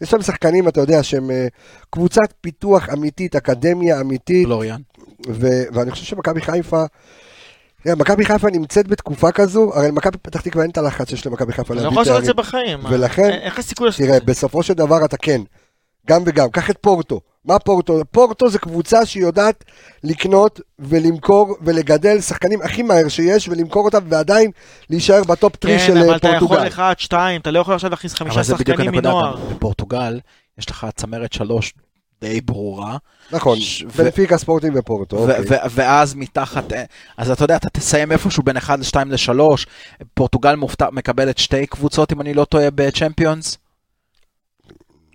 [0.00, 1.46] יש להם שחקנים, אתה יודע, שהם אה,
[1.90, 4.80] קבוצת פיתוח אמיתית, אקדמיה אמיתית, פלוריאן.
[5.28, 6.84] ו- ואני חושב שמכבי חיפה,
[7.82, 11.52] תראה, מכבי חיפה נמצאת בתקופה כזו, הרי למכבי פתח תקווה אין את הלחץ שיש למכבי
[11.52, 12.36] חיפה אני לא להביא יכול לעשות את תארים.
[12.36, 12.48] זה
[12.82, 12.98] בחיים.
[13.00, 14.26] ולכן- אין- אין לך סיכוי לעשות תראה, את זה.
[14.26, 15.40] בסופו של דבר אתה כן,
[16.08, 17.20] גם וגם, קח את פורטו.
[17.44, 18.00] מה פורטו?
[18.10, 19.64] פורטו זה קבוצה שיודעת
[20.04, 24.50] לקנות ולמכור ולגדל שחקנים הכי מהר שיש ולמכור אותם ועדיין
[24.90, 26.68] להישאר ב top three כן, של אבל אה, אתה יכול פורטוגל.
[26.68, 29.36] אחד, שתיים, אתה לא יכול עכשיו להכניס חמישה אבל שחקנים מנוער.
[29.36, 30.20] בפורטוגל
[30.58, 31.74] יש לך צמרת שלוש
[32.20, 32.96] די ברורה,
[33.32, 35.16] נכון, ש- ו- בנפיקה ספורטים ופורטו.
[35.16, 35.44] ו- אוקיי.
[35.48, 36.84] ו- ואז מתחת, אה,
[37.16, 39.40] אז אתה יודע, אתה תסיים איפשהו בין 1 ל-2 ל-3,
[40.14, 43.58] פורטוגל מופתע, מקבלת שתי קבוצות, אם אני לא טועה, בצ'מפיונס.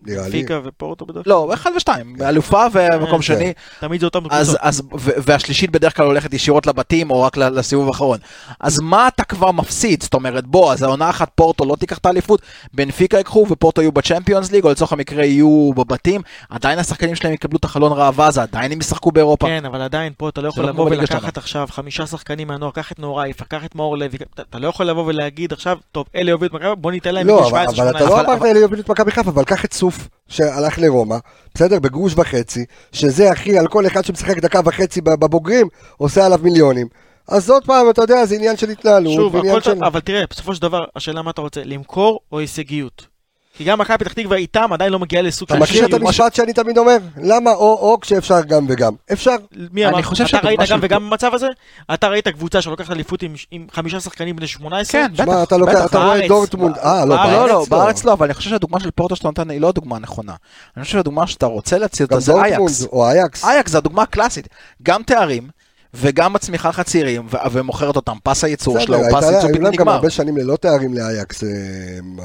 [0.05, 0.31] נראה לי.
[0.31, 1.33] פיקה ופורטו בדרך כלל.
[1.33, 1.89] לא, 1 ו-2,
[2.23, 3.21] אלופה ומקום כן.
[3.21, 5.01] שני, תמיד זה אותם אז, קבוצות.
[5.27, 8.17] והשלישית בדרך כלל הולכת ישירות לבתים, או רק ל- לסיבוב האחרון.
[8.59, 10.03] אז מה אתה כבר מפסיד?
[10.03, 12.41] זאת אומרת, בוא, אז העונה אחת פורטו לא תיקח את האליפות,
[12.73, 17.57] בנפיקה ייקחו, ופורטו יהיו בצ'מפיונס ליג, או לצורך המקרה יהיו בבתים, עדיין השחקנים שלהם יקבלו
[17.57, 19.47] את החלון ראווה הזה, עדיין הם ישחקו באירופה.
[19.47, 21.37] כן, אבל עדיין פה אתה לא יכול לא לבוא ולקחת.
[21.37, 25.03] עכשיו חמישה שחקנים מהנוער, קח את נאור קח את מאור לוי, אתה- לא יכול לבוא
[25.05, 27.97] ולהגיד עכשיו, טוב, אלה יובילו את מכבי, בוא ניתן להם לא, בגיל אבל, 17, אבל
[27.97, 28.23] אתה 18.
[28.23, 29.90] לא אמרת לי להוביל את מכבי חיפה, אבל קח את סוף,
[30.27, 31.17] שהלך לרומא,
[31.53, 31.79] בסדר?
[31.79, 35.67] בגרוש וחצי, שזה אחי, על כל אחד שמשחק דקה וחצי בבוגרים,
[35.97, 36.87] עושה עליו מיליונים.
[37.27, 39.83] אז עוד פעם, אתה יודע, זה עניין של התנהלות, שוב, הכל של...
[39.83, 43.10] אבל תראה, בסופו של דבר, השאלה מה אתה רוצה, למכור או הישגיות?
[43.57, 45.93] כי גם מכבי פתח תקווה איתם עדיין לא מגיעה לסוג אתה של מכיר את.
[45.93, 46.97] המשפט שאני תמיד אומר?
[47.17, 48.93] למה או-או כשאפשר גם וגם?
[49.13, 49.35] אפשר.
[49.71, 50.01] מי אני אמר?
[50.01, 51.47] חושב אתה שהדוגמה ראית גם וגם במצב הזה?
[51.93, 55.01] אתה ראית קבוצה שלוקחת אליפות עם- עם חמישה שחקנים בני 18?
[55.01, 55.55] כן, בטח, אתה.
[55.85, 58.13] אתה רואה דורטמונד, אה, לא, בארץ לא, לא, בארץ לא.
[58.13, 60.33] אבל אני חושב שהדוגמה של פורטו שאתה נותן היא לא הדוגמה הנכונה.
[60.77, 62.85] אני חושב שהדוגמה שאתה רוצה להציע אותה זה אייקס.
[62.85, 63.45] או אייקס.
[63.45, 64.47] אייקס זה הדוגמה הקלאסית.
[64.83, 65.49] גם תארים,
[65.93, 68.17] וגם מצמיחה לך צעירים, ו- ומוכרת אותם.
[68.23, 69.93] פס הייצור בסדר, שלה הוא הייתה פס ייצור היו בלתי להם גם נגמר.
[69.93, 71.49] הרבה שנים ללא תארים לאייקס, אה,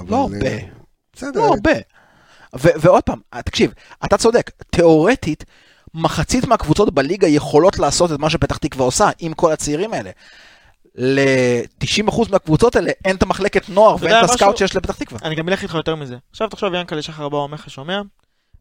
[0.01, 0.11] אבל...
[0.11, 0.76] לא אה, הרבה.
[1.17, 1.41] בסדר.
[1.41, 1.73] לא הרבה.
[2.57, 3.73] ו- ועוד פעם, תקשיב,
[4.05, 5.45] אתה צודק, תיאורטית,
[5.95, 10.11] מחצית מהקבוצות בליגה יכולות לעשות את מה שפתח תקווה עושה עם כל הצעירים האלה.
[10.95, 14.57] ל-90% מהקבוצות האלה אין את המחלקת נוער ואין את הסקאוט?
[14.57, 15.21] שיש לפתח תקווה.
[15.23, 16.17] אני גם אלך איתך יותר מזה.
[16.31, 18.01] עכשיו תחשוב, ינקלה שחר בא אומר לך, שומע?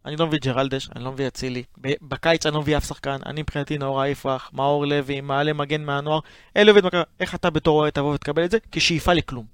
[0.06, 1.64] אני לא מביא ג'רלדש, אני לא מביא אצילי.
[2.02, 3.18] בקיץ אני לא מביא אף שחקן.
[3.26, 6.20] אני מבחינתי נאור יפרח, מאור לוי, מעלה מגן מהנוער.
[6.58, 7.02] אלה עובד מכבי.
[7.20, 8.58] איך אתה בתור אוהד תבוא ותקבל את זה?
[8.72, 9.46] כשאיפה לכלום.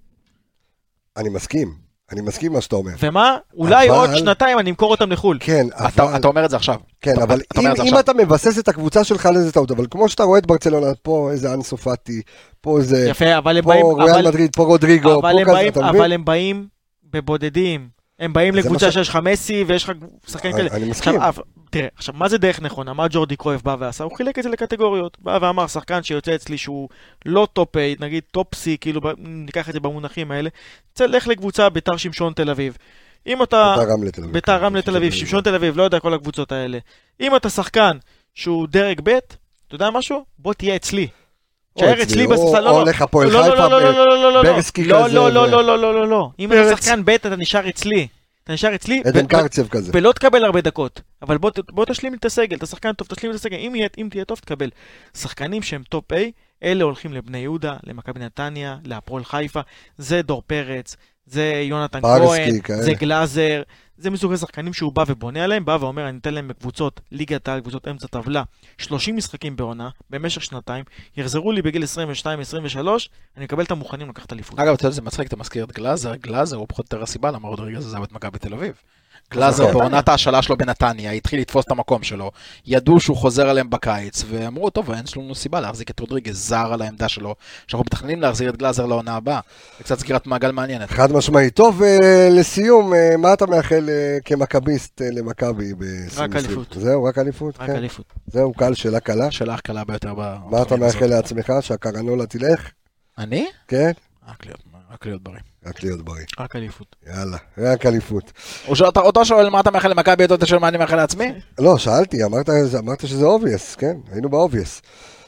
[1.17, 1.75] אני מסכים,
[2.11, 2.91] אני מסכים עם מה שאתה אומר.
[3.03, 3.37] ומה?
[3.57, 5.37] אולי אבל- עוד שנתיים אני אמכור אותם לחו"ל.
[5.39, 6.15] כן, אתה אבל...
[6.15, 6.75] אתה אומר את זה עכשיו.
[7.01, 7.99] כן, אתה- אבל אתה אם, אם עכשיו.
[7.99, 11.29] אתה מבסס את הקבוצה שלך על איזה טעות, אבל כמו שאתה רואה את ברצלונה, פה
[11.31, 12.21] איזה אנסו פאטי,
[12.61, 13.09] פה איזה...
[13.09, 13.85] יפה, אבל הם פה באים...
[13.85, 16.01] ריאל אבל- מדריד, פה רודריגו, אבל פה כזה, באים- אתה מבין?
[16.01, 16.67] אבל הם באים
[17.13, 18.00] בבודדים.
[18.21, 19.91] הם באים לקבוצה שיש לך מסי ויש לך
[20.27, 20.69] שחקנים כאלה.
[20.71, 21.19] אני מסכים.
[21.69, 22.93] תראה, עכשיו, מה זה דרך נכונה?
[22.93, 24.03] מה ג'ורדי קרויף בא ועשה?
[24.03, 25.17] הוא חילק את זה לקטגוריות.
[25.19, 26.89] בא ואמר, שחקן שיוצא אצלי שהוא
[27.25, 30.49] לא top A, נגיד top C, כאילו, ניקח את זה במונחים האלה,
[30.93, 32.77] צא, לך לקבוצה ביתר שמשון תל אביב.
[33.27, 33.75] אם אתה...
[33.77, 34.33] ביתר רמלה תל אביב.
[34.33, 36.77] ביתר רמלה תל אביב, שמשון תל אביב, לא יודע כל הקבוצות האלה.
[37.19, 37.97] אם אתה שחקן
[38.35, 40.25] שהוא דרג ב', אתה יודע משהו?
[40.39, 41.07] בוא תהיה אצלי.
[41.77, 42.81] תשאר אצלי או- בספסל, לא, או לא.
[42.81, 44.53] הולך הפועל לא, לא, חיפה, לא, לא, לא, לא, לא, לא, לא.
[44.53, 46.29] ברסקי לא, כזה, לא, לא, לא, לא, לא, לא, לא.
[46.39, 46.79] אם אתה פרץ.
[46.83, 48.07] שחקן ב' אתה נשאר אצלי.
[48.43, 49.91] אתה נשאר אצלי, עדן קרצב כזה.
[49.95, 51.01] ולא תקבל הרבה דקות.
[51.21, 53.57] אבל בוא, תשלים לי את הסגל, אתה שחקן טוב, תשלים לי את הסגל.
[53.97, 54.69] אם תהיה טוב, תקבל.
[55.17, 56.15] שחקנים שהם top A,
[56.63, 59.59] אלה הולכים לבני יהודה, למכבי נתניה, להפועל חיפה.
[59.97, 60.95] זה דור פרץ,
[61.31, 62.81] זה יונתן כהן, כאלה.
[62.81, 63.61] זה גלאזר.
[63.97, 67.59] זה מסוג השחקנים שהוא בא ובונה עליהם, בא ואומר, אני אתן להם בקבוצות ליגת העל,
[67.61, 68.43] קבוצות אמצע טבלה,
[68.77, 70.85] 30 משחקים בעונה, במשך שנתיים,
[71.17, 71.87] יחזרו לי בגיל 22-23,
[73.37, 74.59] אני אקבל אותם מוכנים לקחת אליפות.
[74.59, 77.31] אגב, אתה יודע, זה מצחיק, אתה מזכיר את גלאזר, גלאזר הוא פחות או יותר הסיבה
[77.31, 78.73] למה רודריגז עזב את מכבי תל אביב.
[79.33, 79.71] גלאזר.
[79.73, 82.31] בעונת ההשאלה שלו בנתניה, התחיל לתפוס את המקום שלו,
[82.65, 86.81] ידעו שהוא חוזר אליהם בקיץ, ואמרו, טוב, אין לנו סיבה להחזיק את רודריגז זר על
[86.81, 87.35] העמדה שלו,
[87.67, 89.39] שאנחנו מתכננים להחזיר את גלאזר לעונה הבאה.
[89.77, 90.89] זה קצת סגירת מעגל מעניינת.
[90.91, 91.55] חד משמעית.
[91.55, 96.19] טוב, אה, לסיום, אה, מה אתה מאחל אה, כמכביסט למכבי ב-2020?
[96.21, 96.75] רק אליפות.
[96.79, 97.59] זהו, רק אליפות?
[97.59, 97.75] רק כן.
[97.75, 98.05] אליפות.
[98.27, 99.27] זהו, קהל שאלה קלה.
[99.27, 100.13] השאלה הקלה ביותר.
[100.13, 100.75] מה אתה.
[100.75, 101.53] מאחל לעצמך?
[101.61, 102.71] שהקרנולה תלך?
[103.17, 103.47] אני?
[103.67, 103.91] כן?
[104.29, 105.39] רק להיות- רק להיות בריא.
[105.65, 106.25] רק להיות בריא.
[106.39, 106.95] רק אליפות.
[107.07, 108.31] יאללה, רק אליפות.
[108.67, 111.33] או שאתה אותו שואל מה אתה מאחל למכבי, אתה שואל מה אני מאחל לעצמי?
[111.59, 113.97] לא, שאלתי, אמרת, אמרת שזה obvious, כן?
[114.11, 114.81] היינו ב obvious.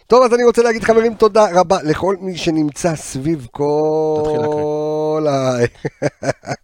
[0.07, 5.55] טוב, אז אני רוצה להגיד, חברים, תודה רבה לכל מי שנמצא סביב כל ה...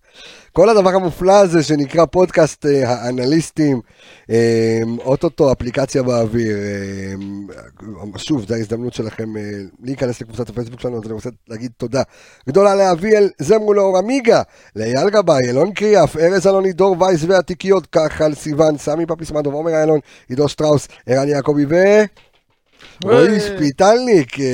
[0.54, 3.82] כל הדבר המופלא הזה שנקרא פודקאסט אה, האנליסטים,
[4.30, 6.58] אה, אוטוטו אפליקציה באוויר.
[6.58, 9.42] אה, שוב, זו ההזדמנות שלכם אה,
[9.84, 12.02] להיכנס לקבוצת הפייסבוק שלנו, אז אני רוצה להגיד תודה
[12.50, 14.42] גדולה לאביאל זמרו לאור עמיגה,
[14.76, 20.00] לאייל גבאי, אלון קריאף, ארז אלוני, דור וייס והתיקיות, כחל סיוון, סמי פפיסמדוב, עומר איילון,
[20.30, 21.76] עידו שטראוס, ערן יעקבי ו...
[23.04, 24.46] רועי שפיטלניק, אה,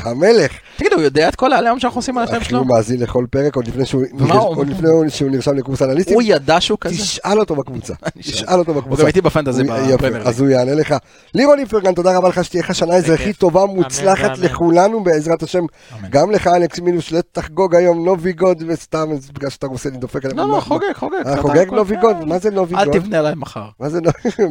[0.10, 0.52] המלך.
[0.76, 2.58] תגידו, הוא יודע את כל העליהום שאנחנו עושים על השם שלו?
[2.58, 6.14] הוא מאזין לכל פרק עוד לפני שהוא הוא- נרשם לקורס אנליסטים.
[6.14, 6.94] הוא ידע שהוא כזה?
[6.94, 9.02] תשאל אותו בקבוצה, תשאל אותו הוא בקבוצה.
[9.02, 10.94] גם איתי בפנטזי הוא- בפרמייר אז הוא יענה לך.
[11.34, 13.36] לירון איפרגן, תודה רבה לך שתהיה לך שנה אזרחית.
[13.36, 14.38] טובה, מוצלחת.
[14.38, 15.62] לכולנו בעזרת השם.
[16.10, 20.38] גם לך אלכס מינוס, שתחגוג היום Новый год, וסתם בגלל שאתה עושה לי דופק עליהם.
[20.38, 21.14] לא, לא, חוגג, חוגג.
[21.26, 22.16] אה, חוגג Новый год?
[22.20, 22.92] אה, מה זה אל Новый год?
[22.92, 23.64] תבנה עליי מחר.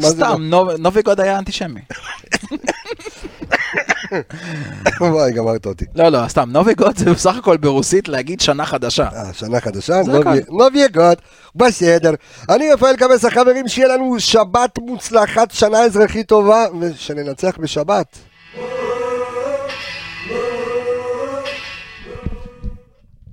[0.01, 1.81] סתם, Но- Новый год היה אנטישמי.
[5.01, 5.85] וואי, גמרת אותי.
[5.95, 9.07] לא, לא, סתם, Новый год זה בסך הכל ברוסית להגיד שנה חדשה.
[9.15, 10.41] אה, שנה חדשה, Новый-.
[10.49, 11.17] Новый год,
[11.55, 12.13] בסדר.
[12.49, 18.28] אני רפאל קבס, החברים, שיהיה לנו שבת מוצלחת, שנה אזרחית טובה, ושננצח בשבת.